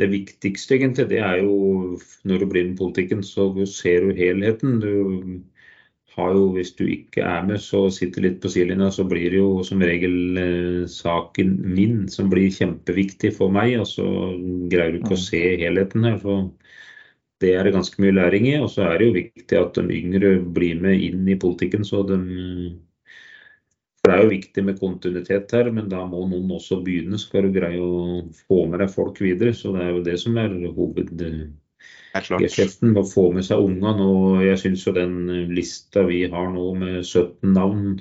Det 0.00 0.06
viktigste, 0.10 0.74
egentlig, 0.74 1.08
det 1.12 1.18
er 1.22 1.36
jo 1.44 1.54
når 2.26 2.38
du 2.42 2.46
blir 2.50 2.64
med 2.66 2.74
i 2.74 2.78
politikken, 2.80 3.22
så 3.22 3.46
ser 3.70 4.00
du 4.08 4.16
helheten. 4.18 4.80
Du 4.82 5.44
har 6.14 6.32
jo, 6.34 6.44
hvis 6.54 6.72
du 6.78 6.84
ikke 6.90 7.22
er 7.26 7.42
med, 7.46 7.58
så 7.62 7.84
sitter 7.94 8.22
litt 8.26 8.40
på 8.42 8.50
sidelinja, 8.54 8.90
så 8.94 9.04
blir 9.10 9.30
det 9.34 9.38
jo 9.40 9.62
som 9.66 9.82
regel 9.82 10.38
eh, 10.38 10.84
saken 10.90 11.54
min 11.74 12.04
som 12.10 12.30
blir 12.30 12.50
kjempeviktig 12.54 13.32
for 13.38 13.54
meg. 13.54 13.76
Og 13.82 13.86
så 13.90 14.06
greier 14.70 14.94
du 14.94 15.00
ikke 15.02 15.14
å 15.16 15.20
Mm. 15.20 15.26
se 15.28 15.42
helheten 15.62 16.04
her. 16.10 16.18
Så 16.22 16.36
det 17.42 17.54
er 17.54 17.64
det 17.64 17.74
ganske 17.74 18.00
mye 18.02 18.14
læring 18.18 18.46
i. 18.50 18.56
Og 18.62 18.70
så 18.70 18.86
er 18.90 18.98
det 18.98 19.06
jo 19.08 19.18
viktig 19.20 19.58
at 19.60 19.74
de 19.78 19.98
yngre 20.00 20.34
blir 20.58 20.80
med 20.80 21.02
inn 21.02 21.28
i 21.28 21.38
politikken. 21.38 21.84
så 21.84 22.02
de 22.06 22.18
for 24.04 24.12
Det 24.12 24.16
er 24.20 24.26
jo 24.26 24.32
viktig 24.34 24.62
med 24.68 24.80
kontinuitet 24.80 25.52
her, 25.56 25.70
men 25.72 25.86
da 25.88 26.02
må 26.04 26.26
noen 26.28 26.50
også 26.52 26.82
begynne. 26.84 27.16
Skal 27.20 27.46
du 27.46 27.54
greie 27.54 27.80
å 27.80 28.20
få 28.44 28.66
med 28.68 28.82
deg 28.84 28.90
folk 28.92 29.20
videre. 29.24 29.54
Så 29.56 29.72
det 29.72 29.80
er 29.80 29.94
jo 29.94 30.02
det 30.04 30.18
som 30.20 30.36
er 30.36 30.52
hoved 30.76 31.14
Helt 31.22 32.26
klart. 32.28 32.42
geskjeften. 32.44 32.92
Å 33.00 33.04
få 33.08 33.30
med 33.32 33.46
seg 33.48 33.64
ungene. 33.64 34.04
Og 34.04 34.42
jeg 34.44 34.60
syns 34.60 34.84
jo 34.84 34.92
den 34.92 35.16
lista 35.56 36.04
vi 36.04 36.26
har 36.28 36.52
nå 36.52 36.66
med 36.82 36.98
17 37.00 37.54
navn 37.56 37.94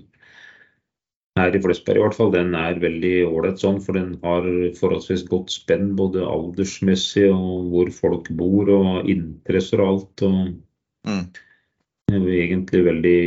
her 1.39 1.55
i 1.55 1.61
Flesberg 1.63 1.97
i 1.97 2.03
hvert 2.03 2.17
fall, 2.19 2.29
den 2.35 2.51
er 2.53 2.83
veldig 2.83 3.13
ålreit 3.25 3.63
sånn. 3.63 3.79
For 3.81 3.95
den 3.95 4.17
har 4.25 4.45
forholdsvis 4.77 5.23
godt 5.31 5.55
spenn 5.55 5.95
både 5.97 6.27
aldersmessig 6.27 7.29
og 7.31 7.71
hvor 7.71 7.95
folk 7.95 8.29
bor 8.37 8.75
og 8.75 9.09
interesser 9.09 9.81
og 9.81 9.95
alt. 9.95 10.27
og 10.27 10.53
Mm. 11.03 11.25
Egentlig 12.11 12.83
veldig 12.85 13.19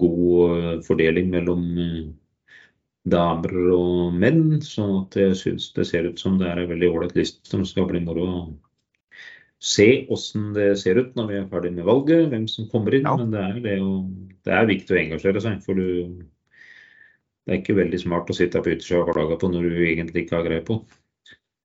god 0.00 0.58
eh, 0.58 0.82
fordeling 0.86 1.30
mellom 1.30 1.64
eh, 1.78 2.04
damer 3.04 3.56
og 3.76 4.14
menn. 4.16 4.60
sånn 4.62 5.02
at 5.02 5.16
jeg 5.16 5.36
syns 5.40 5.72
det 5.76 5.86
ser 5.86 6.08
ut 6.08 6.20
som 6.20 6.38
det 6.38 6.48
er 6.48 6.62
en 6.62 6.70
veldig 6.70 6.90
ålreit 6.90 7.16
liste 7.18 7.50
som 7.50 7.64
skal 7.68 7.88
bli 7.90 8.00
moro 8.04 8.26
å 8.26 8.44
se 9.64 10.06
åssen 10.12 10.52
det 10.52 10.74
ser 10.80 10.98
ut 11.00 11.14
når 11.16 11.28
vi 11.30 11.36
er 11.38 11.48
ferdig 11.48 11.72
med 11.72 11.86
valget, 11.88 12.28
hvem 12.28 12.46
som 12.48 12.68
kommer 12.68 12.94
inn. 12.96 13.06
Ja. 13.08 13.16
Men 13.16 13.30
det 13.32 13.44
er, 13.44 13.60
det, 13.64 13.76
jo, 13.80 13.92
det 14.44 14.52
er 14.52 14.68
viktig 14.68 14.92
å 14.92 15.00
engasjere 15.00 15.40
seg. 15.40 15.62
For 15.64 15.78
du, 15.78 16.26
det 17.44 17.54
er 17.54 17.62
ikke 17.62 17.78
veldig 17.78 18.00
smart 18.02 18.28
å 18.28 18.36
sitte 18.36 18.60
på 18.60 18.74
yttersida 18.74 19.04
og 19.04 19.14
klage 19.14 19.38
på 19.40 19.48
når 19.52 19.70
du 19.70 19.86
egentlig 19.86 20.26
ikke 20.26 20.36
har 20.36 20.48
greie 20.48 20.66
på. 20.66 20.82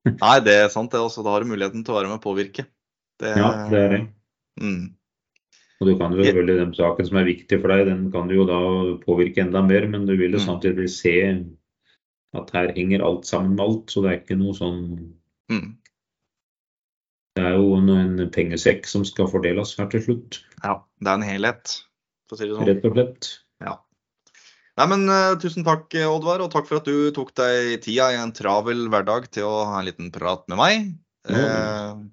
Nei, 0.08 0.38
det 0.46 0.56
er 0.62 0.72
sant 0.72 0.92
det 0.94 1.02
også. 1.02 1.24
Da 1.26 1.34
har 1.34 1.44
du 1.44 1.50
muligheten 1.50 1.84
til 1.84 1.92
å 1.92 1.98
være 1.98 2.08
med 2.08 2.22
og 2.22 2.24
påvirke. 2.24 2.64
Det, 3.20 3.34
Ja, 3.36 3.50
det 3.68 3.82
er 3.84 3.92
det. 3.92 4.00
Mm. 4.60 4.86
Og 5.80 5.88
du 5.88 5.94
kan 5.96 6.12
jo 6.12 6.20
selvfølgelig 6.24 6.56
Den 6.60 6.74
saken 6.76 7.06
som 7.08 7.16
er 7.16 7.24
viktig 7.24 7.60
for 7.62 7.72
deg, 7.72 7.86
den 7.88 8.10
kan 8.12 8.28
du 8.28 8.34
jo 8.36 8.44
da 8.44 8.58
påvirke 9.04 9.40
enda 9.40 9.62
mer, 9.64 9.86
men 9.88 10.04
du 10.06 10.12
vil 10.16 10.32
jo 10.36 10.38
Mm. 10.38 10.46
samtidig 10.46 10.88
se 10.92 11.14
at 12.36 12.50
her 12.54 12.72
henger 12.76 13.02
alt 13.02 13.24
sammen 13.26 13.56
med 13.56 13.64
alt. 13.64 13.86
Så 13.90 14.02
det 14.04 14.10
er 14.12 14.20
ikke 14.20 14.38
noe 14.38 14.52
sånn 14.54 15.14
Mm. 15.50 15.76
Det 17.36 17.44
er 17.44 17.56
jo 17.56 17.74
en 17.76 17.88
en 17.90 18.30
pengesekk 18.30 18.86
som 18.86 19.04
skal 19.04 19.26
fordeles 19.26 19.76
her 19.78 19.86
til 19.90 20.00
slutt, 20.00 20.40
Ja, 20.62 20.82
det 21.00 21.08
er 21.08 21.14
en 21.14 21.22
helhet, 21.22 21.82
for 22.28 22.36
å 22.36 22.38
si 22.38 22.46
det 22.46 22.56
sånn. 22.56 22.66
rett 22.68 22.84
og 22.84 22.92
slett. 22.94 23.28
Ja. 23.60 23.76
Nei, 24.78 24.86
men 24.86 25.08
uh, 25.08 25.34
Tusen 25.36 25.64
takk, 25.64 25.88
Oddvar, 25.94 26.40
og 26.40 26.50
takk 26.52 26.66
for 26.66 26.76
at 26.76 26.84
du 26.84 27.10
tok 27.10 27.34
deg 27.34 27.80
tida 27.82 28.10
i 28.12 28.20
en 28.22 28.32
travel 28.32 28.88
hverdag 28.88 29.28
til 29.30 29.44
å 29.44 29.64
ha 29.66 29.80
en 29.80 29.86
liten 29.86 30.12
prat 30.12 30.46
med 30.48 30.58
meg. 30.58 30.94
Mm. 31.28 31.34
Uh, 31.34 32.04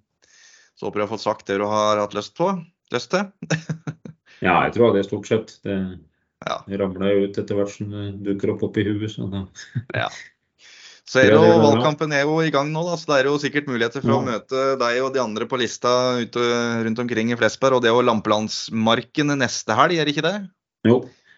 så 0.78 0.88
håper 0.88 1.00
jeg 1.02 1.08
har 1.08 1.18
fått 1.18 1.26
sagt 1.26 1.46
det 1.48 1.58
du 1.60 1.66
har 1.66 1.98
hatt 1.98 2.14
lyst 2.18 2.36
på. 2.36 2.50
Lyst 2.96 3.12
til. 3.14 3.28
Ja, 4.38 4.60
jeg 4.68 4.76
tror 4.76 4.92
det 4.94 5.00
er 5.02 5.08
stort 5.08 5.26
sett. 5.26 5.56
Det 5.66 5.74
Ja. 6.46 6.60
ramler 6.78 7.10
jo 7.16 7.24
ut 7.26 7.38
etter 7.42 7.58
hvert 7.58 7.72
som 7.74 7.90
det 7.90 8.20
dukker 8.22 8.52
opp 8.54 8.68
oppi 8.68 8.84
huet. 8.86 9.10
Så 9.10 9.26
da. 9.32 9.40
Så 11.08 11.22
er 11.24 11.32
det 11.32 11.38
Ja, 11.38 11.42
det 11.42 11.50
jo. 11.56 11.62
Valgkampen 11.64 12.12
er 12.14 12.22
jo 12.28 12.36
i 12.44 12.52
gang 12.52 12.68
nå, 12.74 12.84
da, 12.84 12.98
så 13.00 13.08
det 13.14 13.18
er 13.22 13.30
jo 13.32 13.38
sikkert 13.40 13.70
muligheter 13.72 14.04
for 14.04 14.18
å 14.18 14.26
møte 14.26 14.64
deg 14.78 14.98
og 15.02 15.14
de 15.16 15.22
andre 15.24 15.48
på 15.48 15.58
lista 15.58 16.20
ute 16.20 16.44
rundt 16.84 17.00
omkring 17.00 17.32
i 17.32 17.38
Flesberg. 17.40 17.80
Og 17.80 17.82
det 17.82 17.88
er 17.90 17.96
jo 17.96 18.04
Lampelandsmarken 18.04 19.32
neste 19.40 19.78
helg, 19.80 19.96
er 19.98 20.06
det 20.06 20.14
ikke 20.18 20.26
det? 20.28 20.36
Jo, 20.86 20.98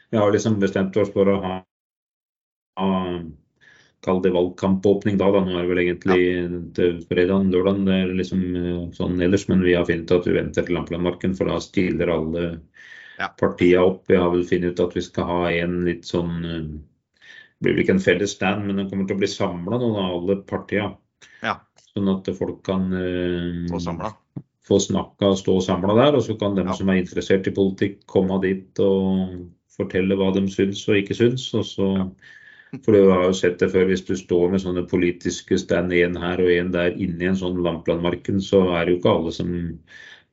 vi 0.10 0.18
har 0.18 0.34
liksom 0.34 0.58
bestemt 0.60 0.98
oss 0.98 1.14
for 1.14 1.30
å 1.30 1.38
ha, 1.44 1.54
ha 2.82 2.90
Kall 4.02 4.22
det 4.24 4.32
valgkampåpning 4.32 5.18
da. 5.20 5.28
da. 5.36 5.42
Nå 5.44 5.58
er 5.60 5.66
det 5.66 5.70
vel 5.74 5.82
egentlig 5.84 6.20
til 6.78 7.00
fredagen, 7.10 7.50
lørdag 7.52 7.82
det 7.88 7.96
er 7.98 8.14
liksom 8.16 8.44
eh, 8.56 8.84
sånn 8.96 9.20
ellers. 9.26 9.48
Men 9.52 9.64
vi 9.66 9.74
har 9.76 9.88
funnet 9.90 10.12
at 10.16 10.28
vi 10.30 10.36
venter 10.38 10.64
til 10.68 10.78
Lampelandmarken, 10.78 11.34
for 11.36 11.52
da 11.52 11.60
stiller 11.64 12.14
alle 12.16 12.46
Ja. 13.20 13.28
partiene 13.36 13.84
opp. 13.84 14.06
Vi 14.08 14.16
har 14.16 14.30
vel 14.32 14.46
funnet 14.48 14.72
ut 14.72 14.80
at 14.86 14.94
vi 14.96 15.02
skal 15.04 15.26
ha 15.28 15.40
en 15.52 15.82
litt 15.86 16.06
sånn 16.08 16.46
eh, 16.46 16.70
Det 17.60 17.66
blir 17.68 17.74
vel 17.76 17.84
ikke 17.84 17.96
en 17.98 18.00
felles 18.06 18.32
stand, 18.38 18.64
men 18.66 18.78
den 18.80 18.88
kommer 18.90 19.06
til 19.10 19.18
å 19.18 19.20
bli 19.20 19.28
samla 19.28 19.76
nå, 19.82 19.90
da, 19.98 20.04
alle 20.16 20.38
partiene. 20.48 20.94
Ja. 21.44 21.58
Sånn 21.92 22.08
at 22.08 22.30
folk 22.38 22.62
kan 22.64 22.86
eh, 22.96 23.66
Og 23.76 23.82
samla. 23.84 24.14
få 24.64 24.78
snakka 24.80 25.34
og 25.34 25.40
stå 25.42 25.58
samla 25.66 25.96
der. 25.98 26.16
Og 26.16 26.24
så 26.24 26.38
kan 26.40 26.56
de 26.56 26.64
Ja. 26.64 26.72
som 26.72 26.88
er 26.88 27.02
interessert 27.04 27.48
i 27.48 27.52
politikk, 27.52 28.06
komme 28.08 28.40
dit 28.42 28.80
og 28.80 29.50
fortelle 29.76 30.16
hva 30.16 30.32
de 30.34 30.48
syns 30.48 30.88
og 30.88 30.96
ikke 31.04 31.18
syns. 31.20 31.50
Og 31.54 31.66
så, 31.68 31.90
for 32.78 32.94
du 32.94 33.10
har 33.10 33.24
jo 33.26 33.34
sett 33.34 33.58
det 33.62 33.72
før, 33.74 33.88
hvis 33.90 34.06
du 34.06 34.14
står 34.18 34.54
med 34.54 34.62
sånne 34.62 34.86
politiske 34.90 35.58
stand, 35.58 35.94
én 35.96 36.18
her 36.22 36.42
og 36.44 36.52
én 36.54 36.70
der 36.74 36.94
inni 36.94 37.30
en 37.30 37.38
sånn 37.40 37.62
Lamplandmarken, 37.66 38.38
så 38.46 38.62
er 38.78 38.86
det 38.86 38.94
jo 38.94 39.00
ikke 39.00 39.14
alle 39.16 39.34
som 39.34 39.54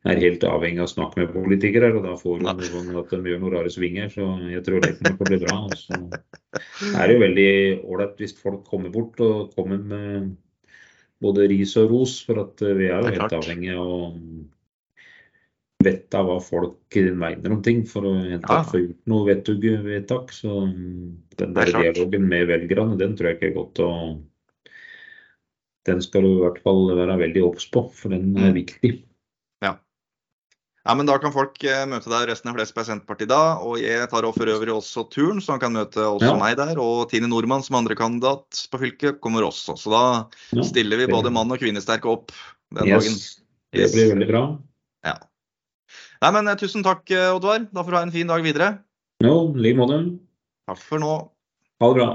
er 0.07 0.21
helt 0.23 0.45
avhengig 0.47 0.83
av 0.83 0.89
å 0.89 0.93
snakke 0.93 1.23
med 1.23 1.33
politikere. 1.35 1.93
Og 1.97 2.05
da 2.05 2.17
får 2.21 2.41
du 2.41 2.47
noe 2.47 2.69
sånn 2.69 2.99
at 3.01 3.15
de 3.15 3.33
gjør 3.33 3.41
noen 3.43 3.55
rare 3.57 3.73
svinger. 3.73 4.11
Så 4.13 4.27
jeg 4.53 4.65
tror 4.67 4.85
det 4.85 4.93
kommer 4.99 5.17
til 5.17 5.27
å 5.27 5.31
bli 5.31 5.41
bra. 5.47 5.57
Og 5.67 5.79
så 5.81 6.93
er 6.93 7.07
det 7.09 7.17
jo 7.17 7.23
veldig 7.25 7.53
ålreit 7.87 8.21
hvis 8.23 8.37
folk 8.43 8.67
kommer 8.69 8.93
bort 8.95 9.23
og 9.25 9.57
kommer 9.57 9.81
med 9.81 10.35
både 11.25 11.49
ris 11.49 11.73
og 11.81 11.91
ros, 11.95 12.19
for 12.27 12.43
at 12.45 12.61
eh, 12.63 12.77
vi 12.77 12.91
er 12.91 13.01
jo 13.01 13.15
helt 13.15 13.37
avhengig 13.39 13.73
av 13.73 13.89
vite 15.87 16.23
hva 16.29 16.37
folk 16.43 16.99
mener 17.23 17.55
om 17.55 17.63
ting 17.65 17.85
for 17.89 18.03
å 18.03 18.15
Ja. 18.35 18.63
få 18.67 18.83
gjort 18.83 19.07
noe 19.07 19.25
vedtak. 19.87 20.33
Så 20.35 20.53
mm, 20.69 21.17
den 21.39 21.57
er 21.57 21.65
der 21.73 21.83
dialogen 21.83 22.29
med 22.29 22.49
velgerne, 22.51 22.99
den 22.99 23.17
tror 23.17 23.31
jeg 23.33 23.39
ikke 23.41 23.51
er 23.51 23.59
godt 23.61 23.85
å 23.87 23.91
Den 25.87 26.01
skal 26.03 26.23
du 26.27 26.33
i 26.33 26.41
hvert 26.43 26.59
fall 26.65 26.89
være 26.99 27.15
veldig 27.21 27.43
obs 27.47 27.69
på, 27.71 27.85
for 27.95 28.11
den 28.11 28.37
er 28.37 28.51
Mm. 28.51 28.57
viktig. 28.67 29.05
Ja, 30.87 30.95
men 30.95 31.07
Da 31.09 31.17
kan 31.19 31.33
folk 31.35 31.59
eh, 31.67 31.83
møte 31.91 32.07
deg 32.13 32.29
resten 32.31 32.53
av 32.53 32.55
Flesberg 32.55 32.87
Senterparti 32.87 33.27
da. 33.27 33.59
Og 33.59 33.81
jeg 33.83 34.07
tar 34.09 34.27
for 34.37 34.47
øvrig 34.53 34.71
også 34.71 35.09
turen, 35.11 35.41
så 35.43 35.57
han 35.57 35.61
kan 35.61 35.75
møte 35.75 35.99
også 35.99 36.31
Ja. 36.31 36.37
meg 36.39 36.57
der. 36.57 36.79
Og 36.79 37.11
Tine 37.11 37.27
Nordmann 37.27 37.65
som 37.67 37.75
andrekandidat 37.83 38.69
på 38.71 38.79
fylket 38.79 39.21
kommer 39.21 39.43
også. 39.43 39.75
Så 39.77 39.91
da 39.91 40.29
Ja, 40.55 40.63
stiller 40.63 40.97
vi 40.97 41.07
både 41.11 41.33
mann 41.33 41.51
og 41.51 41.59
kvinnesterke 41.59 42.07
opp 42.07 42.31
den 42.73 42.87
dagen. 42.87 43.03
Yes, 43.03 43.41
det 43.73 43.93
blir 43.93 44.15
veldig 44.15 44.29
bra. 44.29 44.59
Nei, 46.23 46.31
men 46.33 46.49
eh, 46.49 46.57
Tusen 46.61 46.85
takk, 46.87 47.05
eh, 47.13 47.33
Oddvar. 47.35 47.67
Da 47.73 47.85
får 47.85 47.93
du 47.93 47.99
ha 47.99 48.05
en 48.07 48.15
fin 48.15 48.31
dag 48.31 48.45
videre. 48.45 48.71
Jo, 49.25 49.53
like 49.57 49.79
måte. 49.79 49.99
Takk 50.69 50.81
for 50.83 51.03
nå. 51.03 51.13
Ha 51.83 51.91
det 51.93 51.99
bra. 52.01 52.09